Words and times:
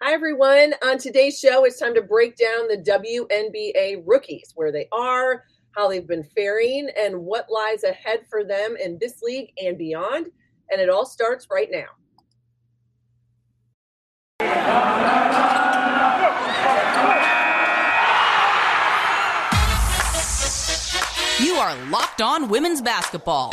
Hi, 0.00 0.12
everyone. 0.12 0.74
On 0.84 0.96
today's 0.96 1.40
show, 1.40 1.64
it's 1.64 1.80
time 1.80 1.92
to 1.96 2.02
break 2.02 2.36
down 2.36 2.68
the 2.68 2.76
WNBA 2.76 4.04
rookies, 4.06 4.52
where 4.54 4.70
they 4.70 4.86
are, 4.92 5.42
how 5.72 5.88
they've 5.88 6.06
been 6.06 6.22
faring, 6.22 6.88
and 6.96 7.18
what 7.18 7.46
lies 7.50 7.82
ahead 7.82 8.20
for 8.30 8.44
them 8.44 8.76
in 8.80 8.96
this 9.00 9.22
league 9.22 9.50
and 9.60 9.76
beyond. 9.76 10.28
And 10.70 10.80
it 10.80 10.88
all 10.88 11.04
starts 11.04 11.48
right 11.50 11.68
now. 11.68 11.86
You 21.40 21.54
are 21.54 21.74
Locked 21.90 22.22
On 22.22 22.48
Women's 22.48 22.80
Basketball, 22.80 23.52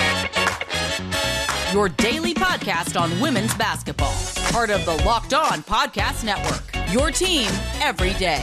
your 1.75 1.89
daily 1.89 2.33
podcast 2.33 2.97
on 2.97 3.19
women's 3.19 3.53
basketball 3.55 4.15
part 4.53 4.69
of 4.69 4.85
the 4.85 4.95
Locked 5.03 5.33
On 5.33 5.61
Podcast 5.61 6.23
Network. 6.23 6.63
Your 6.89 7.11
team 7.11 7.52
every 7.81 8.13
day. 8.13 8.41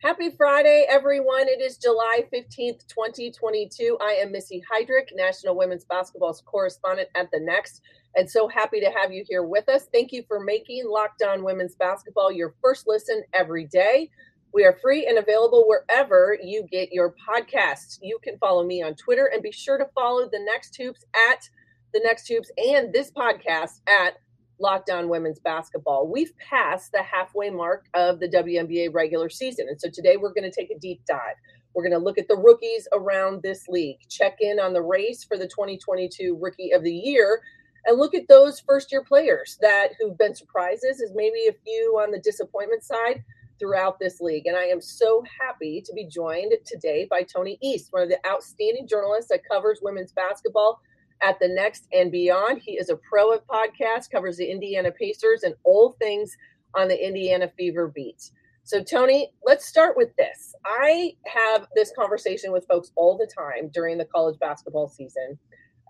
Happy 0.00 0.30
Friday, 0.30 0.86
everyone. 0.88 1.48
It 1.48 1.60
is 1.60 1.76
July 1.76 2.20
15th, 2.32 2.86
2022. 2.86 3.98
I 4.00 4.12
am 4.22 4.30
Missy 4.30 4.62
Heidrick, 4.72 5.08
National 5.16 5.56
Women's 5.56 5.84
Basketball's 5.86 6.40
correspondent 6.46 7.08
at 7.16 7.32
The 7.32 7.40
Next, 7.40 7.82
and 8.14 8.30
so 8.30 8.46
happy 8.46 8.78
to 8.78 8.90
have 8.90 9.12
you 9.12 9.24
here 9.28 9.42
with 9.42 9.68
us. 9.68 9.88
Thank 9.92 10.12
you 10.12 10.22
for 10.28 10.38
making 10.38 10.88
Locked 10.88 11.22
On 11.22 11.42
Women's 11.42 11.74
Basketball 11.74 12.30
your 12.30 12.54
first 12.62 12.84
listen 12.86 13.24
every 13.34 13.66
day. 13.66 14.08
We 14.52 14.64
are 14.64 14.76
free 14.82 15.06
and 15.06 15.18
available 15.18 15.64
wherever 15.66 16.36
you 16.42 16.66
get 16.70 16.92
your 16.92 17.14
podcasts. 17.28 17.98
You 18.02 18.18
can 18.22 18.36
follow 18.38 18.64
me 18.64 18.82
on 18.82 18.94
Twitter 18.96 19.30
and 19.32 19.42
be 19.42 19.52
sure 19.52 19.78
to 19.78 19.86
follow 19.94 20.28
the 20.28 20.40
Next 20.44 20.76
Hoops 20.76 21.04
at 21.30 21.48
the 21.94 22.00
Next 22.02 22.26
Hoops 22.26 22.50
and 22.56 22.92
this 22.92 23.12
podcast 23.12 23.80
at 23.86 24.14
Locked 24.58 24.90
On 24.90 25.08
Women's 25.08 25.38
Basketball. 25.38 26.08
We've 26.08 26.32
passed 26.38 26.90
the 26.90 27.02
halfway 27.02 27.50
mark 27.50 27.86
of 27.94 28.18
the 28.18 28.28
WNBA 28.28 28.92
regular 28.92 29.30
season. 29.30 29.66
And 29.68 29.80
so 29.80 29.88
today 29.88 30.16
we're 30.16 30.34
going 30.34 30.50
to 30.50 30.54
take 30.54 30.70
a 30.70 30.78
deep 30.78 31.00
dive. 31.06 31.36
We're 31.72 31.84
going 31.84 31.98
to 31.98 32.04
look 32.04 32.18
at 32.18 32.26
the 32.26 32.36
rookies 32.36 32.88
around 32.92 33.42
this 33.42 33.68
league, 33.68 33.98
check 34.08 34.38
in 34.40 34.58
on 34.58 34.72
the 34.72 34.82
race 34.82 35.22
for 35.22 35.38
the 35.38 35.46
2022 35.46 36.36
Rookie 36.40 36.72
of 36.72 36.82
the 36.82 36.92
Year, 36.92 37.40
and 37.86 37.98
look 37.98 38.16
at 38.16 38.26
those 38.28 38.58
first 38.58 38.90
year 38.90 39.04
players 39.04 39.56
that 39.60 39.90
who've 39.98 40.18
been 40.18 40.34
surprises, 40.34 41.00
as 41.00 41.12
maybe 41.14 41.46
a 41.48 41.52
few 41.64 42.00
on 42.02 42.10
the 42.10 42.18
disappointment 42.18 42.82
side 42.82 43.22
throughout 43.60 43.98
this 44.00 44.20
league. 44.20 44.46
And 44.46 44.56
I 44.56 44.64
am 44.64 44.80
so 44.80 45.22
happy 45.40 45.82
to 45.86 45.92
be 45.92 46.06
joined 46.06 46.52
today 46.66 47.06
by 47.08 47.22
Tony 47.22 47.58
East, 47.62 47.88
one 47.92 48.02
of 48.02 48.08
the 48.08 48.18
outstanding 48.26 48.88
journalists 48.88 49.30
that 49.30 49.48
covers 49.48 49.80
women's 49.82 50.12
basketball 50.12 50.80
at 51.22 51.38
the 51.38 51.48
Next 51.48 51.86
and 51.92 52.10
Beyond. 52.10 52.62
He 52.64 52.72
is 52.72 52.88
a 52.88 52.96
pro 52.96 53.32
of 53.32 53.46
podcast, 53.46 54.10
covers 54.10 54.38
the 54.38 54.50
Indiana 54.50 54.90
Pacers 54.90 55.42
and 55.44 55.54
all 55.64 55.92
things 56.00 56.36
on 56.74 56.88
the 56.88 57.06
Indiana 57.06 57.52
Fever 57.56 57.88
beat. 57.88 58.30
So, 58.64 58.82
Tony, 58.82 59.32
let's 59.44 59.66
start 59.66 59.96
with 59.96 60.14
this. 60.16 60.54
I 60.64 61.12
have 61.26 61.66
this 61.74 61.92
conversation 61.98 62.52
with 62.52 62.66
folks 62.68 62.92
all 62.96 63.16
the 63.16 63.26
time 63.26 63.68
during 63.72 63.98
the 63.98 64.04
college 64.04 64.38
basketball 64.38 64.88
season 64.88 65.38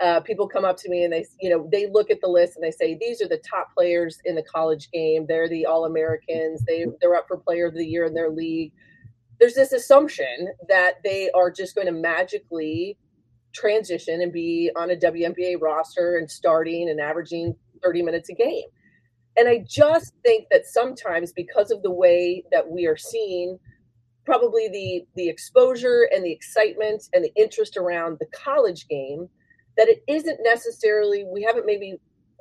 uh, 0.00 0.20
people 0.20 0.48
come 0.48 0.64
up 0.64 0.76
to 0.78 0.88
me 0.88 1.04
and 1.04 1.12
they 1.12 1.26
you 1.40 1.50
know 1.50 1.68
they 1.70 1.86
look 1.90 2.10
at 2.10 2.20
the 2.20 2.28
list 2.28 2.56
and 2.56 2.64
they 2.64 2.70
say 2.70 2.96
these 2.98 3.20
are 3.20 3.28
the 3.28 3.42
top 3.48 3.74
players 3.74 4.18
in 4.24 4.34
the 4.34 4.42
college 4.42 4.90
game. 4.90 5.26
They're 5.28 5.48
the 5.48 5.66
all 5.66 5.84
americans 5.84 6.64
they 6.66 6.86
they're 7.00 7.14
up 7.14 7.26
for 7.28 7.36
player 7.36 7.66
of 7.66 7.74
the 7.74 7.86
year 7.86 8.04
in 8.04 8.14
their 8.14 8.30
league. 8.30 8.72
There's 9.38 9.54
this 9.54 9.72
assumption 9.72 10.48
that 10.68 11.02
they 11.04 11.30
are 11.30 11.50
just 11.50 11.74
going 11.74 11.86
to 11.86 11.92
magically 11.92 12.98
transition 13.54 14.20
and 14.20 14.32
be 14.32 14.70
on 14.76 14.90
a 14.90 14.96
WNBA 14.96 15.60
roster 15.60 16.16
and 16.16 16.30
starting 16.30 16.88
and 16.88 17.00
averaging 17.00 17.56
30 17.82 18.02
minutes 18.02 18.28
a 18.28 18.34
game. 18.34 18.64
And 19.36 19.48
I 19.48 19.64
just 19.66 20.12
think 20.24 20.48
that 20.50 20.66
sometimes 20.66 21.32
because 21.32 21.70
of 21.70 21.82
the 21.82 21.90
way 21.90 22.44
that 22.52 22.70
we 22.70 22.86
are 22.86 22.96
seeing 22.96 23.58
probably 24.24 24.68
the 24.68 25.04
the 25.16 25.28
exposure 25.28 26.08
and 26.14 26.24
the 26.24 26.32
excitement 26.32 27.04
and 27.12 27.24
the 27.24 27.32
interest 27.36 27.76
around 27.76 28.18
the 28.20 28.26
college 28.26 28.86
game 28.88 29.28
that 29.80 29.88
it 29.88 30.04
isn't 30.06 30.38
necessarily 30.42 31.24
we 31.24 31.42
haven't 31.42 31.64
maybe 31.64 31.96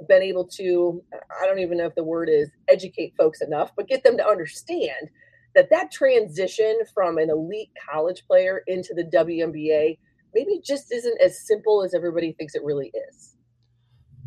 been 0.08 0.22
able 0.22 0.46
to 0.46 1.02
i 1.42 1.46
don't 1.46 1.60
even 1.60 1.78
know 1.78 1.86
if 1.86 1.96
the 1.96 2.04
word 2.04 2.30
is 2.30 2.50
educate 2.68 3.14
folks 3.18 3.42
enough 3.42 3.72
but 3.76 3.88
get 3.88 4.04
them 4.04 4.18
to 4.18 4.26
understand 4.26 5.10
that 5.56 5.70
that 5.72 5.92
transition 5.92 6.80
from 6.94 7.18
an 7.18 7.30
elite 7.30 7.72
college 7.90 8.24
player 8.28 8.62
into 8.68 8.94
the 8.94 9.04
WNBA 9.04 9.98
maybe 10.34 10.62
just 10.64 10.92
isn't 10.92 11.20
as 11.22 11.46
simple 11.46 11.84
as 11.84 11.94
everybody 11.94 12.34
thinks 12.34 12.56
it 12.56 12.64
really 12.64 12.92
is. 13.10 13.36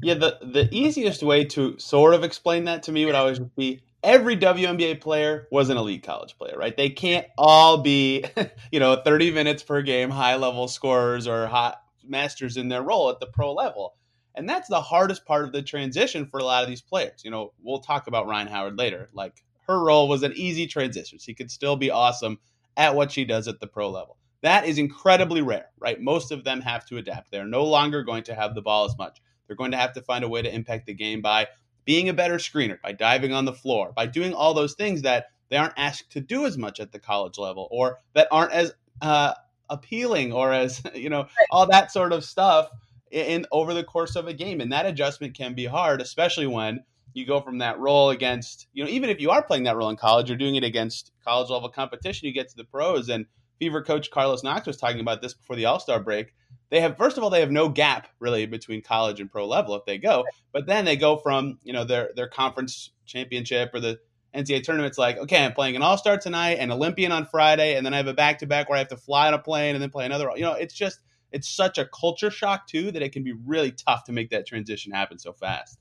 Yeah, 0.02 0.14
the 0.14 0.38
the 0.42 0.68
easiest 0.72 1.22
way 1.22 1.44
to 1.46 1.78
sort 1.78 2.14
of 2.14 2.24
explain 2.24 2.64
that 2.64 2.82
to 2.84 2.92
me 2.92 3.06
would 3.06 3.14
always 3.14 3.38
be 3.38 3.82
every 4.02 4.36
WNBA 4.36 5.00
player 5.00 5.46
was 5.52 5.68
an 5.68 5.76
elite 5.76 6.02
college 6.02 6.36
player, 6.36 6.56
right? 6.58 6.76
They 6.76 6.90
can't 6.90 7.26
all 7.38 7.78
be, 7.78 8.24
you 8.72 8.80
know, 8.80 8.96
30 8.96 9.30
minutes 9.30 9.62
per 9.62 9.80
game 9.80 10.10
high 10.10 10.34
level 10.34 10.66
scorers 10.66 11.28
or 11.28 11.46
hot 11.46 11.81
masters 12.04 12.56
in 12.56 12.68
their 12.68 12.82
role 12.82 13.10
at 13.10 13.20
the 13.20 13.26
pro 13.26 13.52
level. 13.52 13.94
And 14.34 14.48
that's 14.48 14.68
the 14.68 14.80
hardest 14.80 15.26
part 15.26 15.44
of 15.44 15.52
the 15.52 15.62
transition 15.62 16.26
for 16.26 16.40
a 16.40 16.44
lot 16.44 16.62
of 16.62 16.68
these 16.68 16.80
players. 16.80 17.22
You 17.24 17.30
know, 17.30 17.52
we'll 17.62 17.80
talk 17.80 18.06
about 18.06 18.26
Rhyne 18.26 18.46
Howard 18.46 18.78
later. 18.78 19.10
Like 19.12 19.44
her 19.68 19.82
role 19.82 20.08
was 20.08 20.22
an 20.22 20.32
easy 20.34 20.66
transition. 20.66 21.18
She 21.18 21.34
could 21.34 21.50
still 21.50 21.76
be 21.76 21.90
awesome 21.90 22.38
at 22.76 22.94
what 22.94 23.12
she 23.12 23.24
does 23.24 23.48
at 23.48 23.60
the 23.60 23.66
pro 23.66 23.90
level. 23.90 24.16
That 24.42 24.66
is 24.66 24.78
incredibly 24.78 25.42
rare, 25.42 25.66
right? 25.78 26.00
Most 26.00 26.32
of 26.32 26.44
them 26.44 26.62
have 26.62 26.84
to 26.86 26.96
adapt. 26.96 27.30
They're 27.30 27.44
no 27.44 27.64
longer 27.64 28.02
going 28.02 28.24
to 28.24 28.34
have 28.34 28.54
the 28.54 28.62
ball 28.62 28.86
as 28.86 28.96
much. 28.98 29.20
They're 29.46 29.56
going 29.56 29.70
to 29.72 29.76
have 29.76 29.92
to 29.94 30.02
find 30.02 30.24
a 30.24 30.28
way 30.28 30.42
to 30.42 30.52
impact 30.52 30.86
the 30.86 30.94
game 30.94 31.20
by 31.20 31.48
being 31.84 32.08
a 32.08 32.14
better 32.14 32.36
screener, 32.36 32.80
by 32.80 32.92
diving 32.92 33.32
on 33.32 33.44
the 33.44 33.52
floor, 33.52 33.92
by 33.94 34.06
doing 34.06 34.34
all 34.34 34.54
those 34.54 34.74
things 34.74 35.02
that 35.02 35.26
they 35.48 35.56
aren't 35.56 35.74
asked 35.76 36.10
to 36.12 36.20
do 36.20 36.46
as 36.46 36.56
much 36.56 36.80
at 36.80 36.92
the 36.92 36.98
college 36.98 37.38
level 37.38 37.68
or 37.70 37.98
that 38.14 38.28
aren't 38.32 38.52
as 38.52 38.72
uh, 39.00 39.34
appealing 39.72 40.32
or 40.32 40.52
as 40.52 40.82
you 40.94 41.08
know 41.08 41.26
all 41.50 41.66
that 41.66 41.90
sort 41.90 42.12
of 42.12 42.24
stuff 42.24 42.68
in 43.10 43.46
over 43.50 43.74
the 43.74 43.84
course 43.84 44.16
of 44.16 44.26
a 44.26 44.32
game. 44.32 44.60
And 44.60 44.72
that 44.72 44.86
adjustment 44.86 45.34
can 45.34 45.54
be 45.54 45.66
hard 45.66 46.00
especially 46.00 46.46
when 46.46 46.84
you 47.14 47.26
go 47.26 47.40
from 47.40 47.58
that 47.58 47.78
role 47.78 48.10
against 48.10 48.68
you 48.72 48.84
know 48.84 48.90
even 48.90 49.10
if 49.10 49.20
you 49.20 49.30
are 49.30 49.42
playing 49.42 49.64
that 49.64 49.76
role 49.76 49.90
in 49.90 49.96
college 49.96 50.28
you're 50.28 50.38
doing 50.38 50.54
it 50.54 50.64
against 50.64 51.12
college 51.24 51.50
level 51.50 51.68
competition 51.68 52.26
you 52.26 52.34
get 52.34 52.48
to 52.48 52.56
the 52.56 52.64
pros. 52.64 53.08
And 53.08 53.26
fever 53.58 53.82
coach 53.82 54.10
carlos 54.10 54.42
knox 54.42 54.66
was 54.66 54.76
talking 54.76 55.00
about 55.00 55.22
this 55.22 55.34
before 55.34 55.56
the 55.56 55.66
all-star 55.66 56.00
break. 56.00 56.34
They 56.70 56.80
have 56.80 56.96
first 56.96 57.18
of 57.18 57.24
all 57.24 57.30
they 57.30 57.40
have 57.40 57.50
no 57.50 57.68
gap 57.68 58.08
really 58.18 58.46
between 58.46 58.82
college 58.82 59.20
and 59.20 59.30
pro 59.30 59.46
level 59.46 59.74
if 59.74 59.84
they 59.84 59.98
go. 59.98 60.24
But 60.52 60.66
then 60.66 60.84
they 60.84 60.96
go 60.96 61.16
from 61.16 61.58
you 61.62 61.72
know 61.72 61.84
their 61.84 62.10
their 62.16 62.28
conference 62.28 62.90
championship 63.06 63.70
or 63.74 63.80
the 63.80 63.98
NCAA 64.34 64.62
tournament's 64.62 64.98
like, 64.98 65.18
okay, 65.18 65.44
I'm 65.44 65.52
playing 65.52 65.76
an 65.76 65.82
All 65.82 65.98
Star 65.98 66.16
tonight, 66.16 66.58
an 66.58 66.70
Olympian 66.70 67.12
on 67.12 67.26
Friday, 67.26 67.76
and 67.76 67.84
then 67.84 67.92
I 67.92 67.98
have 67.98 68.06
a 68.06 68.14
back 68.14 68.38
to 68.38 68.46
back 68.46 68.68
where 68.68 68.76
I 68.76 68.80
have 68.80 68.88
to 68.88 68.96
fly 68.96 69.28
on 69.28 69.34
a 69.34 69.38
plane 69.38 69.74
and 69.74 69.82
then 69.82 69.90
play 69.90 70.06
another. 70.06 70.30
You 70.34 70.42
know, 70.42 70.54
it's 70.54 70.74
just 70.74 71.00
it's 71.32 71.48
such 71.48 71.78
a 71.78 71.86
culture 71.86 72.30
shock 72.30 72.66
too 72.66 72.90
that 72.92 73.02
it 73.02 73.12
can 73.12 73.24
be 73.24 73.32
really 73.32 73.72
tough 73.72 74.04
to 74.04 74.12
make 74.12 74.30
that 74.30 74.46
transition 74.46 74.92
happen 74.92 75.18
so 75.18 75.32
fast. 75.32 75.78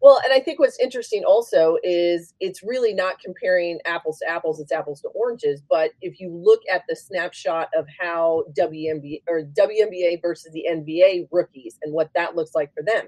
Well, 0.00 0.20
and 0.22 0.34
I 0.34 0.40
think 0.40 0.58
what's 0.58 0.78
interesting 0.78 1.24
also 1.24 1.78
is 1.82 2.34
it's 2.38 2.62
really 2.62 2.92
not 2.92 3.20
comparing 3.20 3.80
apples 3.86 4.18
to 4.18 4.28
apples; 4.28 4.60
it's 4.60 4.72
apples 4.72 5.00
to 5.00 5.08
oranges. 5.08 5.62
But 5.68 5.92
if 6.02 6.20
you 6.20 6.30
look 6.30 6.60
at 6.70 6.82
the 6.88 6.94
snapshot 6.94 7.68
of 7.74 7.86
how 8.00 8.44
WNBA 8.58 9.22
or 9.28 9.42
WNBA 9.42 10.20
versus 10.20 10.52
the 10.52 10.66
NBA 10.70 11.28
rookies 11.32 11.78
and 11.82 11.94
what 11.94 12.10
that 12.14 12.36
looks 12.36 12.54
like 12.54 12.72
for 12.74 12.82
them, 12.82 13.06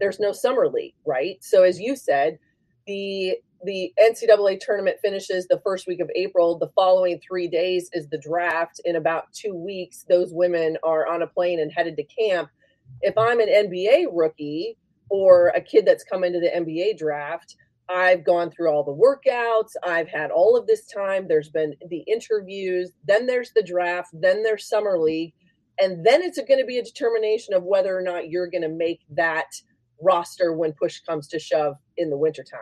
there's 0.00 0.18
no 0.18 0.32
summer 0.32 0.68
league, 0.68 0.94
right? 1.06 1.36
So 1.42 1.62
as 1.62 1.78
you 1.78 1.94
said, 1.94 2.40
the 2.88 3.36
the 3.64 3.92
NCAA 4.00 4.60
tournament 4.60 4.98
finishes 5.02 5.46
the 5.46 5.60
first 5.64 5.86
week 5.86 6.00
of 6.00 6.10
April. 6.14 6.58
The 6.58 6.70
following 6.74 7.20
three 7.20 7.48
days 7.48 7.88
is 7.92 8.08
the 8.08 8.18
draft. 8.18 8.80
In 8.84 8.96
about 8.96 9.32
two 9.32 9.54
weeks, 9.54 10.04
those 10.08 10.32
women 10.32 10.76
are 10.82 11.06
on 11.06 11.22
a 11.22 11.26
plane 11.26 11.60
and 11.60 11.70
headed 11.70 11.96
to 11.96 12.04
camp. 12.04 12.50
If 13.00 13.16
I'm 13.16 13.40
an 13.40 13.48
NBA 13.48 14.06
rookie 14.12 14.76
or 15.10 15.48
a 15.48 15.60
kid 15.60 15.86
that's 15.86 16.04
come 16.04 16.24
into 16.24 16.40
the 16.40 16.48
NBA 16.48 16.98
draft, 16.98 17.56
I've 17.88 18.24
gone 18.24 18.50
through 18.50 18.70
all 18.70 18.84
the 18.84 18.92
workouts. 18.92 19.72
I've 19.84 20.08
had 20.08 20.30
all 20.30 20.56
of 20.56 20.66
this 20.66 20.86
time. 20.86 21.28
There's 21.28 21.50
been 21.50 21.74
the 21.88 22.04
interviews. 22.08 22.90
Then 23.06 23.26
there's 23.26 23.52
the 23.54 23.62
draft. 23.62 24.10
Then 24.12 24.42
there's 24.42 24.68
summer 24.68 24.98
league. 24.98 25.34
And 25.78 26.04
then 26.04 26.22
it's 26.22 26.38
going 26.38 26.60
to 26.60 26.66
be 26.66 26.78
a 26.78 26.84
determination 26.84 27.54
of 27.54 27.64
whether 27.64 27.96
or 27.96 28.02
not 28.02 28.28
you're 28.28 28.50
going 28.50 28.62
to 28.62 28.68
make 28.68 29.00
that 29.10 29.46
roster 30.00 30.52
when 30.52 30.72
push 30.72 31.00
comes 31.00 31.28
to 31.28 31.38
shove 31.38 31.76
in 31.96 32.10
the 32.10 32.16
wintertime. 32.16 32.60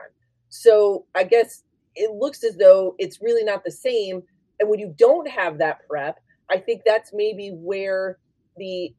So 0.51 1.07
I 1.15 1.25
guess 1.25 1.63
it 1.95 2.13
looks 2.13 2.45
as 2.45 2.57
though 2.57 2.95
it's 2.99 3.21
really 3.23 3.45
not 3.45 3.65
the 3.65 3.71
same. 3.71 4.23
And 4.59 4.69
when 4.69 4.79
you 4.79 4.95
don't 4.99 5.29
have 5.29 5.59
that 5.59 5.87
prep, 5.89 6.19
I 6.51 6.59
think 6.59 6.83
that's 6.85 7.13
maybe 7.15 7.51
where 7.51 8.19
the 8.57 8.93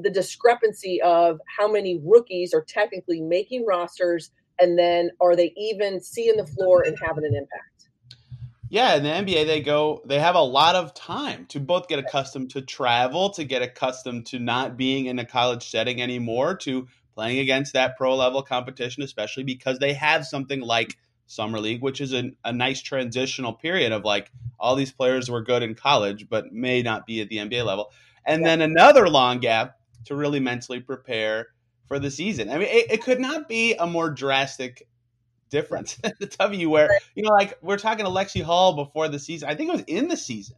the 0.00 0.10
discrepancy 0.10 1.02
of 1.02 1.40
how 1.58 1.70
many 1.70 2.00
rookies 2.02 2.54
are 2.54 2.64
technically 2.66 3.20
making 3.20 3.66
rosters 3.66 4.30
and 4.58 4.78
then 4.78 5.10
are 5.20 5.36
they 5.36 5.52
even 5.58 6.00
seeing 6.00 6.36
the 6.36 6.46
floor 6.46 6.82
and 6.82 6.96
having 7.04 7.24
an 7.24 7.34
impact 7.34 7.88
Yeah, 8.70 8.94
in 8.94 9.02
the 9.02 9.10
NBA, 9.10 9.46
they 9.46 9.60
go, 9.60 10.00
they 10.06 10.18
have 10.18 10.36
a 10.36 10.40
lot 10.40 10.74
of 10.74 10.94
time 10.94 11.44
to 11.46 11.60
both 11.60 11.86
get 11.86 11.98
accustomed 11.98 12.50
to 12.52 12.62
travel, 12.62 13.28
to 13.30 13.44
get 13.44 13.60
accustomed 13.60 14.24
to 14.26 14.38
not 14.38 14.78
being 14.78 15.06
in 15.06 15.18
a 15.18 15.24
college 15.26 15.68
setting 15.68 16.00
anymore, 16.00 16.56
to 16.58 16.88
playing 17.14 17.38
against 17.38 17.72
that 17.72 17.96
pro 17.96 18.16
level 18.16 18.42
competition, 18.42 19.02
especially 19.02 19.44
because 19.44 19.78
they 19.78 19.92
have 19.92 20.26
something 20.26 20.60
like 20.60 20.96
summer 21.26 21.58
league, 21.58 21.82
which 21.82 22.00
is 22.00 22.12
a, 22.12 22.32
a 22.44 22.52
nice 22.52 22.82
transitional 22.82 23.52
period 23.52 23.92
of 23.92 24.04
like 24.04 24.30
all 24.58 24.76
these 24.76 24.92
players 24.92 25.30
were 25.30 25.42
good 25.42 25.62
in 25.62 25.74
college, 25.74 26.28
but 26.28 26.52
may 26.52 26.82
not 26.82 27.06
be 27.06 27.20
at 27.20 27.28
the 27.28 27.36
NBA 27.36 27.64
level. 27.64 27.90
And 28.26 28.42
yeah. 28.42 28.48
then 28.48 28.62
another 28.62 29.08
long 29.08 29.38
gap 29.38 29.78
to 30.06 30.14
really 30.14 30.40
mentally 30.40 30.80
prepare 30.80 31.48
for 31.86 31.98
the 31.98 32.10
season. 32.10 32.50
I 32.50 32.58
mean, 32.58 32.68
it, 32.68 32.92
it 32.92 33.02
could 33.02 33.20
not 33.20 33.48
be 33.48 33.74
a 33.74 33.86
more 33.86 34.10
drastic 34.10 34.86
difference. 35.50 35.96
the 36.20 36.26
W 36.38 36.70
where, 36.70 36.90
you 37.14 37.22
know, 37.22 37.30
like 37.30 37.58
we're 37.62 37.78
talking 37.78 38.04
to 38.04 38.10
Lexie 38.10 38.42
Hull 38.42 38.74
before 38.74 39.08
the 39.08 39.18
season. 39.18 39.48
I 39.48 39.54
think 39.54 39.70
it 39.70 39.76
was 39.76 39.84
in 39.86 40.08
the 40.08 40.16
season 40.16 40.56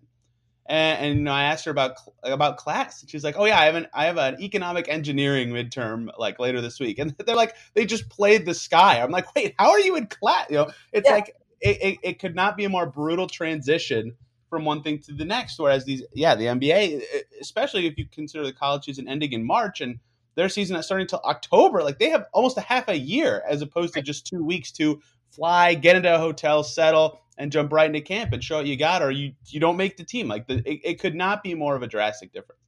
and, 0.69 1.01
and 1.01 1.19
you 1.19 1.25
know, 1.25 1.33
I 1.33 1.45
asked 1.45 1.65
her 1.65 1.71
about 1.71 1.97
about 2.23 2.57
class. 2.57 3.05
She's 3.09 3.25
like, 3.25 3.37
"Oh 3.39 3.45
yeah, 3.45 3.59
I 3.59 3.65
have 3.67 3.75
an 3.75 3.87
I 3.95 4.07
have 4.07 4.19
an 4.19 4.41
economic 4.41 4.89
engineering 4.89 5.51
midterm 5.51 6.09
like 6.19 6.39
later 6.39 6.61
this 6.61 6.81
week." 6.81 6.99
And 7.07 7.15
they're 7.19 7.37
like, 7.37 7.55
they 7.75 7.87
just 7.87 8.09
played 8.09 8.47
the 8.47 8.55
sky. 8.55 9.01
I'm 9.01 9.11
like, 9.11 9.35
wait, 9.35 9.55
how 9.59 9.71
are 9.71 9.81
you 9.81 9.97
in 9.97 10.07
class? 10.07 10.47
You 10.51 10.57
know, 10.57 10.71
it's 10.93 11.09
yeah. 11.09 11.15
like 11.15 11.37
it, 11.61 11.79
it, 11.83 11.99
it, 12.03 12.19
could 12.19 12.35
not 12.35 12.57
be 12.57 12.65
a 12.65 12.69
more 12.69 12.87
brutal 12.87 13.27
transition 13.27 14.15
from 14.51 14.65
one 14.65 14.83
thing 14.83 14.99
to 15.01 15.13
the 15.13 15.25
next. 15.25 15.59
Whereas 15.59 15.85
these, 15.85 16.03
yeah, 16.15 16.35
the 16.35 16.47
NBA, 16.47 17.03
especially 17.41 17.87
if 17.87 17.99
you 17.99 18.07
consider 18.07 18.45
the 18.45 18.53
college 18.53 18.85
season 18.85 19.09
ending 19.09 19.33
in 19.33 19.47
March 19.47 19.81
and 19.81 19.99
their 20.35 20.49
season 20.49 20.75
not 20.75 20.85
starting 20.85 21.05
until 21.05 21.21
October, 21.25 21.83
like 21.83 21.99
they 21.99 22.11
have 22.11 22.27
almost 22.33 22.59
a 22.59 22.63
half 22.63 22.89
a 22.89 22.99
year 22.99 23.43
as 23.49 23.63
opposed 23.63 23.95
to 23.95 24.03
just 24.03 24.27
two 24.27 24.45
weeks 24.45 24.71
to 24.73 25.01
fly, 25.31 25.75
get 25.75 25.97
into 25.97 26.15
a 26.15 26.19
hotel, 26.19 26.63
settle 26.63 27.21
and 27.38 27.53
jump 27.53 27.73
right 27.73 27.87
into 27.87 28.00
camp 28.00 28.33
and 28.33 28.43
show 28.43 28.56
what 28.56 28.67
you 28.67 28.77
got, 28.77 29.03
or 29.03 29.11
you 29.11 29.33
you 29.47 29.61
don't 29.61 29.77
make 29.77 29.97
the 29.97 30.05
team. 30.05 30.29
Like 30.29 30.47
the, 30.47 30.56
it, 30.69 30.81
it 30.85 31.00
could 31.00 31.15
not 31.15 31.43
be 31.43 31.55
more 31.55 31.77
of 31.77 31.83
a 31.83 31.87
drastic 31.87 32.33
difference. 32.33 32.61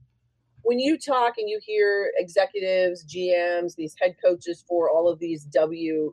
When 0.63 0.79
you 0.79 0.99
talk 0.99 1.35
and 1.39 1.49
you 1.49 1.61
hear 1.65 2.13
executives, 2.17 3.05
GMs, 3.05 3.75
these 3.77 3.95
head 4.01 4.17
coaches 4.23 4.65
for 4.69 4.91
all 4.91 5.09
of 5.09 5.19
these 5.19 5.45
W 5.45 6.13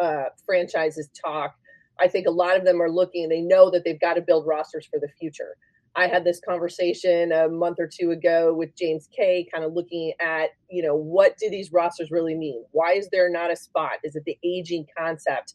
uh, 0.00 0.24
franchises 0.44 1.08
talk, 1.24 1.54
I 2.00 2.08
think 2.08 2.26
a 2.26 2.30
lot 2.30 2.56
of 2.56 2.64
them 2.64 2.82
are 2.82 2.90
looking 2.90 3.24
and 3.24 3.32
they 3.32 3.40
know 3.40 3.70
that 3.70 3.84
they've 3.84 4.00
got 4.00 4.14
to 4.14 4.20
build 4.20 4.46
rosters 4.46 4.86
for 4.86 5.00
the 5.00 5.08
future. 5.18 5.56
I 5.96 6.06
had 6.06 6.24
this 6.24 6.40
conversation 6.46 7.32
a 7.32 7.48
month 7.48 7.78
or 7.80 7.88
two 7.92 8.10
ago 8.12 8.54
with 8.54 8.76
James 8.76 9.08
Kay, 9.16 9.48
kind 9.52 9.64
of 9.64 9.72
looking 9.72 10.12
at, 10.20 10.50
you 10.70 10.82
know, 10.82 10.94
what 10.94 11.36
do 11.38 11.50
these 11.50 11.72
rosters 11.72 12.10
really 12.10 12.36
mean? 12.36 12.64
Why 12.70 12.92
is 12.92 13.08
there 13.10 13.28
not 13.30 13.50
a 13.50 13.56
spot? 13.56 13.92
Is 14.04 14.14
it 14.14 14.22
the 14.24 14.38
aging 14.44 14.86
concept? 14.96 15.54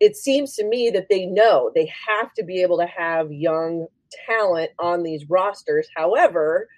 It 0.00 0.16
seems 0.16 0.54
to 0.54 0.64
me 0.64 0.90
that 0.90 1.08
they 1.10 1.26
know 1.26 1.70
they 1.74 1.92
have 2.08 2.32
to 2.34 2.42
be 2.42 2.62
able 2.62 2.78
to 2.78 2.86
have 2.86 3.30
young 3.30 3.86
talent 4.26 4.70
on 4.78 5.02
these 5.02 5.28
rosters. 5.28 5.86
However, 5.94 6.68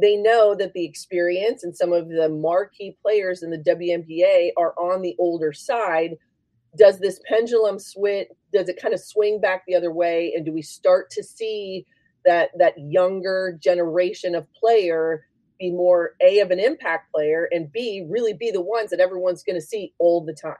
they 0.00 0.16
know 0.16 0.56
that 0.56 0.72
the 0.72 0.84
experience 0.84 1.62
and 1.62 1.74
some 1.74 1.92
of 1.92 2.08
the 2.08 2.28
marquee 2.28 2.96
players 3.00 3.44
in 3.44 3.50
the 3.50 3.58
WNBA 3.58 4.50
are 4.56 4.74
on 4.76 5.02
the 5.02 5.14
older 5.20 5.52
side. 5.52 6.16
Does 6.76 6.98
this 6.98 7.20
pendulum 7.28 7.78
switch? 7.78 8.28
Does 8.52 8.68
it 8.68 8.82
kind 8.82 8.92
of 8.92 9.00
swing 9.00 9.40
back 9.40 9.62
the 9.66 9.76
other 9.76 9.92
way? 9.92 10.32
And 10.34 10.44
do 10.44 10.52
we 10.52 10.62
start 10.62 11.10
to 11.10 11.22
see 11.22 11.86
that 12.24 12.50
that 12.58 12.74
younger 12.76 13.56
generation 13.62 14.34
of 14.34 14.52
player 14.54 15.26
be 15.60 15.70
more 15.70 16.14
a 16.20 16.40
of 16.40 16.50
an 16.50 16.58
impact 16.58 17.12
player 17.12 17.48
and 17.52 17.70
b 17.70 18.04
really 18.08 18.32
be 18.32 18.50
the 18.50 18.60
ones 18.60 18.90
that 18.90 18.98
everyone's 18.98 19.44
going 19.44 19.60
to 19.60 19.64
see 19.64 19.94
all 20.00 20.24
the 20.24 20.34
time? 20.34 20.56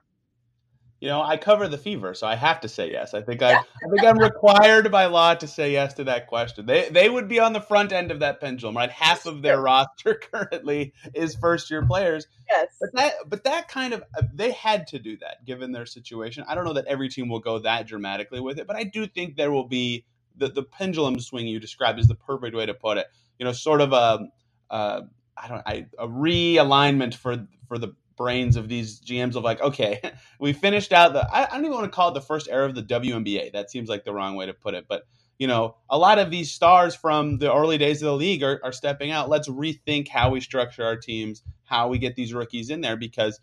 You 1.00 1.08
know, 1.08 1.22
I 1.22 1.36
cover 1.36 1.68
the 1.68 1.78
fever, 1.78 2.14
so 2.14 2.26
I 2.26 2.36
have 2.36 2.60
to 2.62 2.68
say 2.68 2.90
yes. 2.90 3.14
I 3.14 3.22
think 3.22 3.42
I, 3.42 3.54
I 3.54 3.88
think 3.90 4.04
I'm 4.04 4.18
required 4.18 4.90
by 4.92 5.06
law 5.06 5.34
to 5.34 5.46
say 5.48 5.72
yes 5.72 5.94
to 5.94 6.04
that 6.04 6.26
question. 6.28 6.66
They 6.66 6.88
they 6.90 7.10
would 7.10 7.28
be 7.28 7.40
on 7.40 7.52
the 7.52 7.60
front 7.60 7.92
end 7.92 8.10
of 8.10 8.20
that 8.20 8.40
pendulum, 8.40 8.76
right? 8.76 8.90
Half 8.90 9.26
of 9.26 9.42
their 9.42 9.60
roster 9.60 10.14
currently 10.32 10.94
is 11.14 11.36
first 11.36 11.70
year 11.70 11.84
players. 11.86 12.26
Yes, 12.50 12.68
but 12.80 12.90
that 12.94 13.12
but 13.28 13.44
that 13.44 13.68
kind 13.68 13.94
of 13.94 14.04
uh, 14.18 14.22
they 14.34 14.52
had 14.52 14.86
to 14.88 14.98
do 14.98 15.16
that 15.18 15.44
given 15.44 15.72
their 15.72 15.86
situation. 15.86 16.44
I 16.48 16.54
don't 16.54 16.64
know 16.64 16.74
that 16.74 16.86
every 16.86 17.08
team 17.08 17.28
will 17.28 17.40
go 17.40 17.60
that 17.60 17.86
dramatically 17.86 18.40
with 18.40 18.58
it, 18.58 18.66
but 18.66 18.76
I 18.76 18.84
do 18.84 19.06
think 19.06 19.36
there 19.36 19.52
will 19.52 19.68
be 19.68 20.04
the 20.36 20.48
the 20.48 20.64
pendulum 20.64 21.20
swing 21.20 21.46
you 21.46 21.60
described 21.60 22.00
is 22.00 22.08
the 22.08 22.14
perfect 22.16 22.56
way 22.56 22.66
to 22.66 22.74
put 22.74 22.98
it. 22.98 23.06
You 23.38 23.46
know, 23.46 23.52
sort 23.52 23.80
of 23.82 23.92
a. 23.92 24.28
a 24.70 25.02
I 25.36 25.48
don't 25.48 25.62
I, 25.66 25.86
a 25.98 26.08
realignment 26.08 27.14
for 27.14 27.46
for 27.68 27.78
the 27.78 27.94
brains 28.16 28.56
of 28.56 28.68
these 28.68 29.00
GMs 29.00 29.36
of 29.36 29.44
like, 29.44 29.60
okay, 29.60 30.00
we 30.38 30.52
finished 30.52 30.92
out 30.92 31.12
the 31.12 31.28
I, 31.32 31.44
I, 31.44 31.56
don't 31.56 31.64
even 31.64 31.72
want 31.72 31.84
to 31.84 31.94
call 31.94 32.10
it 32.10 32.14
the 32.14 32.20
first 32.20 32.48
era 32.50 32.66
of 32.66 32.74
the 32.74 32.82
WNBA. 32.82 33.52
That 33.52 33.70
seems 33.70 33.88
like 33.88 34.04
the 34.04 34.12
wrong 34.12 34.36
way 34.36 34.46
to 34.46 34.54
put 34.54 34.74
it. 34.74 34.86
But 34.88 35.04
you 35.38 35.46
know, 35.46 35.76
a 35.90 35.98
lot 35.98 36.18
of 36.18 36.30
these 36.30 36.52
stars 36.52 36.94
from 36.94 37.38
the 37.38 37.52
early 37.52 37.76
days 37.76 38.00
of 38.02 38.06
the 38.06 38.16
league 38.16 38.42
are, 38.42 38.60
are 38.62 38.72
stepping 38.72 39.10
out. 39.10 39.28
Let's 39.28 39.48
rethink 39.48 40.08
how 40.08 40.30
we 40.30 40.40
structure 40.40 40.84
our 40.84 40.96
teams, 40.96 41.42
how 41.64 41.88
we 41.88 41.98
get 41.98 42.14
these 42.14 42.32
rookies 42.32 42.70
in 42.70 42.80
there 42.80 42.96
because 42.96 43.40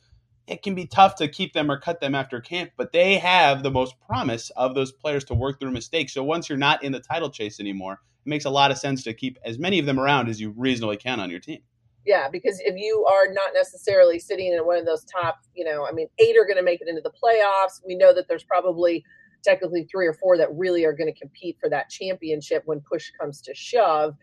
it 0.47 0.63
can 0.63 0.75
be 0.75 0.85
tough 0.85 1.15
to 1.15 1.27
keep 1.27 1.53
them 1.53 1.69
or 1.69 1.79
cut 1.79 2.01
them 2.01 2.15
after 2.15 2.41
camp, 2.41 2.71
but 2.75 2.91
they 2.91 3.17
have 3.17 3.63
the 3.63 3.71
most 3.71 3.95
promise 3.99 4.49
of 4.51 4.75
those 4.75 4.91
players 4.91 5.23
to 5.25 5.33
work 5.33 5.59
through 5.59 5.71
mistakes. 5.71 6.13
So 6.13 6.23
once 6.23 6.49
you're 6.49 6.57
not 6.57 6.83
in 6.83 6.91
the 6.91 6.99
title 6.99 7.29
chase 7.29 7.59
anymore, 7.59 7.93
it 7.93 8.29
makes 8.29 8.45
a 8.45 8.49
lot 8.49 8.71
of 8.71 8.77
sense 8.77 9.03
to 9.03 9.13
keep 9.13 9.37
as 9.45 9.59
many 9.59 9.79
of 9.79 9.85
them 9.85 9.99
around 9.99 10.29
as 10.29 10.41
you 10.41 10.53
reasonably 10.57 10.97
can 10.97 11.19
on 11.19 11.29
your 11.29 11.39
team. 11.39 11.61
Yeah, 12.05 12.29
because 12.29 12.59
if 12.65 12.75
you 12.77 13.05
are 13.05 13.31
not 13.31 13.51
necessarily 13.53 14.17
sitting 14.17 14.51
in 14.51 14.59
one 14.65 14.77
of 14.77 14.85
those 14.85 15.05
top, 15.05 15.39
you 15.53 15.63
know, 15.63 15.85
I 15.85 15.91
mean, 15.91 16.07
eight 16.17 16.35
are 16.37 16.45
going 16.45 16.57
to 16.57 16.63
make 16.63 16.81
it 16.81 16.87
into 16.87 17.01
the 17.01 17.11
playoffs. 17.11 17.79
We 17.85 17.95
know 17.95 18.13
that 18.13 18.27
there's 18.27 18.43
probably 18.43 19.03
technically 19.43 19.87
three 19.91 20.07
or 20.07 20.13
four 20.13 20.37
that 20.37 20.49
really 20.55 20.83
are 20.85 20.93
going 20.93 21.11
to 21.11 21.19
compete 21.19 21.57
for 21.59 21.69
that 21.69 21.89
championship 21.89 22.63
when 22.65 22.81
push 22.81 23.11
comes 23.19 23.41
to 23.41 23.53
shove. 23.53 24.15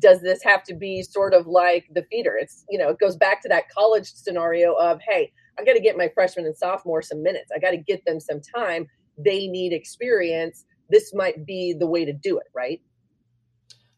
Does 0.00 0.20
this 0.22 0.42
have 0.42 0.62
to 0.64 0.74
be 0.74 1.02
sort 1.02 1.34
of 1.34 1.46
like 1.46 1.86
the 1.92 2.04
feeder? 2.10 2.36
It's, 2.36 2.64
you 2.68 2.78
know, 2.78 2.88
it 2.88 2.98
goes 2.98 3.16
back 3.16 3.42
to 3.42 3.48
that 3.48 3.68
college 3.68 4.12
scenario 4.12 4.74
of, 4.74 5.00
hey, 5.08 5.32
I 5.58 5.64
got 5.64 5.74
to 5.74 5.80
get 5.80 5.96
my 5.96 6.10
freshman 6.14 6.46
and 6.46 6.56
sophomore 6.56 7.02
some 7.02 7.22
minutes. 7.22 7.50
I 7.54 7.60
got 7.60 7.70
to 7.70 7.76
get 7.76 8.04
them 8.04 8.18
some 8.20 8.40
time. 8.40 8.88
They 9.16 9.46
need 9.46 9.72
experience. 9.72 10.64
This 10.90 11.12
might 11.14 11.46
be 11.46 11.74
the 11.78 11.86
way 11.86 12.04
to 12.04 12.12
do 12.12 12.38
it, 12.38 12.46
right? 12.54 12.80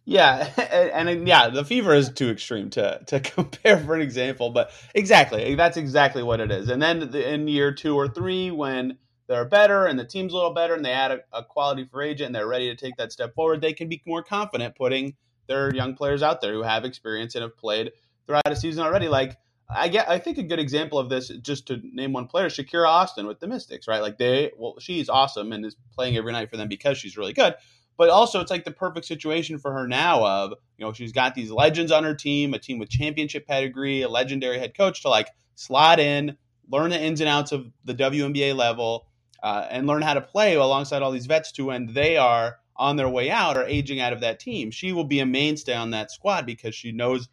Yeah, 0.08 0.48
and, 0.94 1.08
and, 1.08 1.28
yeah, 1.28 1.50
the 1.50 1.64
fever 1.64 1.92
is 1.92 2.10
too 2.10 2.30
extreme 2.30 2.70
to 2.70 3.00
to 3.06 3.20
compare 3.20 3.76
for 3.76 3.94
an 3.94 4.00
example, 4.00 4.50
but 4.50 4.70
exactly 4.94 5.54
that's 5.56 5.76
exactly 5.76 6.22
what 6.22 6.40
it 6.40 6.50
is. 6.50 6.70
And 6.70 6.80
then 6.80 7.14
in 7.14 7.48
year 7.48 7.72
two 7.72 7.96
or 7.96 8.08
three, 8.08 8.50
when 8.50 8.98
they're 9.28 9.44
better 9.44 9.86
and 9.86 9.98
the 9.98 10.04
team's 10.04 10.32
a 10.32 10.36
little 10.36 10.54
better, 10.54 10.74
and 10.74 10.84
they 10.84 10.92
add 10.92 11.10
a, 11.10 11.20
a 11.32 11.44
quality 11.44 11.86
for 11.90 12.00
agent 12.00 12.26
and 12.26 12.34
they're 12.34 12.46
ready 12.46 12.68
to 12.68 12.76
take 12.76 12.96
that 12.96 13.12
step 13.12 13.34
forward, 13.34 13.60
they 13.60 13.72
can 13.72 13.88
be 13.88 14.00
more 14.06 14.22
confident 14.22 14.76
putting 14.76 15.14
their 15.48 15.74
young 15.74 15.96
players 15.96 16.22
out 16.22 16.40
there 16.40 16.52
who 16.52 16.62
have 16.62 16.84
experience 16.84 17.34
and 17.34 17.42
have 17.42 17.56
played 17.56 17.90
throughout 18.26 18.46
a 18.46 18.56
season 18.56 18.84
already. 18.84 19.08
Like 19.08 19.36
I 19.68 19.88
get, 19.88 20.08
I 20.08 20.20
think 20.20 20.38
a 20.38 20.44
good 20.44 20.60
example 20.60 21.00
of 21.00 21.08
this, 21.08 21.28
just 21.42 21.66
to 21.66 21.80
name 21.82 22.12
one 22.12 22.28
player, 22.28 22.46
Shakira 22.46 22.86
Austin 22.86 23.26
with 23.26 23.40
the 23.40 23.48
Mystics, 23.48 23.88
right? 23.88 24.02
Like 24.02 24.18
they, 24.18 24.52
well, 24.56 24.76
she's 24.78 25.08
awesome 25.08 25.50
and 25.50 25.66
is 25.66 25.74
playing 25.92 26.16
every 26.16 26.30
night 26.30 26.50
for 26.50 26.56
them 26.56 26.68
because 26.68 26.96
she's 26.96 27.16
really 27.16 27.32
good 27.32 27.56
but 27.96 28.10
also 28.10 28.40
it's 28.40 28.50
like 28.50 28.64
the 28.64 28.70
perfect 28.70 29.06
situation 29.06 29.58
for 29.58 29.72
her 29.72 29.86
now 29.86 30.24
of 30.24 30.54
you 30.76 30.84
know 30.84 30.92
she's 30.92 31.12
got 31.12 31.34
these 31.34 31.50
legends 31.50 31.92
on 31.92 32.04
her 32.04 32.14
team 32.14 32.54
a 32.54 32.58
team 32.58 32.78
with 32.78 32.88
championship 32.88 33.46
pedigree 33.46 34.02
a 34.02 34.08
legendary 34.08 34.58
head 34.58 34.76
coach 34.76 35.02
to 35.02 35.08
like 35.08 35.28
slot 35.54 35.98
in 35.98 36.36
learn 36.70 36.90
the 36.90 37.00
ins 37.00 37.20
and 37.20 37.28
outs 37.28 37.52
of 37.52 37.70
the 37.84 37.94
WNBA 37.94 38.54
level 38.54 39.06
uh, 39.42 39.66
and 39.70 39.86
learn 39.86 40.02
how 40.02 40.14
to 40.14 40.20
play 40.20 40.54
alongside 40.54 41.02
all 41.02 41.12
these 41.12 41.26
vets 41.26 41.52
to 41.52 41.66
when 41.66 41.92
they 41.92 42.16
are 42.16 42.56
on 42.76 42.96
their 42.96 43.08
way 43.08 43.30
out 43.30 43.56
or 43.56 43.64
aging 43.64 44.00
out 44.00 44.12
of 44.12 44.20
that 44.20 44.40
team. 44.40 44.70
She 44.70 44.92
will 44.92 45.04
be 45.04 45.20
a 45.20 45.26
mainstay 45.26 45.74
on 45.74 45.90
that 45.90 46.10
squad 46.10 46.46
because 46.46 46.74
she 46.74 46.92
knows 46.92 47.28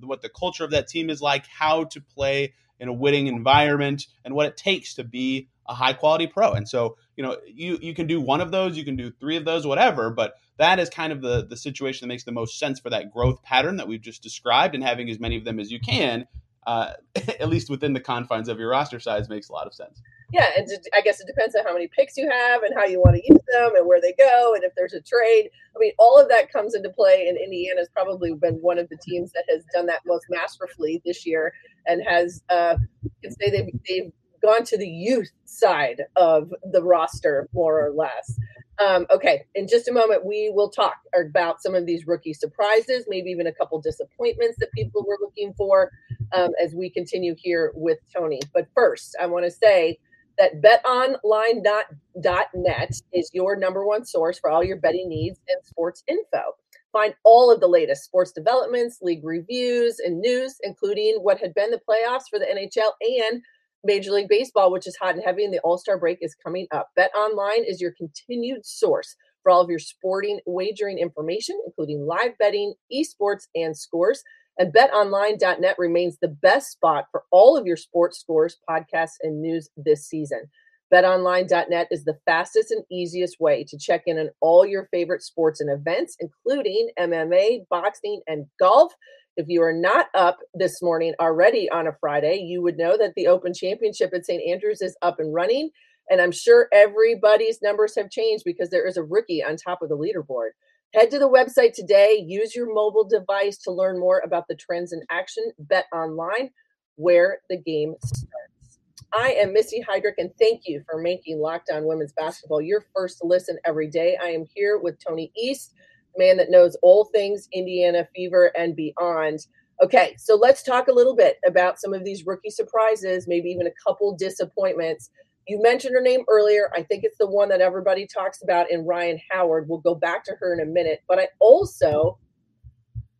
what 0.00 0.22
the 0.22 0.28
culture 0.28 0.64
of 0.64 0.70
that 0.70 0.88
team 0.88 1.10
is 1.10 1.20
like 1.20 1.46
how 1.46 1.84
to 1.84 2.00
play 2.00 2.54
in 2.78 2.88
a 2.88 2.92
winning 2.92 3.26
environment 3.26 4.06
and 4.24 4.34
what 4.34 4.46
it 4.46 4.56
takes 4.56 4.94
to 4.94 5.04
be 5.04 5.48
a 5.68 5.74
high 5.74 5.92
quality 5.92 6.26
pro. 6.26 6.52
And 6.52 6.68
so, 6.68 6.96
you 7.16 7.22
know, 7.22 7.36
you 7.46 7.78
you 7.80 7.94
can 7.94 8.06
do 8.06 8.20
one 8.20 8.40
of 8.40 8.50
those, 8.50 8.76
you 8.76 8.84
can 8.84 8.96
do 8.96 9.10
three 9.10 9.36
of 9.36 9.44
those, 9.44 9.66
whatever, 9.66 10.10
but 10.10 10.34
that 10.58 10.78
is 10.78 10.88
kind 10.88 11.12
of 11.12 11.22
the 11.22 11.46
the 11.46 11.56
situation 11.56 12.06
that 12.06 12.12
makes 12.12 12.24
the 12.24 12.32
most 12.32 12.58
sense 12.58 12.80
for 12.80 12.90
that 12.90 13.12
growth 13.12 13.42
pattern 13.42 13.76
that 13.76 13.88
we've 13.88 14.00
just 14.00 14.22
described 14.22 14.74
and 14.74 14.84
having 14.84 15.08
as 15.10 15.18
many 15.18 15.36
of 15.36 15.44
them 15.44 15.60
as 15.60 15.70
you 15.70 15.80
can 15.80 16.26
uh, 16.66 16.92
at 17.40 17.48
least 17.48 17.70
within 17.70 17.92
the 17.92 18.00
confines 18.00 18.48
of 18.48 18.58
your 18.58 18.70
roster 18.70 19.00
size 19.00 19.28
makes 19.28 19.48
a 19.48 19.52
lot 19.52 19.66
of 19.66 19.74
sense. 19.74 20.00
Yeah, 20.32 20.46
and 20.56 20.66
I 20.92 21.02
guess 21.02 21.20
it 21.20 21.28
depends 21.28 21.54
on 21.54 21.64
how 21.64 21.72
many 21.72 21.86
picks 21.86 22.16
you 22.16 22.28
have 22.28 22.64
and 22.64 22.74
how 22.76 22.84
you 22.84 22.98
want 22.98 23.14
to 23.14 23.22
use 23.22 23.40
them 23.52 23.76
and 23.76 23.86
where 23.86 24.00
they 24.00 24.12
go 24.18 24.54
and 24.54 24.64
if 24.64 24.72
there's 24.76 24.92
a 24.92 25.00
trade. 25.00 25.50
I 25.74 25.78
mean, 25.78 25.92
all 25.98 26.18
of 26.18 26.28
that 26.30 26.52
comes 26.52 26.74
into 26.74 26.90
play, 26.90 27.28
and 27.28 27.38
Indiana's 27.38 27.88
probably 27.94 28.34
been 28.34 28.56
one 28.56 28.78
of 28.78 28.88
the 28.88 28.96
teams 28.96 29.30
that 29.32 29.44
has 29.48 29.62
done 29.72 29.86
that 29.86 30.00
most 30.04 30.26
masterfully 30.28 31.00
this 31.04 31.24
year 31.24 31.52
and 31.86 32.02
has, 32.04 32.42
uh, 32.50 32.76
can 33.22 33.30
say 33.30 33.50
they've, 33.50 33.70
they've 33.88 34.12
gone 34.40 34.64
to 34.64 34.78
the 34.78 34.88
youth 34.88 35.30
side 35.44 36.02
of 36.16 36.52
the 36.70 36.82
roster, 36.82 37.48
more 37.52 37.86
or 37.86 37.92
less. 37.92 38.38
Um, 38.78 39.06
okay, 39.10 39.46
in 39.54 39.66
just 39.66 39.88
a 39.88 39.92
moment, 39.92 40.26
we 40.26 40.52
will 40.54 40.68
talk 40.68 40.96
about 41.18 41.62
some 41.62 41.74
of 41.74 41.86
these 41.86 42.06
rookie 42.06 42.34
surprises, 42.34 43.06
maybe 43.08 43.30
even 43.30 43.46
a 43.46 43.52
couple 43.52 43.80
disappointments 43.80 44.58
that 44.58 44.70
people 44.72 45.02
were 45.06 45.16
looking 45.20 45.54
for 45.54 45.90
um, 46.32 46.50
as 46.62 46.74
we 46.74 46.90
continue 46.90 47.34
here 47.38 47.72
with 47.74 47.98
Tony. 48.14 48.40
But 48.52 48.68
first, 48.74 49.16
I 49.20 49.26
want 49.26 49.46
to 49.46 49.50
say 49.50 49.98
that 50.38 50.60
betonline.net 50.60 52.90
is 53.12 53.30
your 53.32 53.56
number 53.56 53.86
one 53.86 54.04
source 54.04 54.38
for 54.38 54.50
all 54.50 54.62
your 54.62 54.76
betting 54.76 55.08
needs 55.08 55.40
and 55.48 55.64
sports 55.64 56.04
info. 56.06 56.54
Find 56.92 57.14
all 57.24 57.50
of 57.50 57.60
the 57.60 57.68
latest 57.68 58.04
sports 58.04 58.32
developments, 58.32 58.98
league 59.02 59.24
reviews, 59.24 59.98
and 59.98 60.20
news, 60.20 60.58
including 60.62 61.16
what 61.20 61.38
had 61.38 61.54
been 61.54 61.70
the 61.70 61.80
playoffs 61.88 62.28
for 62.30 62.38
the 62.38 62.46
NHL 62.46 62.92
and 63.00 63.42
Major 63.86 64.12
League 64.12 64.28
Baseball, 64.28 64.70
which 64.70 64.86
is 64.86 64.96
hot 65.00 65.14
and 65.14 65.24
heavy, 65.24 65.44
and 65.44 65.54
the 65.54 65.60
All 65.60 65.78
Star 65.78 65.96
break 65.96 66.18
is 66.20 66.34
coming 66.34 66.66
up. 66.72 66.88
Bet 66.96 67.14
Online 67.14 67.64
is 67.64 67.80
your 67.80 67.92
continued 67.92 68.66
source 68.66 69.16
for 69.42 69.52
all 69.52 69.60
of 69.60 69.70
your 69.70 69.78
sporting 69.78 70.40
wagering 70.44 70.98
information, 70.98 71.58
including 71.64 72.04
live 72.04 72.36
betting, 72.38 72.74
esports, 72.92 73.46
and 73.54 73.76
scores. 73.76 74.22
And 74.58 74.72
betonline.net 74.72 75.76
remains 75.78 76.18
the 76.20 76.28
best 76.28 76.72
spot 76.72 77.06
for 77.12 77.24
all 77.30 77.56
of 77.56 77.66
your 77.66 77.76
sports 77.76 78.18
scores, 78.18 78.56
podcasts, 78.68 79.16
and 79.22 79.40
news 79.40 79.68
this 79.76 80.06
season. 80.06 80.50
BetOnline.net 80.92 81.88
is 81.90 82.04
the 82.04 82.18
fastest 82.24 82.70
and 82.70 82.84
easiest 82.90 83.40
way 83.40 83.64
to 83.64 83.78
check 83.78 84.02
in 84.06 84.18
on 84.18 84.30
all 84.40 84.64
your 84.64 84.88
favorite 84.92 85.22
sports 85.22 85.60
and 85.60 85.70
events, 85.70 86.16
including 86.20 86.90
MMA, 86.98 87.66
boxing, 87.68 88.20
and 88.26 88.46
golf. 88.58 88.92
If 89.36 89.46
you 89.48 89.62
are 89.62 89.72
not 89.72 90.06
up 90.14 90.38
this 90.54 90.80
morning 90.80 91.14
already 91.20 91.68
on 91.70 91.86
a 91.86 91.96
Friday, 92.00 92.36
you 92.36 92.62
would 92.62 92.78
know 92.78 92.96
that 92.96 93.12
the 93.16 93.26
Open 93.26 93.52
Championship 93.52 94.12
at 94.14 94.24
St. 94.24 94.42
Andrews 94.50 94.80
is 94.80 94.96
up 95.02 95.20
and 95.20 95.34
running. 95.34 95.70
And 96.08 96.20
I'm 96.20 96.32
sure 96.32 96.68
everybody's 96.72 97.60
numbers 97.60 97.94
have 97.96 98.10
changed 98.10 98.44
because 98.46 98.70
there 98.70 98.86
is 98.86 98.96
a 98.96 99.02
rookie 99.02 99.44
on 99.44 99.56
top 99.56 99.82
of 99.82 99.90
the 99.90 99.96
leaderboard. 99.96 100.50
Head 100.94 101.10
to 101.10 101.18
the 101.18 101.28
website 101.28 101.74
today. 101.74 102.24
Use 102.26 102.54
your 102.54 102.72
mobile 102.72 103.06
device 103.06 103.58
to 103.58 103.72
learn 103.72 103.98
more 103.98 104.22
about 104.24 104.44
the 104.48 104.54
trends 104.54 104.92
in 104.92 105.02
action. 105.10 105.44
Bet 105.58 105.84
online 105.92 106.50
where 106.94 107.40
the 107.50 107.58
game 107.58 107.94
starts. 108.02 108.78
I 109.12 109.32
am 109.32 109.52
Missy 109.52 109.84
Heidrick, 109.86 110.14
and 110.18 110.30
thank 110.38 110.62
you 110.66 110.82
for 110.88 111.00
making 111.00 111.38
Locked 111.38 111.70
On 111.70 111.86
Women's 111.86 112.12
Basketball 112.12 112.60
your 112.60 112.84
first 112.94 113.22
listen 113.22 113.58
every 113.64 113.88
day. 113.88 114.16
I 114.20 114.28
am 114.28 114.46
here 114.54 114.78
with 114.78 114.96
Tony 115.06 115.30
East, 115.36 115.74
man 116.18 116.36
that 116.38 116.50
knows 116.50 116.76
all 116.82 117.06
things 117.06 117.48
Indiana 117.52 118.06
Fever 118.14 118.52
and 118.56 118.76
beyond. 118.76 119.46
Okay, 119.82 120.14
so 120.18 120.36
let's 120.36 120.62
talk 120.62 120.88
a 120.88 120.92
little 120.92 121.14
bit 121.14 121.38
about 121.46 121.78
some 121.78 121.92
of 121.92 122.04
these 122.04 122.24
rookie 122.26 122.50
surprises, 122.50 123.28
maybe 123.28 123.50
even 123.50 123.66
a 123.66 123.72
couple 123.86 124.16
disappointments 124.16 125.10
you 125.46 125.62
mentioned 125.62 125.94
her 125.94 126.00
name 126.00 126.24
earlier. 126.28 126.70
I 126.74 126.82
think 126.82 127.04
it's 127.04 127.18
the 127.18 127.26
one 127.26 127.48
that 127.50 127.60
everybody 127.60 128.06
talks 128.06 128.42
about 128.42 128.70
in 128.70 128.84
Rhyne 128.84 129.20
Howard. 129.30 129.68
We'll 129.68 129.78
go 129.78 129.94
back 129.94 130.24
to 130.24 130.34
her 130.40 130.52
in 130.52 130.60
a 130.60 130.70
minute. 130.70 131.02
But 131.08 131.18
I 131.20 131.28
also 131.38 132.18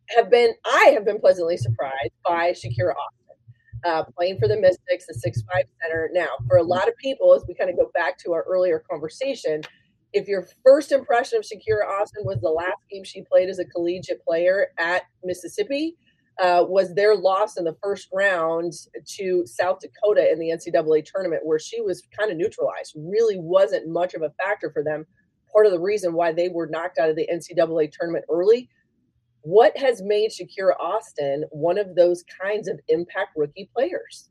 have 0.09 0.29
been, 0.29 0.53
I 0.65 0.91
have 0.93 1.05
been 1.05 1.19
pleasantly 1.19 1.57
surprised 1.57 2.11
by 2.25 2.51
Shakira 2.51 2.91
Austin, 2.91 3.85
uh, 3.85 4.03
playing 4.17 4.39
for 4.39 4.47
the 4.47 4.57
Mystics, 4.57 5.05
the 5.07 5.13
six-five 5.13 5.65
center. 5.81 6.09
Now, 6.11 6.27
for 6.49 6.57
a 6.57 6.63
lot 6.63 6.89
of 6.89 6.97
people, 6.97 7.33
as 7.33 7.45
we 7.47 7.53
kind 7.53 7.69
of 7.69 7.77
go 7.77 7.91
back 7.93 8.17
to 8.19 8.33
our 8.33 8.43
earlier 8.43 8.83
conversation, 8.89 9.61
if 10.13 10.27
your 10.27 10.47
first 10.63 10.91
impression 10.91 11.37
of 11.37 11.43
Shakira 11.43 11.85
Austin 11.87 12.23
was 12.25 12.39
the 12.41 12.49
last 12.49 12.77
game 12.89 13.03
she 13.03 13.23
played 13.23 13.49
as 13.49 13.59
a 13.59 13.65
collegiate 13.65 14.23
player 14.23 14.67
at 14.77 15.03
Mississippi, 15.23 15.95
uh, 16.39 16.63
was 16.67 16.93
their 16.93 17.15
loss 17.15 17.57
in 17.57 17.63
the 17.63 17.75
first 17.81 18.07
round 18.13 18.73
to 19.05 19.45
South 19.45 19.79
Dakota 19.79 20.31
in 20.31 20.39
the 20.39 20.49
NCAA 20.49 21.03
tournament, 21.05 21.45
where 21.45 21.59
she 21.59 21.81
was 21.81 22.03
kind 22.17 22.31
of 22.31 22.37
neutralized, 22.37 22.93
really 22.95 23.39
wasn't 23.39 23.87
much 23.87 24.13
of 24.13 24.21
a 24.21 24.31
factor 24.41 24.71
for 24.71 24.83
them. 24.83 25.05
Part 25.51 25.65
of 25.65 25.71
the 25.71 25.79
reason 25.79 26.13
why 26.13 26.31
they 26.31 26.49
were 26.49 26.67
knocked 26.67 26.99
out 26.99 27.09
of 27.09 27.15
the 27.15 27.27
NCAA 27.31 27.91
tournament 27.91 28.25
early. 28.29 28.69
What 29.41 29.75
has 29.77 30.01
made 30.01 30.31
Shakira 30.31 30.77
Austin 30.79 31.45
one 31.51 31.77
of 31.77 31.95
those 31.95 32.23
kinds 32.41 32.67
of 32.67 32.79
impact 32.87 33.31
rookie 33.35 33.69
players? 33.73 34.29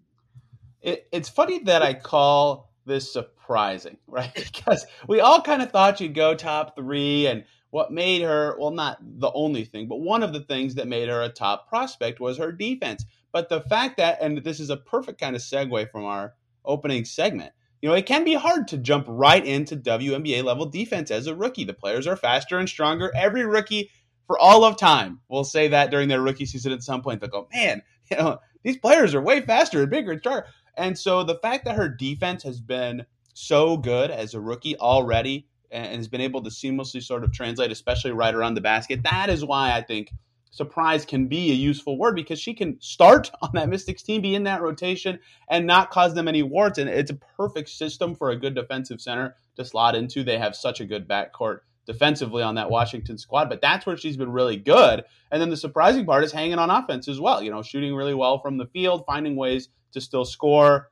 It, 0.83 1.09
it's 1.11 1.29
funny 1.29 1.61
that 1.65 1.83
I 1.83 1.95
call 1.95 2.71
this 2.87 3.13
surprising, 3.13 3.99
right? 4.07 4.33
because 4.35 4.87
we 5.09 5.21
all 5.21 5.43
kind 5.43 5.63
of 5.63 5.71
thought 5.71 5.99
she'd 5.99 6.15
go 6.15 6.35
top 6.35 6.77
three 6.77 7.27
and 7.27 7.45
what 7.71 7.93
made 7.93 8.23
her, 8.23 8.57
well, 8.59 8.71
not 8.71 8.99
the 9.03 9.31
only 9.35 9.65
thing, 9.65 9.89
but 9.89 10.01
one 10.01 10.23
of 10.23 10.33
the 10.33 10.41
things 10.41 10.77
that 10.77 10.89
made 10.89 11.09
her 11.09 11.23
a 11.23 11.29
top 11.29 11.69
prospect 11.69 12.21
was 12.21 12.39
her 12.39 12.53
defense. 12.53 13.05
But 13.33 13.49
the 13.49 13.61
fact 13.61 13.99
that, 13.99 14.19
and 14.23 14.39
this 14.39 14.61
is 14.61 14.71
a 14.71 14.77
perfect 14.77 15.21
kind 15.21 15.37
of 15.37 15.43
segue 15.43 15.91
from 15.91 16.05
our 16.05 16.35
opening 16.65 17.05
segment, 17.05 17.53
you 17.83 17.89
know, 17.89 17.95
it 17.95 18.07
can 18.07 18.25
be 18.25 18.35
hard 18.35 18.69
to 18.69 18.79
jump 18.79 19.05
right 19.09 19.45
into 19.45 19.77
WNBA 19.77 20.43
level 20.43 20.67
defense 20.67 21.11
as 21.11 21.27
a 21.27 21.35
rookie. 21.35 21.65
The 21.65 21.75
players 21.75 22.07
are 22.07 22.17
faster 22.17 22.59
and 22.59 22.69
stronger. 22.69 23.13
Every 23.15 23.45
rookie 23.45 23.91
for 24.27 24.39
all 24.39 24.65
of 24.65 24.77
time 24.77 25.21
will 25.29 25.45
say 25.45 25.69
that 25.69 25.91
during 25.91 26.09
their 26.09 26.23
rookie 26.23 26.47
season 26.47 26.73
at 26.73 26.83
some 26.83 27.03
point. 27.03 27.21
They'll 27.21 27.31
go, 27.31 27.49
man, 27.53 27.83
you 28.11 28.17
know, 28.17 28.39
these 28.63 28.77
players 28.77 29.15
are 29.15 29.21
way 29.21 29.41
faster 29.41 29.83
and 29.83 29.91
bigger 29.91 30.13
and 30.13 30.21
stronger. 30.21 30.47
And 30.77 30.99
so 30.99 31.23
the 31.23 31.39
fact 31.39 31.65
that 31.65 31.77
her 31.77 31.89
defense 31.89 32.43
has 32.43 32.61
been 32.61 33.07
so 33.35 33.77
good 33.77 34.11
as 34.11 34.35
a 34.35 34.41
rookie 34.41 34.79
already 34.79 35.47
and 35.71 35.97
has 35.97 36.09
been 36.09 36.21
able 36.21 36.43
to 36.43 36.51
seamlessly 36.51 37.03
sort 37.03 37.25
of 37.25 37.33
translate, 37.33 37.71
especially 37.71 38.13
right 38.13 38.35
around 38.35 38.55
the 38.55 38.61
basket. 38.61 39.03
That 39.03 39.31
is 39.31 39.45
why 39.45 39.73
I 39.73 39.83
think 39.83 40.13
surprise 40.51 41.05
can 41.05 41.27
be 41.27 41.51
a 41.51 41.55
useful 41.55 41.99
word 41.99 42.15
because 42.15 42.41
she 42.41 42.55
can 42.55 42.81
start 42.81 43.31
on 43.43 43.51
that 43.55 43.69
Mystics 43.69 44.03
team, 44.03 44.23
be 44.23 44.35
in 44.35 44.45
that 44.45 44.63
rotation, 44.63 45.19
and 45.49 45.67
not 45.67 45.91
cause 45.91 46.15
them 46.15 46.29
any 46.29 46.43
warts. 46.43 46.79
And 46.79 46.89
it's 46.89 47.11
a 47.11 47.19
perfect 47.37 47.69
system 47.69 48.15
for 48.15 48.31
a 48.31 48.37
good 48.37 48.55
defensive 48.55 49.01
center 49.01 49.35
to 49.57 49.65
slot 49.65 49.95
into. 49.95 50.25
They 50.25 50.39
have 50.39 50.57
such 50.57 50.81
a 50.81 50.87
good 50.87 51.09
backcourt 51.09 51.61
defensively 51.87 52.43
on 52.43 52.57
that 52.57 52.71
Washington 52.71 53.17
squad, 53.17 53.49
but 53.49 53.61
that's 53.61 53.87
where 53.87 53.97
she's 53.97 54.17
been 54.17 54.33
really 54.33 54.57
good. 54.57 55.05
And 55.31 55.41
then 55.41 55.51
the 55.51 55.57
surprising 55.57 56.05
part 56.05 56.25
is 56.25 56.33
hanging 56.33 56.59
on 56.59 56.71
offense 56.71 57.09
as 57.09 57.21
well, 57.21 57.43
you 57.43 57.51
know, 57.51 57.63
shooting 57.63 57.95
really 57.95 58.15
well 58.15 58.41
from 58.41 58.59
the 58.59 58.67
field, 58.67 59.05
finding 59.07 59.37
ways 59.37 59.69
to 59.93 60.01
still 60.01 60.25
score. 60.25 60.91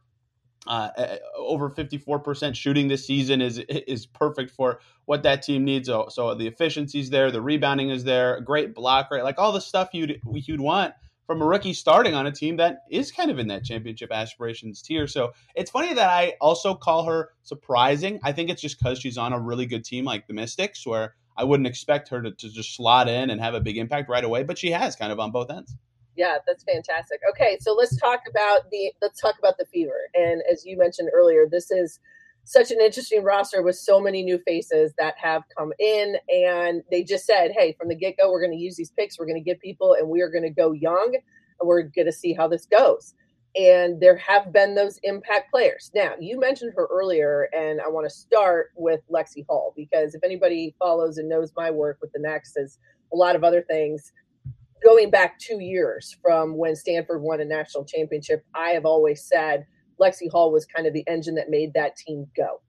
Uh, 0.67 0.89
over 1.37 1.69
54% 1.69 2.55
shooting 2.55 2.89
this 2.89 3.07
season 3.07 3.43
is 3.43 3.59
is 3.59 4.07
perfect 4.07 4.51
for 4.51 4.81
what 5.05 5.23
that 5.25 5.43
team 5.43 5.63
needs. 5.63 5.89
So, 5.89 6.07
so 6.09 6.35
the 6.35 6.47
efficiency's 6.47 7.11
there, 7.11 7.31
the 7.31 7.43
rebounding 7.43 7.91
is 7.91 8.05
there, 8.05 8.41
great 8.41 8.75
block 8.75 9.11
rate, 9.11 9.25
like 9.25 9.39
all 9.39 9.53
the 9.53 9.61
stuff 9.61 9.91
you'd 9.93 10.21
you'd 10.33 10.63
want 10.63 10.95
from 11.27 11.41
a 11.41 11.47
rookie 11.47 11.73
starting 11.73 12.15
on 12.15 12.27
a 12.27 12.33
team 12.33 12.57
that 12.57 12.81
is 12.91 13.11
kind 13.11 13.31
of 13.31 13.39
in 13.39 13.49
that 13.49 13.65
championship 13.65 14.13
aspirations 14.13 14.83
tier. 14.83 15.07
So 15.07 15.33
it's 15.55 15.71
funny 15.71 15.95
that 15.95 16.09
I 16.09 16.35
also 16.41 16.75
call 16.75 17.05
her 17.05 17.31
surprising. 17.43 18.21
I 18.23 18.33
think 18.33 18.51
it's 18.51 18.61
just 18.61 18.79
because 18.79 18.99
she's 18.99 19.17
on 19.17 19.33
a 19.33 19.41
really 19.41 19.67
good 19.67 19.85
team 19.85 20.05
like 20.05 20.27
the 20.27 20.35
Mystics, 20.35 20.87
where 20.87 21.15
I 21.37 21.45
wouldn't 21.45 21.67
expect 21.67 22.09
her 22.11 22.23
to, 22.23 22.31
to 22.31 22.51
just 22.51 22.77
slot 22.77 23.09
in 23.09 23.31
and 23.31 23.41
have 23.41 23.55
a 23.55 23.61
big 23.61 23.79
impact 23.79 24.09
right 24.09 24.25
away, 24.25 24.43
but 24.43 24.59
she 24.59 24.71
has 24.71 24.97
kind 24.97 25.13
of 25.13 25.19
on 25.19 25.31
both 25.31 25.51
ends. 25.51 25.75
Yeah, 26.17 26.37
that's 26.47 26.63
fantastic. 26.63 27.21
Okay, 27.31 27.59
so 27.61 27.75
let's 27.75 27.97
talk 27.97 28.21
about 28.29 28.71
the 28.71 28.93
let's 29.03 29.21
talk 29.21 29.35
about 29.39 29.59
the 29.59 29.65
fever. 29.67 30.09
And 30.15 30.43
as 30.51 30.65
you 30.65 30.79
mentioned 30.79 31.11
earlier, 31.13 31.47
this 31.51 31.71
is 31.73 31.99
such 32.45 32.71
an 32.71 32.81
interesting 32.81 33.23
roster 33.23 33.63
with 33.63 33.77
so 33.77 34.01
many 34.01 34.23
new 34.23 34.39
faces 34.47 34.93
that 34.99 35.15
have 35.17 35.43
come 35.57 35.73
in 35.79 36.17
and 36.29 36.83
they 36.91 37.03
just 37.03 37.27
said, 37.27 37.53
"Hey, 37.53 37.75
from 37.79 37.89
the 37.89 37.95
get-go, 37.95 38.31
we're 38.31 38.41
going 38.41 38.57
to 38.57 38.63
use 38.63 38.77
these 38.77 38.91
picks, 38.91 39.19
we're 39.19 39.27
going 39.27 39.43
to 39.43 39.51
get 39.51 39.61
people 39.61 39.95
and 39.95 40.09
we 40.09 40.21
are 40.21 40.31
going 40.31 40.45
to 40.45 40.51
go 40.51 40.73
young 40.73 41.15
and 41.15 41.69
we're 41.69 41.83
going 41.83 42.07
to 42.07 42.13
see 42.13 42.33
how 42.33 42.47
this 42.49 42.67
goes." 42.67 43.15
And 43.57 44.01
there 44.01 44.17
have 44.17 44.53
been 44.53 44.75
those 44.75 44.99
impact 45.05 45.53
players. 45.53 45.91
Now, 45.95 46.15
you 46.19 46.41
mentioned 46.41 46.73
her 46.77 46.89
earlier, 46.91 47.49
and 47.57 47.81
I 47.81 47.89
want 47.89 48.05
to 48.05 48.11
start 48.11 48.73
with 48.75 49.01
Lexie 49.09 49.47
Hull 49.49 49.73
because 49.77 50.17
if 50.17 50.25
anybody 50.25 50.75
follows 50.79 51.19
and 51.19 51.29
knows 51.29 51.53
my 51.57 51.71
work 51.71 51.99
with 52.01 52.11
the 52.13 52.19
Next, 52.19 52.57
as 52.57 52.79
a 53.13 53.17
lot 53.17 53.37
of 53.37 53.45
other 53.45 53.63
things, 53.63 54.13
going 54.83 55.09
back 55.09 55.39
two 55.39 55.61
years 55.61 56.17
from 56.21 56.57
when 56.57 56.75
Stanford 56.75 57.23
won 57.23 57.41
a 57.41 57.45
national 57.45 57.85
championship, 57.85 58.45
I 58.55 58.71
have 58.71 58.85
always 58.85 59.25
said 59.25 59.67
Lexie 60.01 60.31
Hull 60.31 60.53
was 60.53 60.67
kind 60.67 60.87
of 60.87 60.93
the 60.93 61.05
engine 61.07 61.35
that 61.37 61.51
made 61.51 61.75
that 61.75 61.97
team 61.97 62.27
go. 62.37 62.61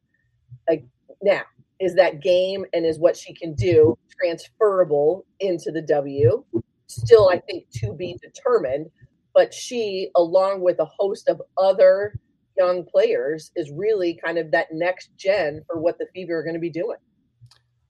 Like 0.68 0.86
now, 1.22 1.42
is 1.80 1.96
that 1.96 2.22
game 2.22 2.66
and 2.74 2.86
is 2.86 3.00
what 3.00 3.18
she 3.18 3.34
can 3.34 3.54
do 3.54 3.98
transferable 4.20 5.26
into 5.40 5.72
the 5.72 5.82
W? 5.82 6.44
Still, 6.88 7.30
I 7.30 7.40
think 7.40 7.66
to 7.76 7.94
be 7.94 8.18
determined. 8.22 8.88
But 9.34 9.54
she, 9.54 10.10
along 10.16 10.62
with 10.62 10.80
a 10.80 10.86
host 10.86 11.28
of 11.28 11.42
other 11.58 12.18
young 12.58 12.86
players, 12.86 13.52
is 13.56 13.70
really 13.72 14.18
kind 14.24 14.38
of 14.38 14.52
that 14.52 14.68
next 14.72 15.10
gen 15.18 15.62
for 15.68 15.80
what 15.80 15.98
the 15.98 16.08
Fever 16.14 16.38
are 16.38 16.44
going 16.44 16.54
to 16.54 16.60
be 16.60 16.70
doing. 16.70 16.98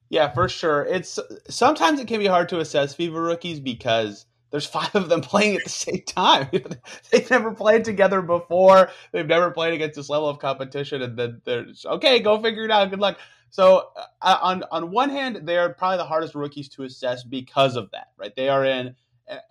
Yeah, 0.09 0.31
for 0.33 0.49
sure. 0.49 0.85
It's 0.85 1.19
sometimes 1.49 1.99
it 1.99 2.07
can 2.07 2.19
be 2.19 2.25
hard 2.25 2.49
to 2.49 2.59
assess 2.59 2.95
Fever 2.95 3.21
rookies 3.21 3.59
because 3.59 4.25
there's 4.51 4.65
five 4.65 4.95
of 4.95 5.09
them 5.09 5.21
playing 5.31 5.55
at 5.57 5.63
the 5.63 5.69
same 5.69 6.01
time. 6.03 6.49
They've 7.11 7.29
never 7.29 7.53
played 7.53 7.85
together 7.85 8.21
before. 8.21 8.89
They've 9.11 9.27
never 9.27 9.51
played 9.51 9.73
against 9.73 9.95
this 9.95 10.09
level 10.09 10.29
of 10.29 10.39
competition, 10.39 11.01
and 11.01 11.17
then 11.17 11.41
there's 11.45 11.85
okay, 11.85 12.19
go 12.19 12.41
figure 12.41 12.65
it 12.65 12.71
out. 12.71 12.89
Good 12.89 12.99
luck. 12.99 13.17
So 13.49 13.89
uh, 14.21 14.37
on 14.41 14.63
on 14.71 14.91
one 14.91 15.09
hand, 15.09 15.41
they're 15.43 15.69
probably 15.69 15.97
the 15.97 16.05
hardest 16.05 16.35
rookies 16.35 16.69
to 16.69 16.83
assess 16.83 17.23
because 17.23 17.75
of 17.75 17.91
that. 17.91 18.07
Right? 18.17 18.35
They 18.35 18.49
are 18.49 18.65
in 18.65 18.95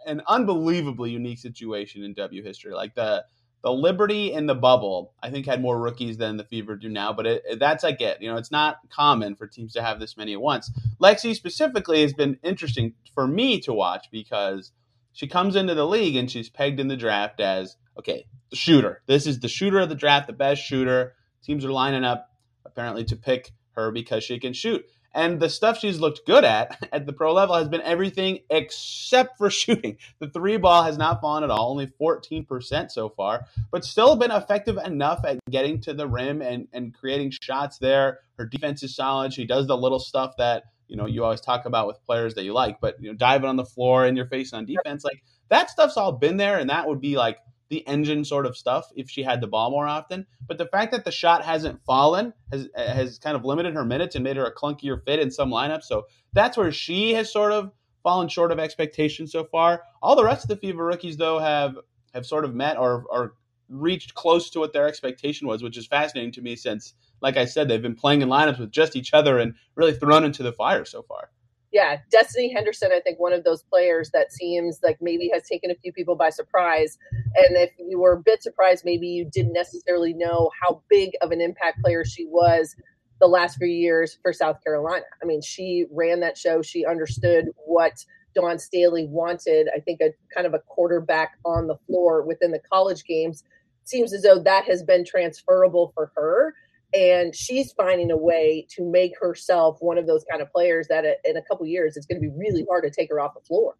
an 0.06 0.22
unbelievably 0.26 1.10
unique 1.10 1.38
situation 1.38 2.04
in 2.04 2.14
W 2.14 2.42
history. 2.42 2.74
Like 2.74 2.94
the 2.94 3.24
the 3.62 3.72
Liberty 3.72 4.34
and 4.34 4.46
the 4.46 4.54
Bubble, 4.54 5.14
I 5.22 5.30
think, 5.30 5.46
had 5.46 5.62
more 5.62 5.80
rookies 5.80 6.18
than 6.18 6.36
the 6.36 6.44
Fever 6.44 6.76
do 6.76 6.90
now, 6.90 7.14
but 7.14 7.26
it, 7.26 7.58
that's 7.58 7.82
I 7.82 7.92
get. 7.92 8.20
You 8.20 8.30
know, 8.30 8.36
it's 8.36 8.50
not 8.50 8.76
common 8.90 9.36
for 9.36 9.46
teams 9.46 9.72
to 9.72 9.82
have 9.82 9.98
this 9.98 10.18
many 10.18 10.34
at 10.34 10.40
once. 10.40 10.70
Lexi 11.00 11.34
specifically 11.34 12.02
has 12.02 12.12
been 12.12 12.38
interesting 12.42 12.92
for 13.14 13.26
me 13.26 13.58
to 13.60 13.72
watch 13.72 14.08
because 14.12 14.70
she 15.14 15.26
comes 15.26 15.56
into 15.56 15.74
the 15.74 15.86
league 15.86 16.16
and 16.16 16.30
she's 16.30 16.50
pegged 16.50 16.80
in 16.80 16.88
the 16.88 16.96
draft 16.96 17.40
as 17.40 17.76
okay, 17.98 18.26
the 18.50 18.56
shooter. 18.56 19.00
This 19.06 19.26
is 19.26 19.40
the 19.40 19.48
shooter 19.48 19.80
of 19.80 19.88
the 19.88 19.94
draft, 19.94 20.26
the 20.26 20.32
best 20.32 20.62
shooter. 20.62 21.14
teams 21.42 21.64
are 21.64 21.72
lining 21.72 22.04
up 22.04 22.30
apparently 22.66 23.04
to 23.04 23.16
pick 23.16 23.52
her 23.72 23.90
because 23.90 24.24
she 24.24 24.38
can 24.38 24.52
shoot. 24.52 24.84
And 25.14 25.38
the 25.38 25.48
stuff 25.48 25.78
she's 25.78 26.00
looked 26.00 26.26
good 26.26 26.44
at 26.44 26.88
at 26.92 27.06
the 27.06 27.12
pro 27.12 27.32
level 27.32 27.54
has 27.54 27.68
been 27.68 27.80
everything 27.82 28.40
except 28.50 29.38
for 29.38 29.48
shooting. 29.62 29.98
The 30.18 30.28
three 30.28 30.56
ball 30.56 30.82
has 30.82 30.98
not 30.98 31.20
fallen 31.20 31.44
at 31.44 31.50
all, 31.50 31.70
only 31.70 31.86
14% 31.86 32.90
so 32.90 33.08
far, 33.08 33.46
but 33.70 33.84
still 33.84 34.16
been 34.16 34.32
effective 34.32 34.76
enough 34.84 35.24
at 35.24 35.38
getting 35.48 35.80
to 35.82 35.94
the 35.94 36.08
rim 36.08 36.42
and, 36.42 36.66
and 36.72 36.92
creating 36.92 37.30
shots 37.40 37.78
there. 37.78 38.18
Her 38.36 38.46
defense 38.46 38.82
is 38.82 38.96
solid. 38.96 39.32
She 39.32 39.46
does 39.46 39.68
the 39.68 39.76
little 39.76 40.00
stuff 40.00 40.34
that, 40.38 40.64
you 40.94 40.98
know, 40.98 41.06
you 41.06 41.24
always 41.24 41.40
talk 41.40 41.66
about 41.66 41.88
with 41.88 42.00
players 42.06 42.36
that 42.36 42.44
you 42.44 42.52
like, 42.52 42.80
but, 42.80 42.94
you 43.00 43.10
know, 43.10 43.16
diving 43.16 43.48
on 43.48 43.56
the 43.56 43.64
floor 43.64 44.04
and 44.04 44.16
your 44.16 44.26
face 44.26 44.52
on 44.52 44.64
defense, 44.64 45.02
like 45.02 45.24
that 45.48 45.68
stuff's 45.68 45.96
all 45.96 46.12
been 46.12 46.36
there. 46.36 46.56
And 46.56 46.70
that 46.70 46.86
would 46.86 47.00
be 47.00 47.16
like 47.16 47.38
the 47.68 47.84
engine 47.88 48.24
sort 48.24 48.46
of 48.46 48.56
stuff 48.56 48.84
if 48.94 49.10
she 49.10 49.24
had 49.24 49.40
the 49.40 49.48
ball 49.48 49.72
more 49.72 49.88
often. 49.88 50.24
But 50.46 50.56
the 50.56 50.66
fact 50.66 50.92
that 50.92 51.04
the 51.04 51.10
shot 51.10 51.44
hasn't 51.44 51.84
fallen 51.84 52.32
has 52.52 52.68
has 52.76 53.18
kind 53.18 53.34
of 53.34 53.44
limited 53.44 53.74
her 53.74 53.84
minutes 53.84 54.14
and 54.14 54.22
made 54.22 54.36
her 54.36 54.44
a 54.44 54.54
clunkier 54.54 55.04
fit 55.04 55.18
in 55.18 55.32
some 55.32 55.50
lineups. 55.50 55.82
So 55.82 56.04
that's 56.32 56.56
where 56.56 56.70
she 56.70 57.14
has 57.14 57.32
sort 57.32 57.50
of 57.50 57.72
fallen 58.04 58.28
short 58.28 58.52
of 58.52 58.60
expectations 58.60 59.32
so 59.32 59.42
far. 59.42 59.82
All 60.00 60.14
the 60.14 60.22
rest 60.22 60.44
of 60.44 60.48
the 60.48 60.56
Fever 60.56 60.84
rookies 60.84 61.16
though 61.16 61.40
have 61.40 61.76
have 62.12 62.24
sort 62.24 62.44
of 62.44 62.54
met 62.54 62.76
or 62.76 63.04
or 63.10 63.34
reached 63.68 64.14
close 64.14 64.50
to 64.50 64.60
what 64.60 64.72
their 64.72 64.86
expectation 64.86 65.48
was, 65.48 65.60
which 65.60 65.76
is 65.76 65.88
fascinating 65.88 66.30
to 66.30 66.42
me 66.42 66.54
since, 66.54 66.94
like 67.24 67.36
I 67.36 67.44
said, 67.46 67.66
they've 67.66 67.82
been 67.82 67.96
playing 67.96 68.22
in 68.22 68.28
lineups 68.28 68.60
with 68.60 68.70
just 68.70 68.94
each 68.94 69.12
other 69.12 69.38
and 69.38 69.54
really 69.74 69.94
thrown 69.94 70.24
into 70.24 70.44
the 70.44 70.52
fire 70.52 70.84
so 70.84 71.02
far 71.02 71.30
yeah, 71.74 71.96
Destiny 72.08 72.52
Henderson, 72.52 72.92
I 72.92 73.00
think 73.00 73.18
one 73.18 73.32
of 73.32 73.42
those 73.42 73.64
players 73.64 74.10
that 74.10 74.32
seems 74.32 74.78
like 74.84 74.96
maybe 75.00 75.28
has 75.34 75.42
taken 75.42 75.72
a 75.72 75.74
few 75.74 75.92
people 75.92 76.14
by 76.14 76.30
surprise. 76.30 76.96
And 77.12 77.56
if 77.56 77.72
you 77.76 77.98
were 77.98 78.12
a 78.12 78.22
bit 78.22 78.44
surprised, 78.44 78.84
maybe 78.84 79.08
you 79.08 79.28
didn't 79.28 79.54
necessarily 79.54 80.14
know 80.14 80.52
how 80.62 80.82
big 80.88 81.10
of 81.20 81.32
an 81.32 81.40
impact 81.40 81.82
player 81.82 82.04
she 82.04 82.26
was 82.26 82.76
the 83.20 83.26
last 83.26 83.58
few 83.58 83.66
years 83.66 84.16
for 84.22 84.32
South 84.32 84.62
Carolina. 84.62 85.04
I 85.20 85.26
mean, 85.26 85.42
she 85.42 85.86
ran 85.90 86.20
that 86.20 86.38
show, 86.38 86.62
she 86.62 86.86
understood 86.86 87.46
what 87.66 88.04
Dawn 88.36 88.60
Staley 88.60 89.08
wanted. 89.08 89.68
I 89.74 89.80
think 89.80 90.00
a 90.00 90.10
kind 90.32 90.46
of 90.46 90.54
a 90.54 90.60
quarterback 90.60 91.32
on 91.44 91.66
the 91.66 91.76
floor 91.88 92.22
within 92.24 92.52
the 92.52 92.62
college 92.72 93.02
games. 93.04 93.42
Seems 93.82 94.12
as 94.12 94.22
though 94.22 94.38
that 94.38 94.64
has 94.66 94.84
been 94.84 95.04
transferable 95.04 95.90
for 95.92 96.12
her 96.14 96.54
and 96.94 97.34
she's 97.34 97.72
finding 97.72 98.10
a 98.10 98.16
way 98.16 98.66
to 98.70 98.84
make 98.84 99.12
herself 99.20 99.78
one 99.80 99.98
of 99.98 100.06
those 100.06 100.24
kind 100.30 100.40
of 100.40 100.50
players 100.52 100.86
that 100.88 101.04
in 101.24 101.36
a 101.36 101.42
couple 101.42 101.66
years 101.66 101.96
it's 101.96 102.06
going 102.06 102.20
to 102.20 102.26
be 102.26 102.32
really 102.36 102.64
hard 102.68 102.84
to 102.84 102.90
take 102.90 103.10
her 103.10 103.20
off 103.20 103.34
the 103.34 103.40
floor. 103.40 103.74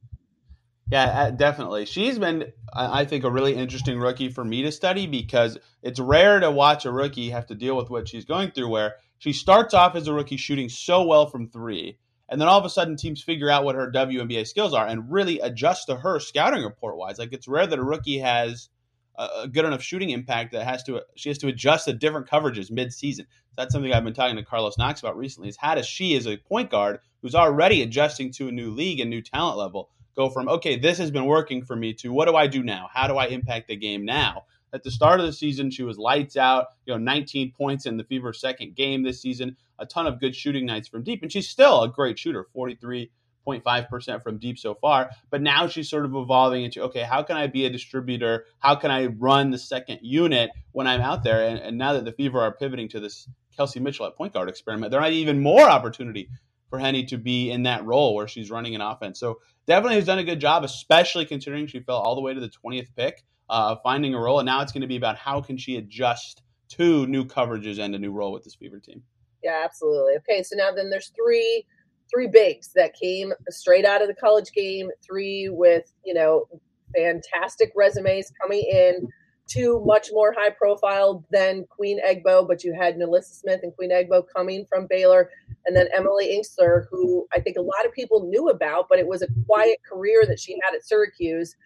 Yeah, 0.90 1.04
uh, 1.04 1.30
definitely. 1.30 1.87
She's 1.87 2.18
been, 2.18 2.52
I 2.73 3.06
think, 3.06 3.25
a 3.25 3.30
really 3.30 3.54
interesting 3.54 3.99
rookie 3.99 4.28
for 4.28 4.44
me 4.44 4.62
to 4.62 4.73
study 4.73 5.06
because 5.06 5.56
it's 5.83 5.99
rare 5.99 6.40
to 6.40 6.50
watch 6.50 6.85
a 6.85 6.92
rookie 6.92 7.30
have 7.30 7.47
to 7.47 7.54
deal 7.54 7.76
with 7.76 7.88
what 7.88 8.06
she's 8.06 8.26
going 8.26 8.50
through, 8.50 8.68
where 8.68 8.97
she 9.18 9.33
starts 9.33 9.73
off 9.73 9.97
as 9.97 10.09
a 10.09 10.12
rookie 10.12 10.37
shooting 10.37 10.68
so 10.68 11.02
well 11.04 11.26
from 11.26 11.49
three, 11.49 11.99
and 12.28 12.38
then 12.38 12.49
all 12.49 12.59
of 12.59 12.66
a 12.66 12.71
sudden 12.71 12.97
teams 12.97 13.23
figure 13.23 13.49
out 13.49 13.64
what 13.64 13.76
her 13.76 13.90
WNBA 13.90 14.47
skills 14.47 14.75
are 14.75 14.87
and 14.87 15.11
really 15.11 15.40
adjust 15.40 15.87
to 15.87 15.97
her 15.97 16.21
scouting 16.21 16.62
report 16.62 16.99
wise. 16.99 17.18
Like 17.18 17.33
it's 17.33 17.49
rare 17.49 17.66
that 17.66 17.78
a 17.78 17.83
rookie 17.83 18.18
has 18.18 18.68
a 19.16 19.49
good 19.49 19.64
enough 19.64 19.83
shooting 19.83 20.11
impact 20.11 20.52
that 20.52 20.64
has 20.64 20.83
to 20.85 21.02
she 21.14 21.28
has 21.28 21.38
to 21.38 21.49
adjust 21.49 21.85
to 21.85 21.92
different 21.92 22.28
coverages 22.28 22.71
mid-season. 22.71 23.26
That's 23.56 23.73
something 23.73 23.92
I've 23.92 24.04
been 24.04 24.14
talking 24.14 24.37
to 24.37 24.42
Carlos 24.42 24.78
Knox 24.78 25.00
about 25.00 25.16
recently. 25.16 25.49
Is 25.49 25.56
how 25.56 25.75
does 25.75 25.87
she, 25.87 26.16
as 26.16 26.26
a 26.26 26.37
point 26.37 26.71
guard 26.71 26.99
who's 27.23 27.35
already 27.35 27.83
adjusting 27.83 28.33
to 28.33 28.49
a 28.49 28.52
new 28.52 28.71
league 28.71 29.00
and 29.00 29.11
new 29.11 29.23
talent 29.23 29.59
level, 29.59 29.90
go 30.16 30.28
from 30.28 30.49
okay, 30.49 30.78
this 30.78 30.99
has 30.99 31.11
been 31.11 31.26
working 31.26 31.64
for 31.64 31.76
me 31.76 31.92
to 31.94 32.12
what 32.12 32.26
do 32.26 32.35
I 32.37 32.47
do 32.47 32.62
now? 32.62 32.88
How 32.92 33.06
do 33.06 33.16
I 33.16 33.26
impact 33.26 33.68
the 33.68 33.76
game 33.76 34.04
now? 34.04 34.44
At 34.73 34.83
the 34.83 34.90
start 34.90 35.21
of 35.21 35.26
the 35.26 35.33
season, 35.33 35.71
she 35.71 35.85
was 35.85 35.99
lights 35.99 36.37
out. 36.37 36.66
You 36.85 36.94
know, 36.94 36.99
19 36.99 37.52
points 37.52 37.87
in 37.87 37.97
the 37.97 38.02
Fever 38.02 38.33
second 38.33 38.75
game 38.75 39.04
this 39.04 39.23
season. 39.23 39.56
A 39.78 39.87
ton 39.87 40.09
of 40.09 40.18
good 40.18 40.35
shooting 40.35 40.66
nights 40.66 40.88
from 40.88 41.04
deep, 41.04 41.23
and 41.23 41.30
she's 41.30 41.49
still 41.49 41.83
a 41.83 41.88
great 41.88 42.18
shooter. 42.18 42.49
43 42.52 43.11
0.5% 43.46 44.22
from 44.22 44.38
deep 44.38 44.58
so 44.58 44.74
far. 44.74 45.10
But 45.30 45.42
now 45.42 45.66
she's 45.66 45.88
sort 45.88 46.04
of 46.04 46.14
evolving 46.14 46.64
into 46.64 46.82
okay, 46.84 47.02
how 47.02 47.22
can 47.22 47.36
I 47.36 47.46
be 47.46 47.66
a 47.66 47.70
distributor? 47.70 48.46
How 48.58 48.74
can 48.74 48.90
I 48.90 49.06
run 49.06 49.50
the 49.50 49.58
second 49.58 50.00
unit 50.02 50.50
when 50.72 50.86
I'm 50.86 51.00
out 51.00 51.24
there? 51.24 51.46
And, 51.46 51.59
and 51.59 51.78
now 51.78 51.92
that 51.94 52.04
the 52.04 52.12
Fever 52.12 52.40
are 52.40 52.52
pivoting 52.52 52.88
to 52.90 53.00
this 53.00 53.28
Kelsey 53.57 53.80
Mitchell 53.80 54.07
at 54.07 54.16
point 54.16 54.33
guard 54.33 54.48
experiment, 54.48 54.90
there 54.90 55.00
might 55.00 55.11
be 55.11 55.16
even 55.16 55.40
more 55.40 55.62
opportunity 55.62 56.28
for 56.70 56.78
Henny 56.78 57.04
to 57.04 57.18
be 57.18 57.50
in 57.50 57.62
that 57.64 57.85
role 57.85 58.14
where 58.14 58.26
she's 58.26 58.50
running 58.50 58.74
an 58.74 58.80
offense. 58.80 59.20
So 59.20 59.40
definitely 59.66 59.96
has 59.96 60.07
done 60.07 60.18
a 60.18 60.24
good 60.24 60.40
job, 60.40 60.64
especially 60.64 61.24
considering 61.24 61.66
she 61.66 61.80
fell 61.80 61.98
all 61.98 62.14
the 62.14 62.20
way 62.20 62.35
to 62.35 62.40
the 62.40 62.50
20th 62.50 62.88
pick 62.96 63.24
uh, 63.48 63.76
finding 63.83 64.14
a 64.14 64.18
role. 64.18 64.40
And 64.40 64.46
now 64.46 64.61
it's 64.62 64.72
going 64.72 64.83
to 64.83 64.88
be 64.88 64.96
about 64.96 65.16
how 65.16 65.40
can 65.40 65.57
she 65.57 65.76
adjust 65.76 66.42
to 66.70 67.07
new 67.07 67.24
coverages 67.24 67.78
and 67.78 67.94
a 67.94 67.98
new 67.98 68.12
role 68.12 68.33
with 68.33 68.44
this 68.44 68.54
Fever 68.54 68.80
team. 68.80 69.02
Yeah, 69.42 69.62
absolutely. 69.64 70.14
Okay, 70.18 70.42
so 70.42 70.57
now 70.57 70.72
then 70.72 70.90
there's 70.90 71.12
three 71.14 71.66
three 72.12 72.29
bigs 72.29 72.73
that 72.75 72.95
came 72.95 73.33
straight 73.49 73.85
out 73.85 74.03
of 74.03 74.09
the 74.09 74.14
college 74.14 74.53
game, 74.53 74.90
three 75.05 75.49
with, 75.51 75.93
you 76.05 76.14
know, 76.14 76.47
fantastic 76.95 77.73
resumes 77.75 78.33
coming 78.40 78.62
in, 78.71 79.09
two 79.47 79.83
much 79.85 80.09
more 80.12 80.33
high 80.37 80.51
profile 80.51 81.25
than 81.31 81.67
Queen 81.69 82.01
Egbo, 82.05 82.47
but 82.47 82.64
you 82.64 82.75
had 82.75 82.97
NaLyssa 82.97 83.40
Smith 83.40 83.61
and 83.62 83.75
Queen 83.77 83.90
Egbo 83.90 84.25
coming 84.35 84.64
from 84.69 84.87
Baylor, 84.88 85.31
and 85.67 85.77
then 85.77 85.88
Emily 85.95 86.29
Engstler, 86.29 86.85
who 86.90 87.27
I 87.33 87.40
think 87.40 87.57
a 87.57 87.62
lot 87.62 87.87
of 87.87 87.93
people 87.93 88.29
knew 88.29 88.49
about, 88.49 88.87
but 88.88 88.99
it 88.99 89.07
was 89.07 89.23
a 89.23 89.29
quiet 89.47 89.79
career 89.88 90.25
that 90.27 90.40
she 90.40 90.57
had 90.62 90.75
at 90.75 90.85
Syracuse. 90.85 91.57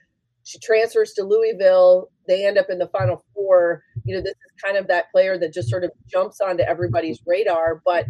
She 0.45 0.59
transfers 0.61 1.13
to 1.13 1.25
Louisville. 1.25 2.11
They 2.27 2.47
end 2.47 2.59
up 2.59 2.67
in 2.71 2.79
the 2.79 2.89
Final 2.89 3.23
Four. 3.35 3.83
You 4.05 4.17
know, 4.17 4.23
this 4.23 4.33
is 4.33 4.63
kind 4.65 4.77
of 4.77 4.89
that 4.89 5.11
player 5.13 5.37
that 5.39 5.53
just 5.53 5.69
sort 5.69 5.85
of 5.85 5.91
jumps 6.11 6.41
onto 6.41 6.63
everybody's 6.63 7.21
radar, 7.27 7.83
but 7.85 8.07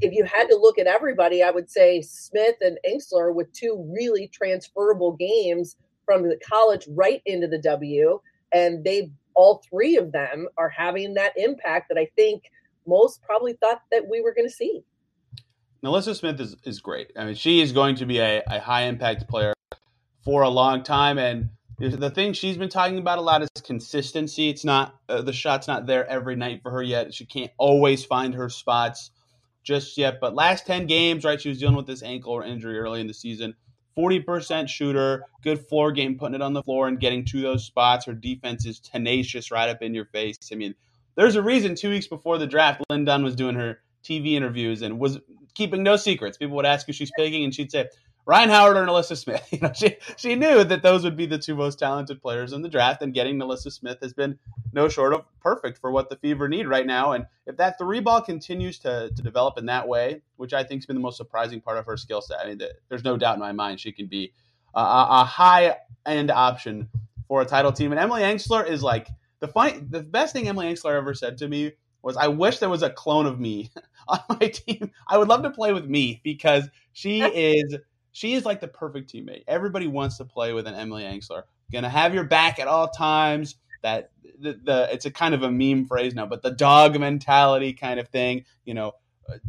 if 0.00 0.12
you 0.12 0.24
had 0.24 0.48
to 0.48 0.56
look 0.56 0.78
at 0.78 0.86
everybody, 0.86 1.42
I 1.42 1.50
would 1.50 1.70
say 1.70 2.02
Smith 2.02 2.56
and 2.60 2.78
Engstler 2.88 3.34
with 3.34 3.52
two 3.52 3.92
really 3.96 4.28
transferable 4.28 5.12
games 5.12 5.76
from 6.04 6.22
the 6.22 6.38
college 6.48 6.86
right 6.90 7.22
into 7.24 7.46
the 7.46 7.58
W. 7.58 8.20
And 8.52 8.84
they 8.84 9.10
all 9.34 9.62
three 9.68 9.96
of 9.96 10.12
them 10.12 10.46
are 10.56 10.68
having 10.68 11.14
that 11.14 11.32
impact 11.36 11.88
that 11.88 11.98
I 11.98 12.08
think 12.16 12.44
most 12.86 13.22
probably 13.22 13.54
thought 13.54 13.82
that 13.90 14.08
we 14.08 14.20
were 14.20 14.32
going 14.32 14.48
to 14.48 14.54
see. 14.54 14.82
NaLyssa 15.82 16.16
Smith 16.16 16.40
is, 16.40 16.56
is 16.64 16.80
great. 16.80 17.12
I 17.16 17.24
mean, 17.24 17.34
she 17.34 17.60
is 17.60 17.72
going 17.72 17.96
to 17.96 18.06
be 18.06 18.18
a, 18.18 18.42
a 18.46 18.60
high 18.60 18.82
impact 18.82 19.28
player 19.28 19.52
for 20.24 20.42
a 20.42 20.48
long 20.48 20.82
time. 20.82 21.18
And 21.18 21.50
the 21.78 22.10
thing 22.10 22.32
she's 22.32 22.56
been 22.56 22.68
talking 22.68 22.98
about 22.98 23.18
a 23.18 23.22
lot 23.22 23.42
is 23.42 23.48
consistency. 23.62 24.48
It's 24.48 24.64
not 24.64 24.94
uh, 25.08 25.22
the 25.22 25.32
shot's 25.32 25.66
not 25.66 25.86
there 25.86 26.06
every 26.08 26.36
night 26.36 26.60
for 26.62 26.70
her 26.70 26.82
yet. 26.82 27.12
She 27.12 27.26
can't 27.26 27.50
always 27.58 28.04
find 28.04 28.34
her 28.34 28.48
spots 28.48 29.10
just 29.64 29.98
yet. 29.98 30.18
But 30.20 30.34
last 30.34 30.66
10 30.66 30.86
games, 30.86 31.24
right, 31.24 31.40
she 31.40 31.48
was 31.48 31.58
dealing 31.58 31.76
with 31.76 31.86
this 31.86 32.02
ankle 32.02 32.32
or 32.32 32.44
injury 32.44 32.78
early 32.78 33.00
in 33.00 33.06
the 33.06 33.14
season. 33.14 33.54
40% 33.96 34.68
shooter, 34.68 35.24
good 35.42 35.58
floor 35.66 35.92
game, 35.92 36.18
putting 36.18 36.34
it 36.34 36.42
on 36.42 36.52
the 36.52 36.62
floor 36.62 36.88
and 36.88 37.00
getting 37.00 37.24
to 37.26 37.40
those 37.40 37.64
spots. 37.64 38.06
Her 38.06 38.12
defense 38.12 38.66
is 38.66 38.80
tenacious 38.80 39.50
right 39.50 39.68
up 39.68 39.82
in 39.82 39.94
your 39.94 40.06
face. 40.06 40.36
I 40.52 40.56
mean, 40.56 40.74
there's 41.16 41.36
a 41.36 41.42
reason 41.42 41.74
two 41.74 41.90
weeks 41.90 42.08
before 42.08 42.38
the 42.38 42.46
draft, 42.46 42.82
Lin 42.90 43.04
Dunn 43.04 43.22
was 43.22 43.36
doing 43.36 43.54
her 43.54 43.80
TV 44.04 44.32
interviews 44.32 44.82
and 44.82 44.98
was 44.98 45.18
keeping 45.54 45.82
no 45.82 45.96
secrets. 45.96 46.36
People 46.36 46.56
would 46.56 46.66
ask 46.66 46.86
who 46.86 46.92
she's 46.92 47.12
picking, 47.16 47.44
and 47.44 47.54
she'd 47.54 47.70
say, 47.70 47.88
Rhyne 48.26 48.48
Howard 48.48 48.76
or 48.76 48.86
NaLyssa 48.86 49.16
Smith. 49.16 49.46
You 49.52 49.58
know, 49.60 49.72
she 49.74 49.96
she 50.16 50.34
knew 50.34 50.64
that 50.64 50.82
those 50.82 51.04
would 51.04 51.16
be 51.16 51.26
the 51.26 51.38
two 51.38 51.54
most 51.54 51.78
talented 51.78 52.20
players 52.20 52.52
in 52.52 52.62
the 52.62 52.68
draft, 52.68 53.02
and 53.02 53.12
getting 53.14 53.38
NaLyssa 53.38 53.70
Smith 53.70 53.98
has 54.02 54.12
been 54.12 54.38
no 54.72 54.88
short 54.88 55.12
of 55.12 55.24
perfect 55.40 55.78
for 55.78 55.90
what 55.90 56.08
the 56.08 56.16
Fever 56.16 56.48
need 56.48 56.66
right 56.66 56.86
now. 56.86 57.12
And 57.12 57.26
if 57.46 57.56
that 57.58 57.78
three 57.78 58.00
ball 58.00 58.20
continues 58.20 58.78
to, 58.80 59.10
to 59.14 59.22
develop 59.22 59.58
in 59.58 59.66
that 59.66 59.86
way, 59.86 60.22
which 60.36 60.52
I 60.52 60.64
think 60.64 60.80
has 60.80 60.86
been 60.86 60.96
the 60.96 61.02
most 61.02 61.16
surprising 61.16 61.60
part 61.60 61.78
of 61.78 61.86
her 61.86 61.96
skill 61.96 62.20
set, 62.20 62.40
I 62.40 62.48
mean, 62.48 62.60
there's 62.88 63.04
no 63.04 63.16
doubt 63.16 63.34
in 63.34 63.40
my 63.40 63.52
mind 63.52 63.80
she 63.80 63.92
can 63.92 64.06
be 64.06 64.32
a, 64.74 64.80
a 64.80 65.24
high 65.24 65.76
end 66.06 66.30
option 66.30 66.88
for 67.28 67.42
a 67.42 67.46
title 67.46 67.72
team. 67.72 67.92
And 67.92 68.00
Emily 68.00 68.22
Engstler 68.22 68.66
is 68.66 68.82
like 68.82 69.08
the 69.40 69.48
funny, 69.48 69.78
the 69.90 70.02
best 70.02 70.32
thing 70.32 70.48
Emily 70.48 70.66
Engstler 70.72 70.96
ever 70.96 71.14
said 71.14 71.38
to 71.38 71.48
me 71.48 71.72
was, 72.02 72.16
"I 72.16 72.28
wish 72.28 72.58
there 72.58 72.68
was 72.68 72.82
a 72.82 72.90
clone 72.90 73.26
of 73.26 73.38
me 73.38 73.70
on 74.08 74.20
my 74.28 74.48
team. 74.48 74.90
I 75.08 75.18
would 75.18 75.28
love 75.28 75.42
to 75.42 75.50
play 75.50 75.72
with 75.72 75.86
me 75.86 76.20
because 76.24 76.68
she 76.92 77.20
is." 77.22 77.76
She 78.14 78.34
is 78.34 78.44
like 78.44 78.60
the 78.60 78.68
perfect 78.68 79.12
teammate. 79.12 79.42
Everybody 79.48 79.88
wants 79.88 80.18
to 80.18 80.24
play 80.24 80.52
with 80.52 80.68
an 80.68 80.74
Emily 80.74 81.02
Engstler. 81.02 81.42
Gonna 81.72 81.88
have 81.88 82.14
your 82.14 82.22
back 82.22 82.60
at 82.60 82.68
all 82.68 82.88
times. 82.88 83.56
That 83.82 84.12
the, 84.38 84.58
the 84.62 84.88
it's 84.92 85.04
a 85.04 85.10
kind 85.10 85.34
of 85.34 85.42
a 85.42 85.50
meme 85.50 85.86
phrase 85.86 86.14
now, 86.14 86.24
but 86.24 86.40
the 86.40 86.52
dog 86.52 86.98
mentality 86.98 87.72
kind 87.72 87.98
of 87.98 88.08
thing. 88.08 88.44
You 88.64 88.74
know, 88.74 88.92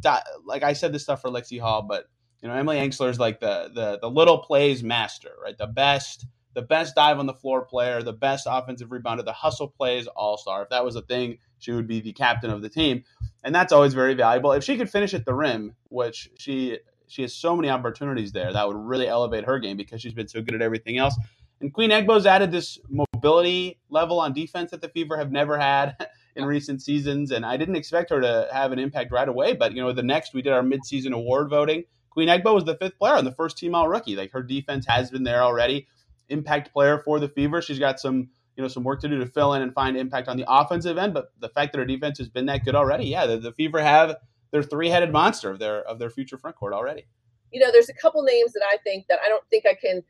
uh, 0.04 0.20
like 0.46 0.64
I 0.64 0.74
said 0.74 0.94
this 0.94 1.04
stuff 1.04 1.22
for 1.22 1.30
Lexie 1.30 1.62
Hull, 1.62 1.84
but 1.84 2.10
you 2.42 2.50
know 2.50 2.56
Emily 2.56 2.78
Engstler 2.78 3.12
is 3.12 3.20
like 3.20 3.40
the 3.40 3.70
the 3.74 4.00
the 4.00 4.10
little 4.10 4.40
plays 4.40 4.82
master, 4.82 5.34
right? 5.44 5.58
The 5.58 5.68
best 5.68 6.26
the 6.56 6.64
best 6.64 6.96
dive 6.96 7.20
on 7.20 7.28
the 7.28 7.36
floor 7.36 7.66
player, 7.66 8.02
the 8.02 8.14
best 8.14 8.48
offensive 8.50 8.90
rebounder, 8.90 9.24
the 9.24 9.32
hustle 9.32 9.68
plays 9.68 10.08
all 10.08 10.38
star. 10.38 10.64
If 10.64 10.70
that 10.70 10.84
was 10.84 10.96
a 10.96 11.04
thing, 11.04 11.38
she 11.60 11.72
would 11.72 11.86
be 11.86 12.00
the 12.02 12.14
captain 12.14 12.50
of 12.50 12.64
the 12.64 12.70
team, 12.70 13.04
and 13.44 13.54
that's 13.54 13.72
always 13.72 13.94
very 13.94 14.16
valuable. 14.16 14.54
If 14.54 14.64
she 14.64 14.76
could 14.76 14.90
finish 14.90 15.14
at 15.14 15.26
the 15.26 15.36
rim, 15.36 15.76
which 15.90 16.32
she 16.40 16.80
she 17.08 17.22
has 17.22 17.34
so 17.34 17.56
many 17.56 17.70
opportunities 17.70 18.32
there 18.32 18.52
that 18.52 18.68
would 18.68 18.78
really 18.78 19.08
elevate 19.08 19.46
her 19.46 19.60
game 19.60 19.78
because 19.78 20.02
she's 20.02 20.14
been 20.14 20.28
so 20.28 20.42
good 20.42 20.56
at 20.56 20.62
everything 20.62 20.98
else. 20.98 21.16
And 21.62 21.74
Queen 21.74 21.90
Egbo's 21.90 22.26
added 22.26 22.52
this 22.52 22.78
mobility 22.90 23.80
level 23.90 24.20
on 24.20 24.34
defense 24.34 24.72
that 24.72 24.82
the 24.82 24.90
Fever 24.90 25.18
have 25.18 25.32
never 25.32 25.58
had 25.58 25.96
in 26.36 26.46
recent 26.46 26.82
seasons, 26.82 27.32
and 27.32 27.46
I 27.46 27.58
didn't 27.58 27.78
expect 27.78 28.10
her 28.10 28.20
to 28.20 28.48
have 28.52 28.72
an 28.72 28.80
impact 28.80 29.12
right 29.12 29.28
away. 29.28 29.54
But 29.54 29.74
you 29.74 29.82
know, 29.82 29.94
the 29.94 30.04
next 30.04 30.34
we 30.34 30.42
did 30.42 30.54
our 30.54 30.64
midseason 30.64 31.14
award 31.14 31.50
voting. 31.50 31.84
Queen 32.10 32.30
Egbo 32.30 32.54
was 32.54 32.66
the 32.66 32.78
fifth 32.78 32.98
player 32.98 33.16
on 33.16 33.26
the 33.26 33.32
first 33.32 33.58
team 33.58 33.76
all 33.76 33.88
rookie. 33.88 34.16
Like 34.16 34.32
her 34.32 34.44
defense 34.44 34.86
has 34.88 35.12
been 35.12 35.24
there 35.24 35.42
already. 35.42 35.88
Impact 36.30 36.72
player 36.72 36.98
for 36.98 37.20
the 37.20 37.28
Fever. 37.30 37.62
She's 37.62 37.80
got 37.80 38.00
some 38.00 38.30
you 38.56 38.62
know 38.62 38.68
some 38.68 38.84
work 38.84 39.02
to 39.02 39.08
do 39.08 39.20
to 39.20 39.26
fill 39.26 39.54
in 39.54 39.62
and 39.62 39.74
find 39.74 39.98
impact 39.98 40.28
on 40.28 40.38
the 40.38 40.46
offensive 40.48 40.98
end. 40.98 41.14
But 41.14 41.32
the 41.40 41.50
fact 41.50 41.74
that 41.74 41.80
her 41.80 41.86
defense 41.86 42.18
has 42.18 42.30
been 42.30 42.46
that 42.48 42.64
good 42.66 42.76
already, 42.76 43.06
yeah, 43.06 43.26
the, 43.26 43.38
the 43.38 43.52
Fever 43.52 43.82
have 43.82 44.18
their 44.56 44.64
three 44.64 44.88
headed 44.88 45.12
monster 45.12 45.52
of 45.52 45.60
their 45.60 45.82
of 45.82 46.00
their 46.00 46.10
future 46.10 46.38
front 46.38 46.56
court 46.56 46.72
already. 46.72 47.06
You 47.52 47.60
know, 47.60 47.72
there's 47.74 47.90
a 47.90 47.94
couple 47.94 48.24
names 48.24 48.54
that 48.54 48.64
I 48.64 48.78
think 48.86 49.06
that 49.10 49.20
I 49.24 49.28
don't 49.28 49.44
think 49.50 49.66
I 49.66 49.74
can. 49.74 50.02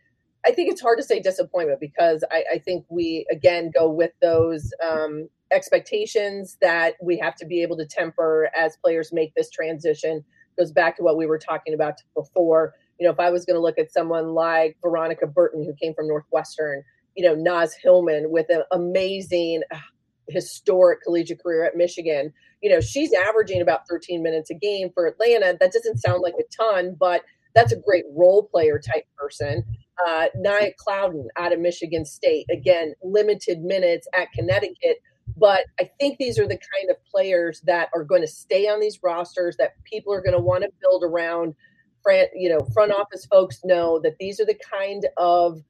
I 0.46 0.52
think 0.52 0.72
it's 0.72 0.82
hard 0.82 1.00
to 1.00 1.04
say 1.04 1.20
disappointment 1.20 1.80
because 1.80 2.24
I, 2.30 2.44
I 2.54 2.58
think 2.60 2.86
we 2.88 3.26
again 3.32 3.72
go 3.74 3.90
with 3.90 4.12
those 4.22 4.72
um, 4.86 5.28
expectations 5.52 6.58
that 6.62 6.94
we 7.02 7.18
have 7.18 7.36
to 7.38 7.46
be 7.46 7.64
able 7.64 7.76
to 7.78 7.88
temper 7.88 8.52
as 8.56 8.78
players 8.78 9.12
make 9.12 9.34
this 9.34 9.50
transition. 9.50 10.24
Goes 10.56 10.72
back 10.72 10.96
to 10.98 11.04
what 11.04 11.18
we 11.18 11.26
were 11.26 11.40
talking 11.40 11.74
about 11.74 11.96
before. 12.16 12.76
You 13.00 13.08
know, 13.08 13.12
if 13.12 13.20
I 13.20 13.32
was 13.32 13.46
going 13.46 13.56
to 13.56 13.62
look 13.62 13.80
at 13.80 13.92
someone 13.92 14.36
like 14.36 14.78
Veronica 14.84 15.26
Burton, 15.26 15.66
who 15.66 15.74
came 15.74 15.96
from 15.96 16.08
Northwestern, 16.08 16.84
you 17.16 17.26
know, 17.26 17.34
Naz 17.34 17.74
Hillmon 17.74 18.30
with 18.30 18.46
an 18.50 18.62
amazing 18.72 19.64
uh, 19.72 19.80
historic 20.30 21.02
collegiate 21.04 21.42
career 21.42 21.66
at 21.66 21.76
Michigan. 21.76 22.34
You 22.62 22.70
know, 22.72 22.82
she's 22.82 23.14
averaging 23.14 23.62
about 23.62 23.88
13 23.90 24.24
minutes 24.24 24.50
a 24.50 24.56
game 24.56 24.90
for 24.94 25.08
Atlanta. 25.08 25.58
That 25.60 25.72
doesn't 25.72 26.00
sound 26.00 26.22
like 26.22 26.36
a 26.40 26.44
ton, 26.56 26.96
but 27.00 27.24
that's 27.54 27.72
a 27.72 27.78
great 27.78 28.06
role 28.12 28.44
player 28.44 28.80
type 28.80 29.06
person. 29.18 29.64
Uh, 30.06 30.26
Nia 30.36 30.72
Clouden 30.74 31.28
out 31.38 31.54
of 31.54 31.60
Michigan 31.60 32.06
State, 32.06 32.46
again, 32.52 32.94
limited 33.02 33.62
minutes 33.62 34.08
at 34.14 34.32
Connecticut. 34.34 34.98
But 35.38 35.66
I 35.80 35.90
think 36.00 36.18
these 36.18 36.38
are 36.38 36.48
the 36.48 36.60
kind 36.74 36.90
of 36.90 36.98
players 37.06 37.62
that 37.62 37.90
are 37.94 38.04
going 38.04 38.22
to 38.22 38.28
stay 38.28 38.68
on 38.68 38.80
these 38.80 39.00
rosters 39.02 39.58
that 39.58 39.74
people 39.84 40.14
are 40.14 40.22
going 40.22 40.36
to 40.36 40.40
want 40.40 40.64
to 40.64 40.70
build 40.82 41.04
around. 41.04 41.56
Front, 42.04 42.30
you 42.36 42.50
know, 42.50 42.60
front 42.74 42.92
office 42.92 43.26
folks 43.26 43.62
know 43.64 44.00
that 44.02 44.18
these 44.20 44.40
are 44.40 44.46
the 44.46 44.60
kind 44.72 45.08
of 45.18 45.64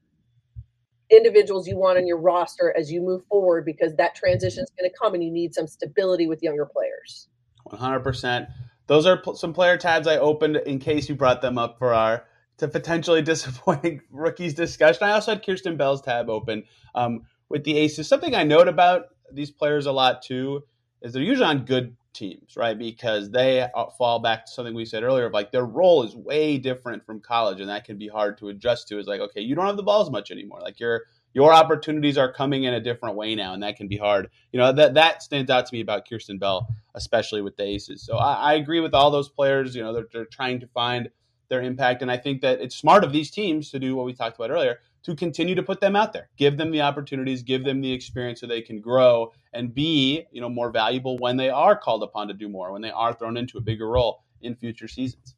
individuals 1.10 1.68
you 1.68 1.76
want 1.76 1.98
on 1.98 2.06
your 2.06 2.18
roster 2.18 2.74
as 2.76 2.90
you 2.90 3.00
move 3.00 3.22
forward 3.26 3.64
because 3.64 3.94
that 3.96 4.14
transition 4.14 4.64
is 4.64 4.70
going 4.78 4.90
to 4.90 4.96
come 5.00 5.14
and 5.14 5.22
you 5.22 5.30
need 5.30 5.54
some 5.54 5.66
stability 5.66 6.26
with 6.26 6.42
younger 6.42 6.66
players. 6.66 7.28
100%. 7.70 8.48
Those 8.86 9.06
are 9.06 9.22
some 9.34 9.52
player 9.52 9.76
tabs 9.76 10.06
I 10.06 10.18
opened 10.18 10.56
in 10.56 10.78
case 10.78 11.08
you 11.08 11.14
brought 11.14 11.42
them 11.42 11.58
up 11.58 11.78
for 11.78 11.94
our 11.94 12.24
to 12.58 12.68
potentially 12.68 13.22
disappointing 13.22 14.02
rookies 14.10 14.54
discussion. 14.54 15.04
I 15.04 15.12
also 15.12 15.32
had 15.32 15.44
Kierstan 15.44 15.76
Bell's 15.76 16.02
tab 16.02 16.30
open 16.30 16.64
um, 16.94 17.22
with 17.48 17.64
the 17.64 17.76
Aces. 17.76 18.08
Something 18.08 18.34
I 18.34 18.44
note 18.44 18.68
about 18.68 19.06
these 19.32 19.50
players 19.50 19.86
a 19.86 19.92
lot 19.92 20.22
too 20.22 20.64
is 21.02 21.12
they're 21.12 21.22
usually 21.22 21.46
on 21.46 21.64
good 21.64 21.96
teams, 22.16 22.56
right? 22.56 22.78
Because 22.78 23.30
they 23.30 23.62
uh, 23.62 23.86
fall 23.98 24.18
back 24.18 24.46
to 24.46 24.52
something 24.52 24.74
we 24.74 24.84
said 24.84 25.02
earlier 25.02 25.26
of 25.26 25.32
like 25.32 25.52
their 25.52 25.64
role 25.64 26.02
is 26.02 26.16
way 26.16 26.58
different 26.58 27.04
from 27.04 27.20
college, 27.20 27.60
and 27.60 27.68
that 27.68 27.84
can 27.84 27.98
be 27.98 28.08
hard 28.08 28.38
to 28.38 28.48
adjust 28.48 28.88
to. 28.88 28.98
Is 28.98 29.06
like, 29.06 29.20
okay, 29.20 29.40
you 29.40 29.54
don't 29.54 29.66
have 29.66 29.76
the 29.76 29.82
balls 29.82 30.10
much 30.10 30.30
anymore. 30.30 30.60
Like 30.60 30.80
your 30.80 31.02
your 31.34 31.52
opportunities 31.52 32.16
are 32.16 32.32
coming 32.32 32.64
in 32.64 32.74
a 32.74 32.80
different 32.80 33.16
way 33.16 33.34
now, 33.34 33.52
and 33.52 33.62
that 33.62 33.76
can 33.76 33.88
be 33.88 33.98
hard. 33.98 34.30
You 34.52 34.58
know 34.58 34.72
that 34.72 34.94
that 34.94 35.22
stands 35.22 35.50
out 35.50 35.66
to 35.66 35.74
me 35.74 35.80
about 35.80 36.08
Kierstan 36.08 36.40
Bell, 36.40 36.68
especially 36.94 37.42
with 37.42 37.56
the 37.56 37.64
Aces. 37.64 38.02
So 38.02 38.16
I, 38.16 38.52
I 38.52 38.54
agree 38.54 38.80
with 38.80 38.94
all 38.94 39.10
those 39.10 39.28
players. 39.28 39.76
You 39.76 39.82
know, 39.82 39.92
they're, 39.92 40.08
they're 40.12 40.24
trying 40.24 40.60
to 40.60 40.66
find 40.68 41.10
their 41.48 41.62
impact, 41.62 42.02
and 42.02 42.10
I 42.10 42.16
think 42.16 42.40
that 42.40 42.60
it's 42.60 42.74
smart 42.74 43.04
of 43.04 43.12
these 43.12 43.30
teams 43.30 43.70
to 43.70 43.78
do 43.78 43.94
what 43.94 44.06
we 44.06 44.14
talked 44.14 44.36
about 44.36 44.50
earlier 44.50 44.80
to 45.06 45.14
continue 45.14 45.54
to 45.54 45.62
put 45.62 45.80
them 45.80 45.94
out 45.94 46.12
there, 46.12 46.28
give 46.36 46.58
them 46.58 46.72
the 46.72 46.82
opportunities, 46.82 47.44
give 47.44 47.64
them 47.64 47.80
the 47.80 47.92
experience 47.92 48.40
so 48.40 48.46
they 48.48 48.60
can 48.60 48.80
grow 48.80 49.32
and 49.52 49.72
be, 49.72 50.26
you 50.32 50.40
know, 50.40 50.48
more 50.48 50.70
valuable 50.70 51.16
when 51.18 51.36
they 51.36 51.48
are 51.48 51.76
called 51.76 52.02
upon 52.02 52.26
to 52.26 52.34
do 52.34 52.48
more, 52.48 52.72
when 52.72 52.82
they 52.82 52.90
are 52.90 53.14
thrown 53.14 53.36
into 53.36 53.56
a 53.56 53.60
bigger 53.60 53.88
role 53.88 54.24
in 54.42 54.56
future 54.56 54.88
seasons. 54.88 55.36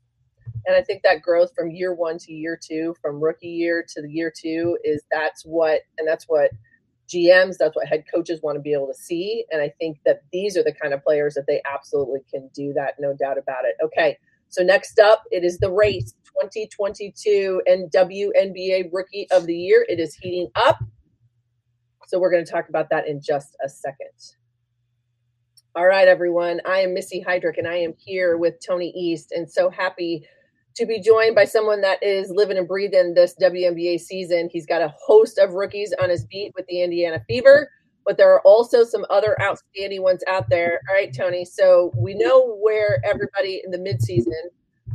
And 0.65 0.75
I 0.75 0.81
think 0.81 1.03
that 1.03 1.21
growth 1.21 1.53
from 1.55 1.71
year 1.71 1.93
one 1.95 2.17
to 2.21 2.33
year 2.33 2.59
two, 2.61 2.97
from 3.03 3.23
rookie 3.23 3.49
year 3.49 3.85
to 3.95 4.01
the 4.01 4.11
year 4.11 4.33
two, 4.35 4.79
is 4.85 5.03
that's 5.11 5.43
what, 5.43 5.83
and 5.99 6.09
that's 6.09 6.25
what 6.25 6.51
GMs, 7.07 7.59
that's 7.59 7.77
what 7.77 7.87
head 7.87 8.05
coaches 8.13 8.41
want 8.43 8.57
to 8.57 8.63
be 8.63 8.73
able 8.73 8.87
to 8.87 8.95
see. 8.95 9.45
And 9.51 9.61
I 9.61 9.69
think 9.79 9.99
that 10.07 10.23
these 10.33 10.57
are 10.57 10.65
the 10.65 10.73
kind 10.73 10.95
of 10.95 11.05
players 11.05 11.35
that 11.35 11.47
they 11.47 11.61
absolutely 11.71 12.21
can 12.33 12.49
do 12.55 12.73
that, 12.73 12.95
no 12.99 13.15
doubt 13.15 13.37
about 13.37 13.67
it. 13.67 13.77
Okay. 13.85 14.17
So 14.49 14.63
next 14.63 14.99
up, 14.99 15.23
it 15.31 15.45
is 15.45 15.59
the 15.59 15.71
race 15.71 16.15
2022 16.43 17.63
and 17.67 17.91
WNBA 17.91 18.91
Rookie 18.93 19.27
of 19.31 19.47
the 19.47 19.55
Year. 19.55 19.85
It 19.89 19.99
is 19.99 20.15
heating 20.15 20.49
up. 20.55 20.79
So 22.07 22.19
we're 22.19 22.31
going 22.31 22.45
to 22.45 22.51
talk 22.51 22.69
about 22.69 22.89
that 22.91 23.07
in 23.07 23.21
just 23.21 23.57
a 23.65 23.69
second. 23.69 24.09
All 25.75 25.87
right, 25.87 26.09
everyone. 26.09 26.61
I 26.67 26.79
am 26.79 26.95
Missy 26.95 27.23
Heidrick, 27.23 27.59
and 27.59 27.69
I 27.69 27.77
am 27.77 27.93
here 27.99 28.39
with 28.39 28.55
Tony 28.67 28.91
East, 28.97 29.33
and 29.33 29.49
so 29.49 29.69
happy 29.69 30.27
to 30.75 30.87
be 30.87 31.01
joined 31.01 31.35
by 31.35 31.45
someone 31.45 31.81
that 31.83 32.03
is 32.03 32.31
living 32.31 32.57
and 32.57 32.67
breathing 32.67 33.13
this 33.15 33.35
WNBA 33.41 34.01
season. 34.01 34.49
He's 34.51 34.67
got 34.67 34.81
a 34.81 34.95
host 34.99 35.39
of 35.39 35.53
rookies 35.53 35.93
on 36.01 36.09
his 36.09 36.25
beat 36.25 36.53
with 36.57 36.67
the 36.67 36.83
Indiana 36.83 37.23
Fever 37.29 37.71
but 38.09 38.17
there 38.17 38.33
are 38.33 38.41
also 38.41 38.85
some 38.85 39.05
other 39.11 39.37
outstanding 39.43 40.03
ones 40.03 40.25
out 40.27 40.49
there. 40.49 40.81
All 40.89 40.95
right, 40.95 41.15
Tony. 41.15 41.45
So 41.45 41.93
we 41.95 42.15
know 42.15 42.57
where 42.57 43.03
everybody 43.05 43.61
in 43.63 43.71
the 43.71 43.77
midseason, 43.77 44.49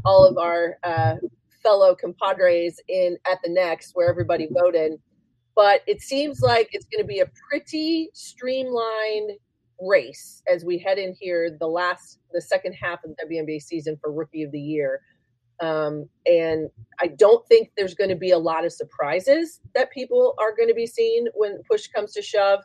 all 0.04 0.26
of 0.26 0.39
our 0.39 0.80
uh, 0.84 1.17
fellow 1.62 1.93
compadres 1.93 2.80
in 2.88 3.15
at 3.32 3.38
the 3.43 3.52
next, 3.52 3.91
where 3.93 4.10
everybody 4.10 4.49
voted. 4.52 4.93
But 5.56 5.82
it 5.86 6.02
seems 6.02 6.41
like 6.41 6.69
it's 6.71 6.88
going 6.88 7.04
to 7.04 7.08
be 7.08 7.19
a 7.19 7.30
pretty 7.47 8.10
streamlined 8.13 9.34
race 9.80 10.41
as 10.52 10.65
we 10.65 10.80
head 10.80 10.97
in 10.97 11.15
here 11.19 11.56
the 11.60 11.67
last 11.67 12.17
the 12.32 12.41
second 12.41 12.73
half 12.73 13.04
of 13.04 13.12
the 13.15 13.36
WNBA 13.36 13.62
season 13.62 13.95
for 14.02 14.12
Rookie 14.12 14.41
of 14.41 14.52
the 14.52 14.60
Year. 14.60 15.02
Um, 15.60 16.10
and 16.26 16.67
I 16.99 17.08
don't 17.08 17.47
think 17.47 17.69
there's 17.78 17.93
going 17.93 18.10
to 18.10 18.15
be 18.15 18.32
a 18.32 18.39
lot 18.39 18.65
of 18.65 18.73
surprises 18.73 19.60
that 19.76 19.91
people 19.91 20.34
are 20.39 20.56
going 20.56 20.67
to 20.67 20.73
be 20.73 20.88
seeing 20.88 21.28
when 21.36 21.62
push 21.69 21.86
comes 21.89 22.12
to 22.13 22.23
shove. 22.23 22.63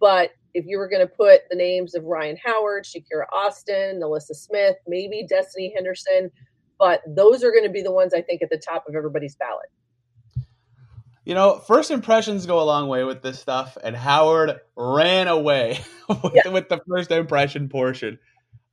But 0.00 0.30
if 0.54 0.66
you 0.66 0.78
were 0.78 0.88
going 0.88 1.06
to 1.06 1.12
put 1.12 1.42
the 1.50 1.56
names 1.56 1.94
of 1.94 2.04
Rhyne 2.04 2.38
Howard, 2.44 2.84
Shakira 2.84 3.26
Austin, 3.32 4.00
NaLyssa 4.00 4.34
Smith, 4.34 4.76
maybe 4.86 5.26
Destiny 5.28 5.72
Henderson, 5.74 6.30
but 6.78 7.02
those 7.06 7.42
are 7.42 7.50
going 7.50 7.64
to 7.64 7.70
be 7.70 7.82
the 7.82 7.92
ones 7.92 8.14
I 8.14 8.22
think 8.22 8.42
at 8.42 8.50
the 8.50 8.58
top 8.58 8.84
of 8.88 8.94
everybody's 8.94 9.36
ballot. 9.36 9.68
You 11.24 11.34
know, 11.34 11.58
first 11.58 11.90
impressions 11.90 12.44
go 12.44 12.60
a 12.60 12.64
long 12.64 12.88
way 12.88 13.02
with 13.04 13.22
this 13.22 13.40
stuff, 13.40 13.78
and 13.82 13.96
Howard 13.96 14.60
ran 14.76 15.26
away 15.26 15.80
with, 16.08 16.34
yeah. 16.34 16.48
with 16.48 16.68
the 16.68 16.80
first 16.86 17.10
impression 17.10 17.68
portion 17.68 18.18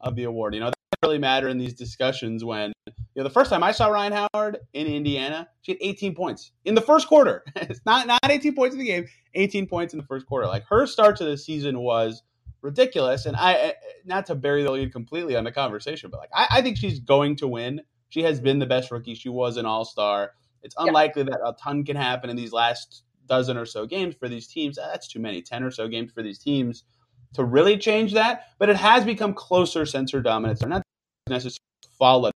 of 0.01 0.15
the 0.15 0.25
award. 0.25 0.53
You 0.53 0.59
know, 0.59 0.71
really 1.03 1.17
matter 1.17 1.47
in 1.47 1.57
these 1.57 1.73
discussions 1.73 2.43
when 2.43 2.73
you 2.87 2.93
know 3.15 3.23
the 3.23 3.29
first 3.29 3.49
time 3.49 3.63
I 3.63 3.71
saw 3.71 3.87
Rhyne 3.87 4.11
Howard 4.11 4.59
in 4.73 4.87
Indiana, 4.87 5.47
she 5.61 5.73
had 5.73 5.79
18 5.81 6.15
points 6.15 6.51
in 6.65 6.75
the 6.75 6.81
first 6.81 7.07
quarter. 7.07 7.43
it's 7.55 7.81
not 7.85 8.07
not 8.07 8.19
18 8.29 8.55
points 8.55 8.73
in 8.73 8.79
the 8.79 8.85
game, 8.85 9.07
18 9.33 9.67
points 9.67 9.93
in 9.93 9.99
the 9.99 10.05
first 10.05 10.25
quarter. 10.25 10.47
Like 10.47 10.65
her 10.69 10.85
start 10.85 11.17
to 11.17 11.25
the 11.25 11.37
season 11.37 11.79
was 11.79 12.23
ridiculous, 12.61 13.25
and 13.25 13.35
I 13.35 13.53
eh, 13.53 13.71
not 14.05 14.27
to 14.27 14.35
bury 14.35 14.63
the 14.63 14.71
lead 14.71 14.91
completely 14.91 15.35
on 15.35 15.43
the 15.43 15.51
conversation, 15.51 16.09
but 16.09 16.19
like 16.19 16.29
I, 16.33 16.47
I 16.57 16.61
think 16.61 16.77
she's 16.77 16.99
going 16.99 17.37
to 17.37 17.47
win. 17.47 17.81
She 18.09 18.23
has 18.23 18.39
been 18.39 18.59
the 18.59 18.65
best 18.65 18.91
rookie. 18.91 19.15
She 19.15 19.29
was 19.29 19.57
an 19.57 19.65
All 19.65 19.85
Star. 19.85 20.31
It's 20.63 20.75
unlikely 20.77 21.23
yeah. 21.23 21.29
that 21.31 21.39
a 21.45 21.55
ton 21.61 21.83
can 21.83 21.95
happen 21.95 22.29
in 22.29 22.35
these 22.35 22.53
last 22.53 23.03
dozen 23.27 23.57
or 23.57 23.65
so 23.65 23.87
games 23.87 24.15
for 24.15 24.27
these 24.29 24.47
teams. 24.47 24.75
That's 24.75 25.07
too 25.07 25.19
many, 25.19 25.41
10 25.41 25.63
or 25.63 25.71
so 25.71 25.87
games 25.87 26.11
for 26.11 26.21
these 26.21 26.37
teams 26.37 26.83
to 27.33 27.43
really 27.43 27.77
change 27.77 28.13
that. 28.13 28.47
But 28.59 28.69
it 28.69 28.77
has 28.77 29.05
become 29.05 29.33
closer 29.33 29.85
her 30.11 30.21
dominance. 30.21 30.59
They're 30.59 30.69
not 30.69 30.83
necessarily 31.29 31.59
fallen 31.97 32.31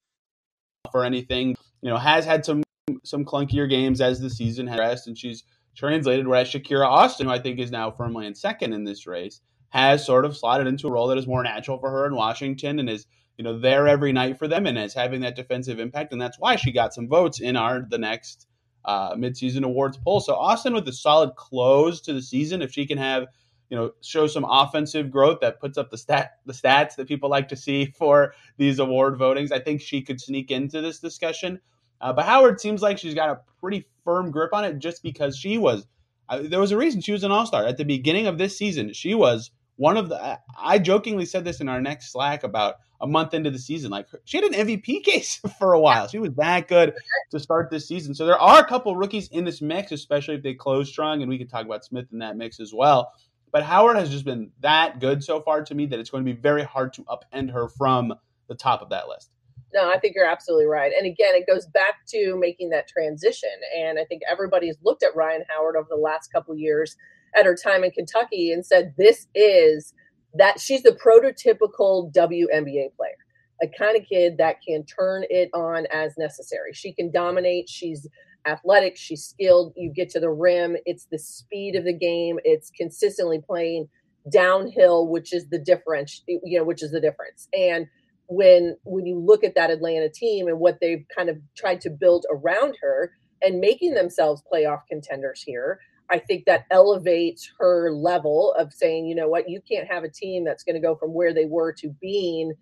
or 0.95 1.05
anything. 1.05 1.57
You 1.81 1.91
know, 1.91 1.97
has 1.97 2.25
had 2.25 2.45
some 2.45 2.63
some 3.05 3.25
clunkier 3.25 3.69
games 3.69 4.01
as 4.01 4.21
the 4.21 4.31
season 4.31 4.67
has 4.67 4.77
progressed, 4.77 5.07
and 5.07 5.17
she's 5.17 5.45
translated. 5.77 6.27
Whereas 6.27 6.49
Shakira 6.49 6.87
Austin, 6.87 7.27
who 7.27 7.33
I 7.33 7.39
think 7.39 7.59
is 7.59 7.71
now 7.71 7.91
firmly 7.91 8.27
in 8.27 8.35
second 8.35 8.73
in 8.73 8.85
this 8.85 9.07
race, 9.07 9.41
has 9.71 10.05
sort 10.05 10.25
of 10.25 10.37
slotted 10.37 10.67
into 10.67 10.89
a 10.89 10.93
role 10.93 11.09
that 11.09 11.19
is 11.19 11.27
more 11.27 11.43
natural 11.43 11.79
for 11.79 11.91
her 11.91 12.07
in 12.07 12.15
Washington 12.15 12.79
and 12.79 12.91
is 12.91 13.07
you 13.39 13.45
know 13.45 13.59
there 13.59 13.89
every 13.89 14.13
night 14.13 14.39
for 14.39 14.47
them 14.47 14.67
and 14.67 14.79
is 14.79 14.95
having 14.95 15.23
that 15.23 15.37
defensive 15.37 15.81
impact, 15.81 16.13
and 16.13 16.21
that's 16.21 16.39
why 16.39 16.57
she 16.57 16.73
got 16.73 16.95
some 16.95 17.09
votes 17.09 17.41
in 17.41 17.57
our 17.57 17.87
the 17.89 17.99
next 17.99 18.47
uh, 18.85 19.15
midseason 19.15 19.65
awards 19.65 19.97
poll. 19.97 20.21
So 20.21 20.35
Austin 20.35 20.75
with 20.75 20.87
a 20.89 20.93
solid 20.93 21.35
close 21.37 22.01
to 22.03 22.13
the 22.13 22.23
season, 22.23 22.63
if 22.63 22.73
she 22.73 22.87
can 22.87 22.99
have 22.99 23.27
you 23.73 23.79
know 23.79 23.91
show 24.03 24.27
some 24.27 24.45
offensive 24.47 25.11
growth 25.11 25.41
that 25.41 25.59
puts 25.59 25.79
up 25.79 25.91
the 25.91 25.97
stat 25.97 26.33
the 26.45 26.53
stats 26.53 26.95
that 26.97 27.09
people 27.09 27.31
like 27.31 27.49
to 27.49 27.57
see 27.57 27.87
for 27.99 28.35
these 28.59 28.79
award 28.79 29.19
votings. 29.19 29.51
I 29.51 29.61
think 29.61 29.81
she 29.81 30.03
could 30.03 30.21
sneak 30.21 30.51
into 30.51 30.83
this 30.83 30.99
discussion. 30.99 31.59
Uh, 31.99 32.13
but 32.13 32.27
Howard 32.27 32.61
seems 32.61 32.83
like 32.83 32.99
she's 32.99 33.15
got 33.15 33.31
a 33.31 33.41
pretty 33.61 33.87
firm 34.05 34.31
grip 34.31 34.53
on 34.53 34.67
it 34.67 34.79
just 34.79 35.03
because 35.03 35.39
she 35.39 35.57
was. 35.57 35.87
Uh, 36.29 36.43
there 36.45 36.61
was 36.61 36.73
a 36.73 36.77
reason 36.77 37.01
she 37.01 37.13
was 37.13 37.25
an 37.25 37.31
all 37.31 37.47
star 37.47 37.65
at 37.65 37.79
the 37.79 37.85
beginning 37.85 38.27
of 38.27 38.37
this 38.37 38.59
season. 38.59 38.93
She 38.93 39.15
was 39.15 39.51
one 39.77 39.97
of 39.97 40.11
the. 40.11 40.39
I 40.61 40.79
jokingly 40.79 41.25
said 41.25 41.45
this 41.47 41.63
in 41.63 41.69
our 41.71 41.81
next 41.81 42.13
Slack 42.13 42.45
about 42.45 42.75
a 43.01 43.07
month 43.07 43.33
into 43.33 43.51
the 43.51 43.59
season. 43.59 43.91
Like 43.91 44.07
she 44.25 44.37
had 44.37 44.53
an 44.53 44.67
MVP 44.67 45.03
case 45.05 45.41
for 45.59 45.73
a 45.73 45.81
while. 45.81 46.09
She 46.09 46.19
was 46.19 46.35
that 46.35 46.69
good 46.69 46.93
to 47.31 47.41
start 47.41 47.71
this 47.71 47.89
season. 47.89 48.15
So 48.15 48.27
there 48.27 48.39
are 48.39 48.61
a 48.61 48.67
couple 48.67 48.95
rookies 48.97 49.29
in 49.29 49.47
this 49.47 49.63
mix, 49.63 49.93
especially 49.93 50.35
if 50.35 50.43
they 50.43 50.53
close 50.53 50.91
strong, 50.91 51.23
and 51.23 51.31
we 51.31 51.39
could 51.39 51.49
talk 51.49 51.65
about 51.65 51.87
Smith 51.87 52.09
in 52.13 52.19
that 52.19 52.37
mix 52.37 52.61
as 52.61 52.75
well. 52.75 53.13
But 53.53 53.65
Howard 53.65 53.97
has 53.97 54.11
just 54.11 54.25
been 54.25 54.51
that 54.61 54.99
good 54.99 55.23
so 55.23 55.41
far 55.41 55.63
to 55.63 55.75
me 55.75 55.87
that 55.87 56.01
it's 56.01 56.11
going 56.11 56.25
to 56.25 56.35
be 56.35 56.39
very 56.39 56.65
hard 56.65 56.95
to 56.95 57.05
upend 57.05 57.53
her 57.53 57.69
from 57.69 58.15
the 58.49 58.55
top 58.55 58.81
of 58.81 58.89
that 58.89 59.09
list. 59.09 59.31
No, 59.75 59.91
I 59.91 59.99
think 59.99 60.15
you're 60.15 60.27
absolutely 60.27 60.67
right. 60.67 60.93
And 60.97 61.07
again, 61.07 61.35
it 61.35 61.47
goes 61.47 61.67
back 61.67 62.07
to 62.09 62.37
making 62.39 62.71
that 62.71 62.89
transition. 62.89 63.51
And 63.79 63.99
I 63.99 64.05
think 64.05 64.23
everybody's 64.31 64.77
looked 64.83 65.03
at 65.03 65.15
Rhyne 65.15 65.45
Howard 65.49 65.77
over 65.77 65.89
the 65.89 65.97
last 65.97 66.33
couple 66.33 66.55
years 66.57 66.97
at 67.39 67.47
her 67.47 67.57
time 67.57 67.85
in 67.85 67.91
Kentucky 67.91 68.53
and 68.53 68.65
said, 68.65 68.95
this 68.99 69.27
is 69.35 69.95
that 70.35 70.61
she's 70.61 70.83
the 70.83 70.91
prototypical 70.91 72.13
WNBA 72.13 72.95
player, 72.97 73.17
a 73.63 73.69
kind 73.79 73.97
of 73.97 74.07
kid 74.07 74.39
that 74.39 74.57
can 74.67 74.85
turn 74.85 75.25
it 75.31 75.51
on 75.55 75.87
as 75.93 76.15
necessary. 76.19 76.73
She 76.73 76.93
can 76.93 77.11
dominate. 77.11 77.69
She's 77.69 78.07
athletic. 78.47 78.97
She's 78.97 79.25
skilled. 79.25 79.73
You 79.77 79.93
get 79.93 80.11
to 80.11 80.21
the 80.21 80.31
rim. 80.31 80.77
It's 80.87 81.07
the 81.07 81.19
speed 81.19 81.77
of 81.77 81.85
the 81.85 81.93
game. 81.93 82.39
It's 82.45 82.71
consistently 82.71 83.41
playing 83.41 83.89
downhill, 84.31 85.09
which 85.09 85.33
is 85.33 85.49
the 85.49 85.59
difference, 85.59 86.23
you 86.27 86.59
know, 86.59 86.65
which 86.65 86.83
is 86.83 86.91
the 86.93 87.01
difference. 87.01 87.49
And 87.53 87.87
when 88.29 88.77
when 88.85 89.07
you 89.07 89.19
look 89.19 89.45
at 89.45 89.55
that 89.57 89.71
Atlanta 89.71 90.09
team 90.09 90.49
and 90.49 90.59
what 90.59 90.79
they've 90.81 91.05
kind 91.15 91.29
of 91.29 91.39
tried 91.57 91.81
to 91.83 91.91
build 91.91 92.25
around 92.31 92.77
her 92.81 93.13
and 93.43 93.61
making 93.61 93.95
themselves 93.95 94.43
playoff 94.51 94.81
contenders 94.89 95.43
here, 95.43 95.81
I 96.11 96.19
think 96.19 96.45
that 96.45 96.67
elevates 96.71 97.51
her 97.59 97.91
level 97.91 98.55
of 98.59 98.73
saying, 98.73 99.07
you 99.07 99.15
know 99.15 99.29
what, 99.29 99.49
you 99.49 99.61
can't 99.69 99.91
have 99.91 100.05
a 100.05 100.09
team 100.09 100.45
that's 100.45 100.65
going 100.65 100.75
to 100.75 100.81
go 100.81 100.95
from 100.95 101.13
where 101.13 101.35
they 101.35 101.47
were 101.47 101.73
to 101.75 101.89
being 102.01 102.53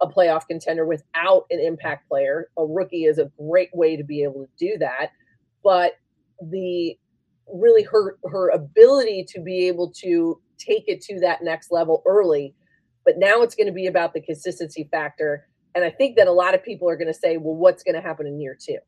a 0.00 0.08
playoff 0.08 0.46
contender 0.46 0.86
without 0.86 1.44
an 1.50 1.60
impact 1.60 2.08
player. 2.08 2.48
A 2.56 2.64
rookie 2.64 3.04
is 3.04 3.18
a 3.18 3.30
great 3.38 3.70
way 3.74 3.96
to 3.96 4.04
be 4.04 4.22
able 4.22 4.46
to 4.46 4.50
do 4.58 4.78
that. 4.78 5.10
But 5.62 5.92
the 6.40 6.96
really 7.52 7.82
her 7.82 8.16
her 8.30 8.50
ability 8.50 9.26
to 9.28 9.40
be 9.40 9.66
able 9.66 9.90
to 9.90 10.40
take 10.58 10.84
it 10.86 11.00
to 11.00 11.18
that 11.20 11.42
next 11.42 11.72
level 11.72 12.02
early 12.06 12.54
but 13.04 13.18
now 13.18 13.42
it's 13.42 13.54
going 13.54 13.66
to 13.66 13.72
be 13.72 13.86
about 13.86 14.12
the 14.12 14.20
consistency 14.20 14.88
factor. 14.90 15.46
And 15.74 15.84
I 15.84 15.90
think 15.90 16.16
that 16.16 16.26
a 16.26 16.32
lot 16.32 16.54
of 16.54 16.62
people 16.62 16.88
are 16.88 16.96
going 16.96 17.08
to 17.08 17.14
say, 17.14 17.36
well, 17.36 17.54
what's 17.54 17.82
going 17.82 17.94
to 17.94 18.00
happen 18.00 18.26
in 18.26 18.40
year 18.40 18.56
two? 18.58 18.78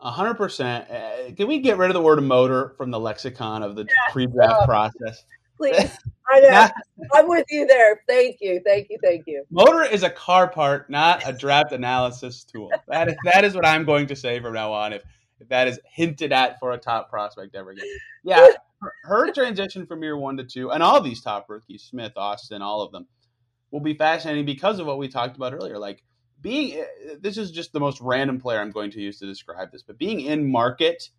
A 0.00 0.10
hundred 0.10 0.34
percent. 0.34 0.90
Uh, 0.90 1.32
can 1.36 1.46
we 1.46 1.58
get 1.58 1.76
rid 1.76 1.90
of 1.90 1.94
the 1.94 2.00
word 2.00 2.22
motor 2.22 2.72
from 2.78 2.90
the 2.90 2.98
lexicon 2.98 3.62
of 3.62 3.76
the 3.76 3.82
yeah, 3.82 4.12
pre-draft 4.12 4.62
uh, 4.62 4.64
process? 4.64 5.24
Please, 5.58 5.98
I 6.32 6.40
know. 6.40 6.68
I'm 7.12 7.28
with 7.28 7.44
you 7.50 7.66
there. 7.66 8.00
Thank 8.08 8.38
you, 8.40 8.62
thank 8.64 8.86
you, 8.88 8.96
thank 9.02 9.24
you. 9.26 9.44
Motor 9.50 9.82
is 9.82 10.02
a 10.02 10.08
car 10.08 10.48
part, 10.48 10.88
not 10.88 11.22
a 11.28 11.34
draft 11.34 11.72
analysis 11.72 12.44
tool. 12.44 12.70
That 12.88 13.08
is 13.08 13.14
that 13.24 13.44
is 13.44 13.54
what 13.54 13.66
I'm 13.66 13.84
going 13.84 14.06
to 14.06 14.16
say 14.16 14.40
from 14.40 14.54
now 14.54 14.72
on. 14.72 14.94
If 14.94 15.02
that 15.48 15.68
is 15.68 15.80
hinted 15.90 16.32
at 16.32 16.58
for 16.60 16.72
a 16.72 16.78
top 16.78 17.10
prospect 17.10 17.54
ever 17.54 17.70
again, 17.70 17.86
yeah, 18.24 18.46
her 19.04 19.32
transition 19.32 19.86
from 19.86 20.02
year 20.02 20.16
one 20.16 20.36
to 20.36 20.44
two, 20.44 20.70
and 20.70 20.82
all 20.82 21.00
these 21.00 21.20
top 21.20 21.48
rookies, 21.48 21.82
Smith, 21.82 22.12
Austin, 22.16 22.62
all 22.62 22.82
of 22.82 22.92
them, 22.92 23.06
will 23.70 23.80
be 23.80 23.94
fascinating 23.94 24.44
because 24.44 24.78
of 24.78 24.86
what 24.86 24.98
we 24.98 25.08
talked 25.08 25.36
about 25.36 25.52
earlier. 25.52 25.78
Like 25.78 26.02
being, 26.40 26.78
eh, 26.78 27.14
this 27.20 27.38
is 27.38 27.50
just 27.50 27.72
the 27.72 27.80
most 27.80 28.00
random 28.00 28.40
player 28.40 28.60
I'm 28.60 28.70
going 28.70 28.90
to 28.92 29.00
use 29.00 29.18
to 29.18 29.26
describe 29.26 29.70
this, 29.72 29.82
but 29.82 29.98
being 29.98 30.20
in 30.20 30.50
market 30.50 31.10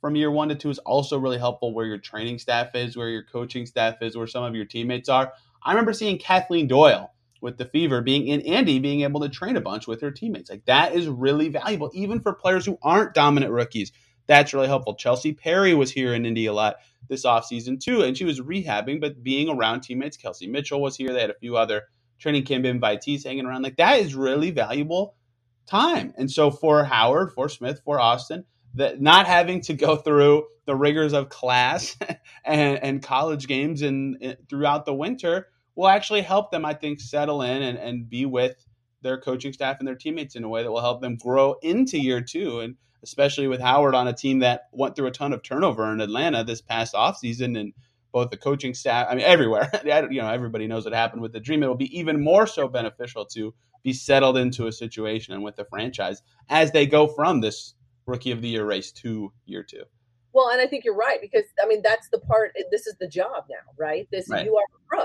from 0.00 0.16
year 0.16 0.30
one 0.30 0.48
to 0.48 0.54
two 0.54 0.70
is 0.70 0.78
also 0.80 1.18
really 1.18 1.38
helpful 1.38 1.72
where 1.72 1.86
your 1.86 1.98
training 1.98 2.38
staff 2.38 2.74
is, 2.74 2.96
where 2.96 3.08
your 3.08 3.24
coaching 3.24 3.66
staff 3.66 3.96
is, 4.02 4.16
where 4.16 4.26
some 4.26 4.44
of 4.44 4.54
your 4.54 4.66
teammates 4.66 5.08
are. 5.08 5.32
I 5.62 5.70
remember 5.70 5.92
seeing 5.92 6.18
Kathleen 6.18 6.68
Doyle 6.68 7.12
with 7.46 7.58
the 7.58 7.64
Fever 7.64 8.02
being 8.02 8.26
in 8.26 8.40
Indy 8.40 8.80
being 8.80 9.02
able 9.02 9.20
to 9.20 9.28
train 9.28 9.56
a 9.56 9.60
bunch 9.60 9.86
with 9.86 10.00
her 10.00 10.10
teammates. 10.10 10.50
Like 10.50 10.64
that 10.64 10.94
is 10.94 11.06
really 11.06 11.48
valuable, 11.48 11.92
even 11.94 12.18
for 12.18 12.34
players 12.34 12.66
who 12.66 12.76
aren't 12.82 13.14
dominant 13.14 13.52
rookies. 13.52 13.92
That's 14.26 14.52
really 14.52 14.66
helpful. 14.66 14.96
Chelsey 14.96 15.32
Perry 15.32 15.72
was 15.72 15.92
here 15.92 16.12
in 16.12 16.26
Indy 16.26 16.46
a 16.46 16.52
lot 16.52 16.74
this 17.08 17.24
offseason 17.24 17.78
too, 17.78 18.02
and 18.02 18.18
she 18.18 18.24
was 18.24 18.40
rehabbing, 18.40 19.00
but 19.00 19.22
being 19.22 19.48
around 19.48 19.82
teammates. 19.82 20.16
Kelsey 20.16 20.48
Mitchell 20.48 20.82
was 20.82 20.96
here. 20.96 21.12
They 21.12 21.20
had 21.20 21.30
a 21.30 21.38
few 21.38 21.56
other 21.56 21.84
training 22.18 22.44
camp 22.44 22.64
invitees 22.64 23.24
hanging 23.24 23.46
around. 23.46 23.62
Like 23.62 23.76
that 23.76 24.00
is 24.00 24.16
really 24.16 24.50
valuable 24.50 25.14
time. 25.66 26.14
And 26.18 26.28
so 26.28 26.50
for 26.50 26.82
Howard, 26.82 27.32
for 27.32 27.48
Smith, 27.48 27.80
for 27.84 28.00
Austin, 28.00 28.44
that 28.74 29.00
not 29.00 29.28
having 29.28 29.60
to 29.62 29.74
go 29.74 29.94
through 29.94 30.46
the 30.64 30.74
rigors 30.74 31.12
of 31.12 31.28
class 31.28 31.96
and, 32.44 32.82
and 32.82 33.02
college 33.04 33.46
games 33.46 33.82
and 33.82 34.36
throughout 34.48 34.84
the 34.84 34.94
winter 34.94 35.46
will 35.76 35.88
actually 35.88 36.22
help 36.22 36.50
them, 36.50 36.64
I 36.64 36.74
think, 36.74 37.00
settle 37.00 37.42
in 37.42 37.62
and, 37.62 37.78
and 37.78 38.08
be 38.08 38.26
with 38.26 38.66
their 39.02 39.18
coaching 39.18 39.52
staff 39.52 39.76
and 39.78 39.86
their 39.86 39.94
teammates 39.94 40.34
in 40.34 40.42
a 40.42 40.48
way 40.48 40.62
that 40.62 40.72
will 40.72 40.80
help 40.80 41.00
them 41.00 41.16
grow 41.16 41.56
into 41.62 41.98
year 41.98 42.20
two. 42.20 42.60
And 42.60 42.74
especially 43.02 43.46
with 43.46 43.60
Howard 43.60 43.94
on 43.94 44.08
a 44.08 44.12
team 44.12 44.40
that 44.40 44.62
went 44.72 44.96
through 44.96 45.06
a 45.06 45.12
ton 45.12 45.32
of 45.32 45.42
turnover 45.42 45.92
in 45.92 46.00
Atlanta 46.00 46.42
this 46.42 46.60
past 46.60 46.94
offseason 46.94 47.58
and 47.58 47.72
both 48.10 48.30
the 48.30 48.36
coaching 48.36 48.72
staff, 48.72 49.06
I 49.10 49.14
mean, 49.14 49.24
everywhere. 49.24 49.70
you 49.84 50.22
know, 50.22 50.30
everybody 50.30 50.66
knows 50.66 50.84
what 50.84 50.94
happened 50.94 51.20
with 51.20 51.32
the 51.32 51.40
Dream. 51.40 51.62
It 51.62 51.66
will 51.66 51.74
be 51.74 51.96
even 51.96 52.24
more 52.24 52.46
so 52.46 52.66
beneficial 52.66 53.26
to 53.26 53.54
be 53.82 53.92
settled 53.92 54.38
into 54.38 54.66
a 54.66 54.72
situation 54.72 55.34
and 55.34 55.44
with 55.44 55.56
the 55.56 55.66
franchise 55.66 56.22
as 56.48 56.72
they 56.72 56.86
go 56.86 57.06
from 57.06 57.40
this 57.40 57.74
rookie 58.06 58.30
of 58.30 58.40
the 58.40 58.48
year 58.48 58.64
race 58.64 58.90
to 58.92 59.32
year 59.44 59.62
two. 59.62 59.84
Well, 60.32 60.50
and 60.50 60.60
I 60.60 60.66
think 60.66 60.84
you're 60.84 60.96
right 60.96 61.20
because 61.20 61.44
I 61.62 61.66
mean 61.66 61.82
that's 61.82 62.08
the 62.08 62.18
part. 62.18 62.52
This 62.70 62.86
is 62.86 62.94
the 63.00 63.08
job 63.08 63.44
now, 63.48 63.72
right? 63.78 64.08
This 64.10 64.28
right. 64.28 64.44
you 64.44 64.56
are 64.56 64.64
a 64.64 64.88
pro, 64.88 65.04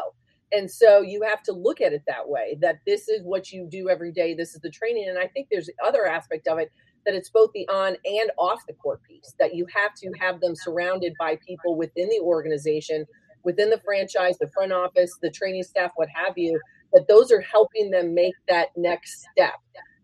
and 0.52 0.70
so 0.70 1.02
you 1.02 1.22
have 1.24 1.42
to 1.44 1.54
look 1.54 1.82
at 1.82 1.94
it 1.94 2.04
that 2.08 2.28
way. 2.28 2.58
That 2.62 2.80
this 2.86 3.08
is 3.08 3.24
what 3.24 3.52
you 3.52 3.68
do 3.70 3.90
every 3.90 4.12
day. 4.12 4.34
This 4.34 4.54
is 4.54 4.62
the 4.62 4.70
training, 4.70 5.08
and 5.10 5.18
I 5.18 5.28
think 5.28 5.48
there's 5.50 5.68
the 5.68 5.86
other 5.86 6.06
aspect 6.06 6.48
of 6.48 6.60
it 6.60 6.72
that 7.06 7.16
it's 7.16 7.30
both 7.30 7.52
the 7.54 7.68
on 7.68 7.96
and 8.06 8.32
off 8.38 8.66
the 8.68 8.74
court 8.74 9.02
piece, 9.04 9.34
that 9.40 9.56
you 9.56 9.66
have 9.74 9.94
to 9.96 10.12
have 10.20 10.40
them 10.40 10.56
surrounded 10.56 11.14
by 11.20 11.38
people 11.48 11.76
within 11.76 12.08
the 12.10 12.20
organization, 12.22 13.06
within 13.44 13.70
the 13.70 13.82
franchise, 13.84 14.38
the 14.38 14.50
front 14.54 14.72
office, 14.72 15.18
the 15.22 15.32
training 15.32 15.64
staff, 15.64 15.92
what 15.96 16.10
have 16.14 16.38
you, 16.38 16.60
that 16.94 17.08
those 17.08 17.32
are 17.32 17.42
helping 17.42 17.90
them 17.90 18.14
make 18.14 18.36
that 18.48 18.70
next 18.76 19.26
step. 19.32 19.56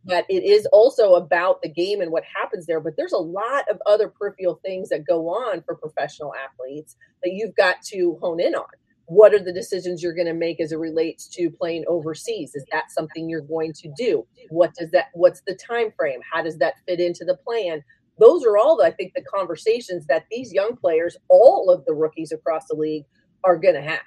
That 0.06 0.26
it 0.30 0.44
is 0.44 0.66
also 0.72 1.16
about 1.16 1.62
the 1.62 1.70
game 1.70 2.02
and 2.02 2.12
what 2.12 2.24
happens 2.36 2.66
there, 2.66 2.80
but 2.80 2.94
there's 2.98 3.14
a 3.14 3.18
lot 3.18 3.66
of 3.70 3.80
other 3.86 4.08
peripheral 4.08 4.60
things 4.66 4.90
that 4.90 5.06
go 5.06 5.28
on 5.28 5.62
for 5.64 5.76
professional 5.76 6.34
athletes 6.34 6.96
that 7.24 7.34
you've 7.34 7.56
got 7.56 7.82
to 7.88 8.18
hone 8.22 8.40
in 8.40 8.56
on 8.56 8.66
what 9.08 9.34
are 9.34 9.40
the 9.40 9.54
decisions 9.54 10.04
you're 10.04 10.14
going 10.14 10.28
to 10.28 10.34
make 10.34 10.60
as 10.60 10.74
it 10.74 10.78
relates 10.78 11.28
to 11.30 11.50
playing 11.50 11.86
overseas? 11.88 12.54
Is 12.56 12.66
that 12.74 12.92
something 12.92 13.30
you're 13.30 13.42
going 13.42 13.72
to 13.74 13.92
do? 13.98 14.28
What 14.50 14.74
does 14.76 14.92
that 14.92 15.08
what's 15.14 15.42
the 15.48 15.56
time 15.56 15.92
frame 15.98 16.20
how 16.32 16.44
does 16.44 16.58
that 16.58 16.76
fit 16.86 17.00
into 17.00 17.26
the 17.26 17.36
plan? 17.36 17.84
Those 18.20 18.44
are 18.46 18.58
all 18.58 18.82
i 18.84 18.92
think 18.92 19.14
the 19.16 19.24
conversations 19.24 20.06
that 20.08 20.26
these 20.30 20.54
young 20.54 20.76
players 20.76 21.18
all 21.30 21.70
of 21.70 21.86
the 21.86 21.94
rookies 21.94 22.32
across 22.32 22.68
the 22.68 22.76
league 22.76 23.06
are 23.44 23.58
going 23.58 23.76
to 23.76 23.82
have. 23.82 24.02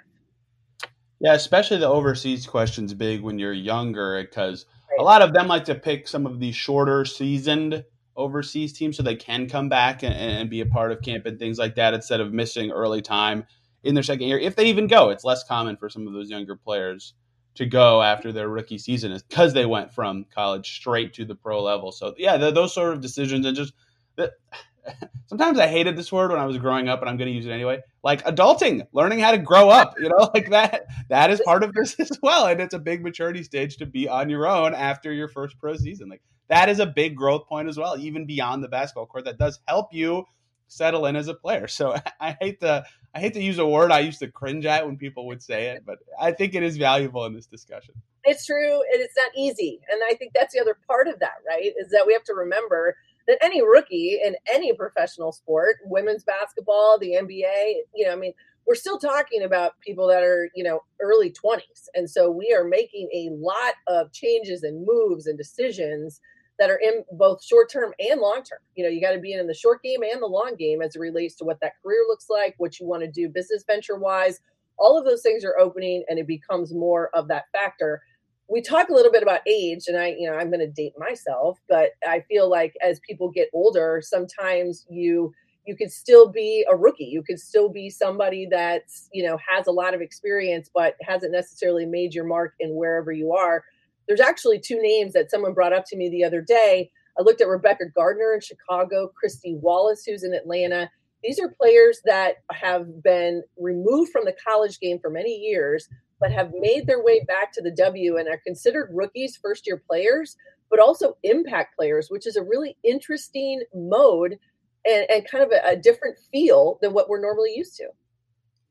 Yeah 1.19 1.35
especially 1.35 1.79
the 1.79 1.89
overseas 1.89 2.47
questions 2.47 2.93
big 2.93 3.23
when 3.23 3.39
you're 3.39 3.55
younger 3.55 4.23
because 4.23 4.67
right. 4.91 5.01
a 5.01 5.03
lot 5.03 5.23
of 5.23 5.33
them 5.33 5.49
like 5.49 5.65
to 5.65 5.75
pick 5.75 6.09
some 6.09 6.27
of 6.27 6.41
the 6.41 6.53
shorter 6.53 7.07
seasoned 7.07 7.85
overseas 8.17 8.75
teams 8.75 8.99
so 8.99 9.03
they 9.03 9.17
can 9.17 9.49
come 9.49 9.71
back 9.71 10.03
and, 10.03 10.13
and 10.13 10.51
be 10.51 10.61
a 10.61 10.67
part 10.67 10.93
of 10.93 11.01
camp 11.01 11.25
and 11.25 11.39
things 11.39 11.59
like 11.59 11.75
that 11.77 11.95
instead 11.95 12.21
of 12.21 12.35
missing 12.35 12.71
early 12.71 13.01
time 13.01 13.47
in 13.83 13.95
their 13.95 14.03
second 14.03 14.29
year, 14.29 14.39
if 14.39 14.57
they 14.57 14.67
even 14.67 14.87
go. 14.87 15.11
It's 15.11 15.25
less 15.25 15.45
common 15.45 15.77
for 15.77 15.89
some 15.89 16.07
of 16.07 16.13
those 16.13 16.31
younger 16.31 16.57
players 16.57 17.15
to 17.55 17.67
go 17.67 18.03
after 18.03 18.33
their 18.33 18.49
rookie 18.49 18.79
season 18.79 19.13
is 19.13 19.23
because 19.23 19.53
they 19.53 19.67
went 19.67 19.93
from 19.93 20.25
college 20.35 20.73
straight 20.73 21.15
to 21.15 21.25
the 21.25 21.35
pro 21.35 21.63
level. 21.63 21.93
So 21.93 22.15
yeah, 22.17 22.37
those 22.37 22.73
sort 22.75 22.93
of 22.93 23.01
decisions 23.01 23.47
and 23.47 23.57
just 23.57 23.75
that. 24.17 24.33
Sometimes 25.27 25.59
I 25.59 25.69
hated 25.69 25.95
this 25.95 26.11
word 26.11 26.31
when 26.31 26.41
I 26.41 26.47
was 26.47 26.57
growing 26.57 26.89
up, 26.89 27.01
and 27.01 27.09
I'm 27.09 27.19
going 27.19 27.29
to 27.29 27.35
use 27.35 27.47
it 27.47 27.51
anyway. 27.51 27.81
Like 28.03 28.25
adulting, 28.25 28.87
learning 28.93 29.21
how 29.21 29.31
to 29.31 29.39
grow 29.39 29.69
up, 29.69 29.95
you 30.01 30.09
know, 30.09 30.31
like 30.35 30.51
that. 30.51 30.87
That 31.11 31.31
is 31.31 31.41
part 31.45 31.63
of 31.63 31.75
this 31.75 31.95
as 32.01 32.11
well, 32.23 32.47
and 32.47 32.61
it's 32.61 32.75
a 32.75 32.79
big 32.79 33.03
maturity 33.03 33.43
stage 33.43 33.77
to 33.77 33.87
be 33.87 34.09
on 34.09 34.31
your 34.31 34.49
own 34.49 34.75
after 34.75 35.13
your 35.13 35.29
first 35.29 35.59
pro 35.59 35.77
season. 35.77 36.09
Like 36.09 36.23
that 36.49 36.69
is 36.69 36.81
a 36.81 36.87
big 36.87 37.15
growth 37.15 37.47
point 37.47 37.69
as 37.69 37.77
well, 37.77 37.97
even 37.99 38.27
beyond 38.27 38.65
the 38.65 38.69
basketball 38.69 39.07
court. 39.07 39.27
That 39.27 39.39
does 39.39 39.61
help 39.69 39.93
you 39.93 40.25
settle 40.71 41.07
in 41.07 41.17
as 41.17 41.29
a 41.29 41.35
player. 41.35 41.69
So 41.69 41.97
I 42.21 42.37
hate 42.41 42.61
to 42.61 42.85
I 43.15 43.19
hate 43.19 43.35
to 43.35 43.43
use 43.43 43.59
a 43.59 43.67
word 43.67 43.91
I 43.91 43.99
used 44.01 44.21
to 44.21 44.29
cringe 44.29 44.65
at 44.65 44.87
when 44.87 44.97
people 44.97 45.27
would 45.27 45.43
say 45.43 45.69
it, 45.71 45.83
but 45.85 45.99
I 46.21 46.31
think 46.31 46.55
it 46.55 46.63
is 46.63 46.77
valuable 46.77 47.27
in 47.27 47.35
this 47.35 47.47
discussion. 47.47 47.95
It's 48.23 48.47
true, 48.47 48.75
and 48.75 49.01
it's 49.01 49.17
not 49.17 49.33
easy. 49.37 49.81
And 49.91 50.01
I 50.09 50.15
think 50.15 50.33
that's 50.33 50.55
the 50.55 50.61
other 50.61 50.79
part 50.87 51.09
of 51.09 51.19
that, 51.19 51.39
right? 51.47 51.73
Is 51.77 51.91
that 51.91 52.07
we 52.07 52.13
have 52.13 52.23
to 52.25 52.35
remember 52.35 52.97
that 53.27 53.39
any 53.43 53.63
rookie 53.63 54.21
in 54.25 54.37
any 54.49 54.73
professional 54.73 55.33
sport, 55.33 55.77
women's 55.85 56.23
basketball, 56.23 56.99
the 57.01 57.17
NBA, 57.21 57.83
you 57.95 58.07
know, 58.07 58.13
I 58.13 58.17
mean, 58.17 58.33
we're 58.67 58.77
still 58.77 58.99
talking 58.99 59.43
about 59.43 59.73
people 59.81 60.07
that 60.07 60.23
are, 60.23 60.49
you 60.55 60.63
know, 60.63 60.81
early 61.01 61.33
20s. 61.33 61.89
And 61.95 62.09
so 62.09 62.31
we 62.31 62.55
are 62.57 62.65
making 62.65 63.09
a 63.13 63.31
lot 63.33 63.75
of 63.89 64.13
changes 64.13 64.63
and 64.63 64.87
moves 64.87 65.27
and 65.27 65.37
decisions 65.37 66.21
that 66.61 66.71
are 66.71 66.79
in 66.79 67.03
both 67.13 67.43
short 67.43 67.71
term 67.71 67.93
and 67.99 68.21
long 68.21 68.43
term. 68.45 68.59
You 68.77 68.85
know, 68.85 68.91
you 68.91 69.01
got 69.01 69.13
to 69.13 69.19
be 69.19 69.33
in 69.33 69.47
the 69.47 69.55
short 69.55 69.83
game 69.83 70.03
and 70.03 70.23
the 70.23 70.27
long 70.27 70.55
game 70.57 70.83
as 70.83 70.95
it 70.95 71.01
relates 71.01 71.35
to 71.37 71.45
what 71.45 71.59
that 71.63 71.73
career 71.83 72.05
looks 72.07 72.27
like, 72.29 72.55
what 72.59 72.79
you 72.79 72.87
want 72.87 73.03
to 73.03 73.11
do 73.11 73.31
business 73.31 73.65
venture 73.67 73.97
wise. 73.97 74.41
All 74.79 74.99
of 74.99 75.07
those 75.07 75.23
things 75.23 75.43
are 75.43 75.59
opening 75.59 76.05
and 76.09 76.19
it 76.19 76.27
becomes 76.27 76.75
more 76.75 77.09
of 77.15 77.29
that 77.29 77.45
factor. 77.51 78.03
We 78.47 78.61
talk 78.61 78.91
a 78.91 78.93
little 78.93 79.13
bit 79.13 79.23
about 79.23 79.41
age, 79.47 79.85
and 79.87 79.97
I, 79.97 80.09
you 80.19 80.29
know, 80.29 80.37
I'm 80.37 80.51
going 80.51 80.61
to 80.61 80.67
date 80.67 80.95
myself, 80.99 81.61
but 81.69 81.91
I 82.07 82.21
feel 82.29 82.51
like 82.51 82.75
as 82.85 83.01
people 83.09 83.31
get 83.31 83.49
older, 83.55 84.03
sometimes 84.05 84.85
you 84.91 85.33
you 85.67 85.77
could 85.77 85.93
still 85.93 86.29
be 86.29 86.67
a 86.71 86.77
rookie. 86.77 87.05
You 87.05 87.23
could 87.23 87.39
still 87.39 87.69
be 87.69 87.91
somebody 87.91 88.49
that's, 88.51 89.09
you 89.13 89.23
know, 89.23 89.39
has 89.49 89.67
a 89.67 89.73
lot 89.73 89.95
of 89.95 90.01
experience, 90.01 90.71
but 90.75 90.97
hasn't 91.03 91.33
necessarily 91.33 91.87
made 91.87 92.13
your 92.15 92.25
mark 92.25 92.55
in 92.59 92.75
wherever 92.75 93.13
you 93.13 93.33
are. 93.33 93.63
There's 94.11 94.19
actually 94.19 94.59
two 94.59 94.83
names 94.83 95.13
that 95.13 95.31
someone 95.31 95.55
brought 95.55 95.73
up 95.73 95.85
to 95.87 95.97
me 95.97 96.09
the 96.11 96.25
other 96.25 96.41
day. 96.41 96.91
I 97.17 97.23
looked 97.23 97.41
at 97.41 97.47
Rebekah 97.47 97.91
Gardner 97.95 98.35
in 98.35 98.41
Chicago, 98.41 99.13
Kristy 99.15 99.57
Wallace, 99.61 100.03
who's 100.05 100.25
in 100.25 100.35
Atlanta. 100.35 100.91
These 101.23 101.39
are 101.39 101.55
players 101.61 102.01
that 102.07 102.39
have 102.51 103.05
been 103.05 103.45
removed 103.57 104.11
from 104.11 104.25
the 104.25 104.35
college 104.45 104.81
game 104.81 104.99
for 104.99 105.11
many 105.11 105.37
years, 105.37 105.89
but 106.19 106.33
have 106.33 106.51
made 106.53 106.89
their 106.89 107.01
way 107.01 107.25
back 107.29 107.53
to 107.53 107.63
the 107.63 107.71
W 107.71 108.17
and 108.17 108.29
are 108.29 108.41
considered 108.45 108.91
rookies, 108.93 109.39
first 109.41 109.65
year 109.65 109.81
players, 109.89 110.37
but 110.71 110.81
also 110.81 111.17
impact 111.23 111.77
players, 111.77 112.09
which 112.11 112.27
is 112.27 112.35
a 112.35 112.43
really 112.43 112.77
interesting 112.83 113.63
mode 113.73 114.41
and, 114.85 115.07
and 115.09 115.25
kind 115.31 115.45
of 115.45 115.53
a, 115.53 115.69
a 115.69 115.77
different 115.77 116.19
feel 116.33 116.81
than 116.83 116.93
what 116.93 117.09
we're 117.09 117.21
normally 117.21 117.55
used 117.55 117.77
to. 117.77 117.87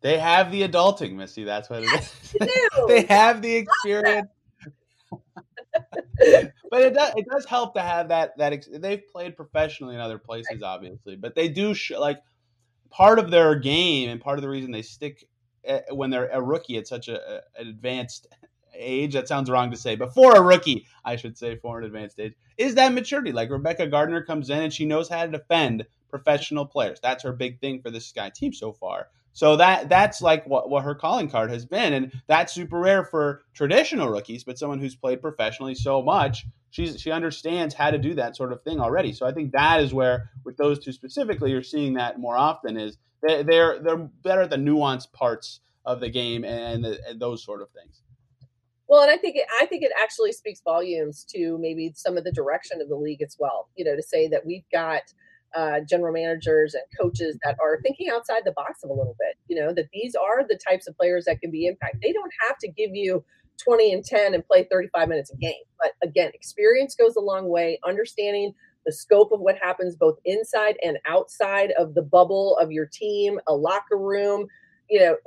They 0.01 0.17
have 0.17 0.51
the 0.51 0.67
adulting, 0.67 1.13
Missy. 1.13 1.45
That's 1.45 1.69
what 1.69 1.83
it 1.83 1.93
is. 1.93 2.35
they 2.89 3.03
have 3.03 3.41
the 3.41 3.55
experience. 3.55 4.27
But 6.71 6.81
it 6.81 6.93
does 6.93 7.13
it 7.15 7.25
does 7.29 7.45
help 7.45 7.73
to 7.73 7.81
have 7.81 8.09
that 8.09 8.37
that 8.37 8.53
ex- 8.53 8.69
they've 8.71 9.01
played 9.11 9.35
professionally 9.35 9.95
in 9.95 10.01
other 10.01 10.19
places, 10.19 10.61
obviously, 10.61 11.15
but 11.15 11.33
they 11.35 11.47
do 11.49 11.73
sh- 11.73 11.91
like 11.97 12.21
part 12.89 13.19
of 13.19 13.31
their 13.31 13.55
game 13.55 14.09
and 14.09 14.21
part 14.21 14.37
of 14.37 14.43
the 14.43 14.49
reason 14.49 14.71
they 14.71 14.81
stick 14.81 15.25
eh, 15.65 15.81
when 15.91 16.09
they're 16.09 16.29
a 16.29 16.41
rookie 16.41 16.77
at 16.77 16.87
such 16.87 17.07
a, 17.07 17.41
an 17.57 17.67
advanced 17.67 18.27
age. 18.75 19.13
That 19.13 19.27
sounds 19.27 19.49
wrong 19.49 19.71
to 19.71 19.77
say, 19.77 19.95
but 19.95 20.13
for 20.13 20.35
a 20.35 20.41
rookie, 20.41 20.85
I 21.03 21.15
should 21.15 21.37
say 21.37 21.55
for 21.57 21.79
an 21.79 21.85
advanced 21.85 22.19
age, 22.19 22.33
is 22.57 22.75
that 22.75 22.93
maturity. 22.93 23.31
Like 23.31 23.49
Rebekah 23.49 23.87
Gardner 23.87 24.23
comes 24.23 24.49
in 24.49 24.59
and 24.59 24.73
she 24.73 24.85
knows 24.85 25.09
how 25.09 25.25
to 25.25 25.31
defend 25.31 25.85
professional 26.09 26.65
players. 26.65 26.99
That's 27.01 27.23
her 27.23 27.33
big 27.33 27.59
thing 27.59 27.81
for 27.81 27.91
this 27.91 28.07
Sky 28.07 28.31
team 28.33 28.53
so 28.53 28.73
far. 28.73 29.07
So 29.33 29.55
that 29.55 29.89
that's 29.89 30.21
like 30.21 30.45
what, 30.45 30.69
what 30.69 30.83
her 30.83 30.95
calling 30.95 31.29
card 31.29 31.49
has 31.51 31.65
been, 31.65 31.93
and 31.93 32.11
that's 32.27 32.53
super 32.53 32.79
rare 32.79 33.05
for 33.05 33.43
traditional 33.53 34.09
rookies. 34.09 34.43
But 34.43 34.57
someone 34.57 34.79
who's 34.79 34.95
played 34.95 35.21
professionally 35.21 35.75
so 35.75 36.01
much, 36.01 36.45
she's 36.71 36.99
she 36.99 37.11
understands 37.11 37.73
how 37.73 37.91
to 37.91 37.97
do 37.97 38.15
that 38.15 38.35
sort 38.35 38.51
of 38.51 38.61
thing 38.63 38.79
already. 38.79 39.13
So 39.13 39.25
I 39.25 39.31
think 39.31 39.51
that 39.51 39.81
is 39.81 39.93
where, 39.93 40.29
with 40.43 40.57
those 40.57 40.79
two 40.79 40.91
specifically, 40.91 41.51
you're 41.51 41.63
seeing 41.63 41.93
that 41.93 42.19
more 42.19 42.37
often. 42.37 42.75
Is 42.75 42.97
they, 43.25 43.43
they're 43.43 43.79
they're 43.79 43.97
better 43.97 44.41
at 44.41 44.49
the 44.49 44.57
nuanced 44.57 45.13
parts 45.13 45.61
of 45.85 45.99
the 45.99 46.09
game 46.09 46.43
and, 46.43 46.83
the, 46.83 46.99
and 47.07 47.19
those 47.19 47.43
sort 47.43 47.61
of 47.61 47.69
things. 47.71 48.01
Well, 48.87 49.03
and 49.03 49.11
I 49.11 49.17
think 49.17 49.35
it, 49.35 49.45
I 49.61 49.67
think 49.67 49.83
it 49.83 49.91
actually 50.01 50.31
speaks 50.31 50.61
volumes 50.61 51.23
to 51.35 51.57
maybe 51.59 51.93
some 51.95 52.17
of 52.17 52.23
the 52.23 52.31
direction 52.31 52.81
of 52.81 52.89
the 52.89 52.95
league 52.95 53.21
as 53.21 53.37
well. 53.39 53.69
You 53.75 53.85
know, 53.85 53.95
to 53.95 54.03
say 54.03 54.27
that 54.29 54.45
we've 54.45 54.65
got 54.71 55.03
uh, 55.55 55.79
general 55.87 56.13
managers 56.13 56.73
and 56.73 56.83
coaches 56.99 57.37
that 57.43 57.57
are 57.61 57.79
thinking 57.81 58.09
outside 58.09 58.41
the 58.45 58.51
box 58.51 58.83
a 58.83 58.87
little 58.87 59.15
bit. 59.19 59.37
You 59.47 59.59
know, 59.61 59.73
that 59.73 59.89
these 59.93 60.15
are 60.15 60.45
the 60.47 60.59
types 60.67 60.87
of 60.87 60.97
players 60.97 61.25
that 61.25 61.41
can 61.41 61.51
be 61.51 61.65
impact. 61.65 61.97
They 62.01 62.13
don't 62.13 62.31
have 62.47 62.57
to 62.59 62.67
give 62.67 62.91
you 62.93 63.23
20 63.63 63.93
and 63.93 64.05
10 64.05 64.33
and 64.33 64.45
play 64.45 64.67
35 64.69 65.09
minutes 65.09 65.31
a 65.31 65.37
game. 65.37 65.53
But 65.79 65.91
again, 66.07 66.31
experience 66.33 66.95
goes 66.95 67.15
a 67.15 67.21
long 67.21 67.49
way. 67.49 67.79
Understanding 67.85 68.53
the 68.85 68.93
scope 68.93 69.31
of 69.31 69.41
what 69.41 69.57
happens 69.61 69.95
both 69.95 70.17
inside 70.25 70.77
and 70.83 70.97
outside 71.07 71.71
of 71.77 71.93
the 71.93 72.01
bubble 72.01 72.57
of 72.57 72.71
your 72.71 72.85
team, 72.85 73.39
a 73.47 73.53
locker 73.53 73.97
room, 73.97 74.47
you 74.89 74.99
know, 74.99 75.17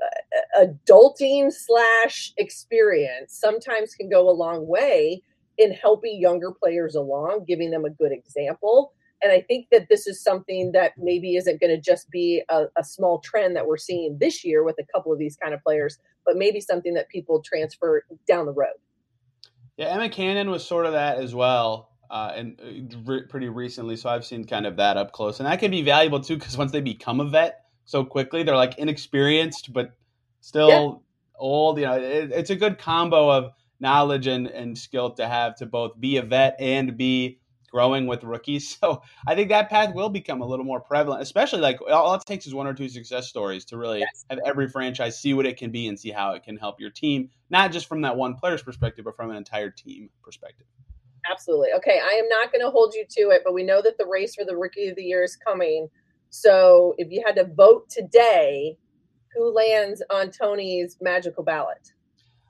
adulting 0.58 1.52
slash 1.52 2.32
experience 2.38 3.38
sometimes 3.38 3.94
can 3.94 4.08
go 4.08 4.28
a 4.28 4.32
long 4.32 4.66
way 4.66 5.22
in 5.58 5.72
helping 5.72 6.18
younger 6.20 6.50
players 6.50 6.94
along, 6.94 7.44
giving 7.46 7.70
them 7.70 7.84
a 7.84 7.90
good 7.90 8.10
example 8.12 8.92
and 9.22 9.32
I 9.32 9.40
think 9.40 9.68
that 9.70 9.88
this 9.88 10.06
is 10.06 10.22
something 10.22 10.72
that 10.72 10.92
maybe 10.98 11.36
isn't 11.36 11.60
going 11.60 11.74
to 11.74 11.80
just 11.80 12.10
be 12.10 12.42
a, 12.48 12.64
a, 12.76 12.82
small 12.82 13.20
trend 13.20 13.54
that 13.56 13.66
we're 13.66 13.76
seeing 13.76 14.18
this 14.18 14.44
year 14.44 14.64
with 14.64 14.76
a 14.80 14.84
couple 14.92 15.12
of 15.12 15.18
these 15.18 15.36
kind 15.36 15.54
of 15.54 15.62
players, 15.62 15.98
but 16.26 16.36
maybe 16.36 16.60
something 16.60 16.94
that 16.94 17.08
people 17.08 17.40
transfer 17.40 18.04
down 18.26 18.46
the 18.46 18.52
road. 18.52 18.74
Yeah, 19.76 19.86
Emma 19.86 20.08
Cannon 20.08 20.50
was 20.50 20.64
sort 20.64 20.86
of 20.86 20.92
that 20.92 21.18
as 21.18 21.34
well, 21.34 21.90
uh, 22.10 22.32
and 22.34 22.60
uh, 22.60 22.98
re- 23.04 23.22
pretty 23.22 23.48
recently. 23.48 23.96
So 23.96 24.10
I've 24.10 24.24
seen 24.24 24.44
kind 24.44 24.66
of 24.66 24.76
that 24.76 24.96
up 24.96 25.12
close, 25.12 25.38
and 25.38 25.46
that 25.46 25.60
can 25.60 25.70
be 25.70 25.82
valuable 25.82 26.20
too 26.20 26.36
because 26.36 26.58
once 26.58 26.72
they 26.72 26.80
become 26.80 27.20
a 27.20 27.24
vet 27.24 27.64
so 27.84 28.04
quickly, 28.04 28.42
they're 28.42 28.56
like 28.56 28.78
inexperienced 28.78 29.72
but 29.72 29.92
still 30.40 30.68
yeah. 30.68 31.38
old. 31.38 31.78
You 31.78 31.86
know, 31.86 31.94
it, 31.94 32.32
it's 32.32 32.50
a 32.50 32.56
good 32.56 32.78
combo 32.78 33.30
of 33.30 33.52
knowledge 33.80 34.26
and, 34.26 34.46
and 34.46 34.76
skill 34.76 35.10
to 35.10 35.26
have 35.26 35.56
to 35.56 35.66
both 35.66 35.98
be 35.98 36.16
a 36.16 36.22
vet 36.22 36.56
and 36.60 36.96
be 36.96 37.38
growing 37.72 38.06
with 38.06 38.22
rookies. 38.22 38.78
So 38.82 39.02
I 39.26 39.34
think 39.34 39.48
that 39.50 39.70
path 39.70 39.94
will 39.94 40.08
become 40.08 40.40
a 40.40 40.46
little 40.46 40.64
more 40.64 40.80
prevalent, 40.80 41.22
especially 41.22 41.60
like 41.60 41.80
all 41.88 42.14
it 42.14 42.22
takes 42.26 42.46
is 42.46 42.54
one 42.54 42.66
or 42.66 42.74
two 42.74 42.88
success 42.88 43.28
stories 43.28 43.64
to 43.66 43.76
really 43.76 44.00
yes. 44.00 44.24
have 44.28 44.40
every 44.44 44.68
franchise 44.68 45.18
see 45.18 45.34
what 45.34 45.46
it 45.46 45.56
can 45.56 45.70
be 45.70 45.86
and 45.86 45.98
see 45.98 46.10
how 46.10 46.32
it 46.32 46.42
can 46.42 46.56
help 46.56 46.80
your 46.80 46.90
team, 46.90 47.30
not 47.48 47.70
just 47.70 47.86
from 47.86 48.02
that 48.02 48.16
one 48.16 48.34
player's 48.34 48.62
perspective, 48.62 49.04
but 49.04 49.14
from 49.14 49.30
an 49.30 49.36
entire 49.36 49.70
team 49.70 50.10
perspective. 50.22 50.66
Absolutely. 51.30 51.68
Okay, 51.76 52.00
I 52.02 52.14
am 52.14 52.28
not 52.28 52.50
going 52.50 52.64
to 52.64 52.70
hold 52.70 52.94
you 52.94 53.04
to 53.08 53.30
it, 53.30 53.42
but 53.44 53.54
we 53.54 53.62
know 53.62 53.80
that 53.82 53.98
the 53.98 54.06
race 54.06 54.34
for 54.34 54.44
the 54.44 54.56
rookie 54.56 54.88
of 54.88 54.96
the 54.96 55.04
year 55.04 55.22
is 55.22 55.36
coming. 55.36 55.88
So 56.30 56.94
if 56.98 57.08
you 57.10 57.22
had 57.24 57.36
to 57.36 57.44
vote 57.44 57.88
today, 57.88 58.76
who 59.34 59.54
lands 59.54 60.02
on 60.10 60.30
Tony's 60.30 60.96
magical 61.00 61.44
ballot? 61.44 61.92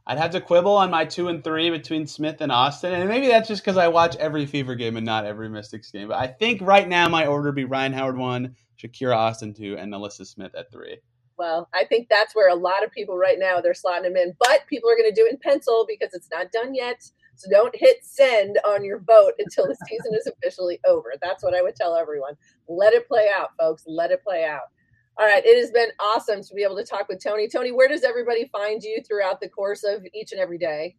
I'd 0.06 0.18
have 0.18 0.32
to 0.32 0.40
quibble 0.40 0.76
on 0.76 0.90
my 0.90 1.04
two 1.04 1.28
and 1.28 1.44
three 1.44 1.70
between 1.70 2.06
Smith 2.06 2.40
and 2.40 2.50
Austin, 2.50 2.92
and 2.92 3.08
maybe 3.08 3.28
that's 3.28 3.48
just 3.48 3.62
because 3.62 3.76
I 3.76 3.88
watch 3.88 4.16
every 4.16 4.46
Fever 4.46 4.74
game 4.74 4.96
and 4.96 5.06
not 5.06 5.24
every 5.24 5.48
Mystics 5.48 5.90
game. 5.90 6.08
But 6.08 6.18
I 6.18 6.26
think 6.26 6.60
right 6.60 6.88
now 6.88 7.08
my 7.08 7.26
order 7.26 7.48
would 7.48 7.54
be 7.54 7.64
Rhyne 7.64 7.92
Howard 7.92 8.18
one, 8.18 8.56
Shakira 8.80 9.16
Austin 9.16 9.54
two, 9.54 9.76
and 9.78 9.92
NaLyssa 9.92 10.26
Smith 10.26 10.54
at 10.56 10.72
three. 10.72 10.98
Well, 11.38 11.68
I 11.72 11.84
think 11.84 12.08
that's 12.08 12.34
where 12.34 12.48
a 12.48 12.54
lot 12.54 12.84
of 12.84 12.90
people 12.90 13.16
right 13.16 13.38
now 13.38 13.60
they're 13.60 13.72
slotting 13.72 14.02
them 14.02 14.16
in, 14.16 14.34
but 14.38 14.66
people 14.68 14.90
are 14.90 14.96
going 14.96 15.10
to 15.10 15.14
do 15.14 15.26
it 15.26 15.32
in 15.32 15.38
pencil 15.38 15.86
because 15.88 16.14
it's 16.14 16.28
not 16.30 16.52
done 16.52 16.74
yet. 16.74 17.02
So 17.36 17.50
don't 17.50 17.74
hit 17.74 17.98
send 18.02 18.58
on 18.66 18.84
your 18.84 18.98
vote 19.00 19.32
until 19.38 19.66
the 19.66 19.76
season 19.88 20.14
is 20.14 20.26
officially 20.42 20.78
over. 20.86 21.12
That's 21.22 21.42
what 21.42 21.54
I 21.54 21.62
would 21.62 21.76
tell 21.76 21.94
everyone. 21.96 22.34
Let 22.68 22.92
it 22.92 23.08
play 23.08 23.30
out, 23.34 23.50
folks. 23.58 23.84
Let 23.86 24.10
it 24.10 24.22
play 24.22 24.44
out. 24.44 24.68
All 25.18 25.26
right. 25.26 25.44
It 25.44 25.60
has 25.60 25.70
been 25.70 25.90
awesome 26.00 26.42
to 26.42 26.54
be 26.54 26.62
able 26.62 26.76
to 26.76 26.84
talk 26.84 27.08
with 27.08 27.22
Tony. 27.22 27.48
Tony, 27.48 27.70
where 27.70 27.88
does 27.88 28.02
everybody 28.02 28.48
find 28.48 28.82
you 28.82 29.02
throughout 29.06 29.40
the 29.40 29.48
course 29.48 29.84
of 29.84 30.06
each 30.14 30.32
and 30.32 30.40
every 30.40 30.58
day? 30.58 30.96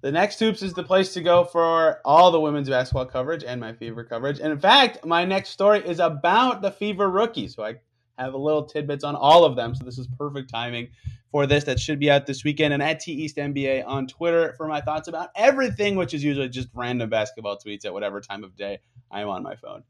The 0.00 0.12
next 0.12 0.38
hoops 0.38 0.62
is 0.62 0.74
the 0.74 0.82
place 0.82 1.14
to 1.14 1.22
go 1.22 1.44
for 1.44 2.00
all 2.04 2.30
the 2.30 2.40
women's 2.40 2.68
basketball 2.68 3.06
coverage 3.06 3.42
and 3.42 3.58
my 3.60 3.72
Fever 3.72 4.04
coverage. 4.04 4.38
And 4.38 4.52
in 4.52 4.58
fact, 4.58 5.04
my 5.04 5.24
next 5.24 5.50
story 5.50 5.80
is 5.80 5.98
about 5.98 6.60
the 6.60 6.70
Fever 6.70 7.08
rookies. 7.08 7.54
So 7.54 7.64
I 7.64 7.76
have 8.18 8.34
a 8.34 8.38
little 8.38 8.64
tidbits 8.64 9.02
on 9.02 9.16
all 9.16 9.44
of 9.44 9.56
them. 9.56 9.74
So 9.74 9.84
this 9.84 9.98
is 9.98 10.06
perfect 10.18 10.50
timing 10.50 10.88
for 11.30 11.46
this. 11.46 11.64
That 11.64 11.80
should 11.80 11.98
be 11.98 12.10
out 12.10 12.26
this 12.26 12.44
weekend. 12.44 12.74
And 12.74 12.82
at 12.82 13.00
T 13.00 13.12
East 13.12 13.36
NBA 13.36 13.86
on 13.86 14.06
Twitter 14.06 14.52
for 14.58 14.68
my 14.68 14.80
thoughts 14.80 15.08
about 15.08 15.30
everything, 15.34 15.96
which 15.96 16.12
is 16.12 16.22
usually 16.22 16.48
just 16.48 16.68
random 16.74 17.08
basketball 17.08 17.58
tweets 17.58 17.86
at 17.86 17.92
whatever 17.92 18.20
time 18.20 18.44
of 18.44 18.54
day 18.56 18.80
I 19.10 19.22
am 19.22 19.28
on 19.28 19.42
my 19.42 19.56
phone. 19.56 19.84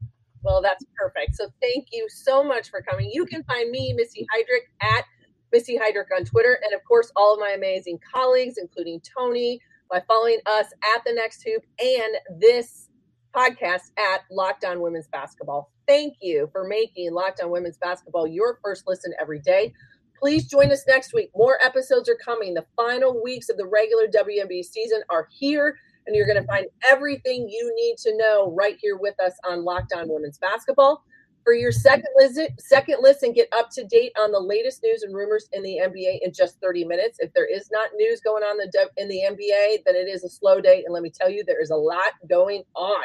Well, 0.45 0.61
that's 0.61 0.85
perfect. 0.95 1.35
So 1.35 1.47
thank 1.59 1.87
you 1.91 2.07
so 2.07 2.43
much 2.43 2.69
for 2.69 2.81
coming. 2.83 3.09
You 3.11 3.25
can 3.25 3.43
find 3.45 3.71
me, 3.71 3.93
Missy 3.93 4.27
Heidrick, 4.33 4.67
at 4.79 5.03
Missy 5.51 5.75
Heidrick 5.75 6.15
on 6.15 6.23
Twitter. 6.23 6.59
And 6.63 6.71
of 6.75 6.83
course, 6.87 7.11
all 7.15 7.33
of 7.33 7.39
my 7.39 7.49
amazing 7.49 7.99
colleagues, 8.13 8.59
including 8.59 9.01
Tony, 9.17 9.59
by 9.89 10.03
following 10.07 10.37
us 10.45 10.67
at 10.95 11.03
The 11.03 11.13
Next 11.13 11.43
Hoop 11.43 11.63
and 11.79 12.39
this 12.39 12.89
podcast 13.35 13.91
at 13.97 14.21
Locked 14.29 14.65
On 14.65 14.81
Women's 14.81 15.07
Basketball. 15.07 15.71
Thank 15.87 16.17
you 16.21 16.47
for 16.51 16.67
making 16.67 17.11
Locked 17.11 17.41
On 17.41 17.49
Women's 17.49 17.77
Basketball 17.77 18.27
your 18.27 18.59
first 18.63 18.83
listen 18.85 19.13
every 19.19 19.39
day. 19.39 19.73
Please 20.19 20.47
join 20.47 20.71
us 20.71 20.85
next 20.87 21.11
week. 21.13 21.31
More 21.35 21.57
episodes 21.63 22.07
are 22.07 22.17
coming. 22.23 22.53
The 22.53 22.65
final 22.75 23.21
weeks 23.21 23.49
of 23.49 23.57
the 23.57 23.67
regular 23.67 24.05
WNBA 24.07 24.63
season 24.63 25.01
are 25.09 25.27
here 25.31 25.77
and 26.05 26.15
you're 26.15 26.27
going 26.27 26.41
to 26.41 26.47
find 26.47 26.67
everything 26.89 27.49
you 27.49 27.73
need 27.75 27.97
to 27.97 28.15
know 28.17 28.53
right 28.55 28.77
here 28.79 28.97
with 28.97 29.15
us 29.19 29.33
on 29.47 29.63
Locked 29.63 29.93
On 29.95 30.07
Women's 30.07 30.37
Basketball. 30.37 31.03
For 31.43 31.53
your 31.53 31.71
second 31.71 32.07
listen, 32.15 32.47
second 32.57 32.97
listen, 33.01 33.31
get 33.31 33.47
up 33.55 33.69
to 33.73 33.83
date 33.83 34.11
on 34.19 34.31
the 34.31 34.39
latest 34.39 34.81
news 34.81 35.03
and 35.03 35.15
rumors 35.15 35.47
in 35.53 35.61
the 35.61 35.79
NBA 35.83 36.19
in 36.23 36.33
just 36.33 36.59
30 36.59 36.85
minutes. 36.85 37.19
If 37.19 37.31
there 37.33 37.45
is 37.45 37.69
not 37.71 37.91
news 37.95 38.19
going 38.19 38.41
on 38.41 38.59
in 38.97 39.07
the 39.07 39.21
NBA, 39.29 39.83
then 39.85 39.95
it 39.95 40.09
is 40.09 40.23
a 40.23 40.29
slow 40.29 40.59
day. 40.59 40.83
And 40.83 40.93
let 40.93 41.03
me 41.03 41.11
tell 41.11 41.29
you, 41.29 41.43
there 41.45 41.61
is 41.61 41.69
a 41.69 41.75
lot 41.75 42.13
going 42.27 42.63
on. 42.75 43.03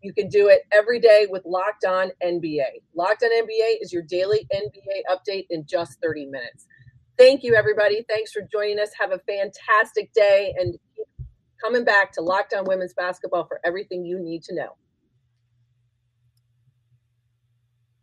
You 0.00 0.14
can 0.14 0.28
do 0.28 0.48
it 0.48 0.62
every 0.72 0.98
day 0.98 1.26
with 1.28 1.44
Locked 1.44 1.84
On 1.84 2.10
NBA. 2.22 2.82
Locked 2.94 3.22
On 3.22 3.30
NBA 3.30 3.76
is 3.82 3.92
your 3.92 4.02
daily 4.02 4.46
NBA 4.54 5.02
update 5.10 5.46
in 5.50 5.66
just 5.66 6.00
30 6.02 6.26
minutes. 6.26 6.66
Thank 7.18 7.42
you, 7.42 7.54
everybody. 7.54 8.04
Thanks 8.08 8.32
for 8.32 8.42
joining 8.50 8.80
us. 8.80 8.90
Have 8.98 9.12
a 9.12 9.18
fantastic 9.20 10.12
day 10.14 10.54
and 10.58 10.74
coming 11.62 11.84
back 11.84 12.12
to 12.12 12.22
Locked 12.22 12.54
On 12.54 12.64
Women's 12.64 12.94
Basketball 12.94 13.46
for 13.46 13.60
everything 13.64 14.04
you 14.04 14.18
need 14.18 14.42
to 14.44 14.54
know. 14.54 14.76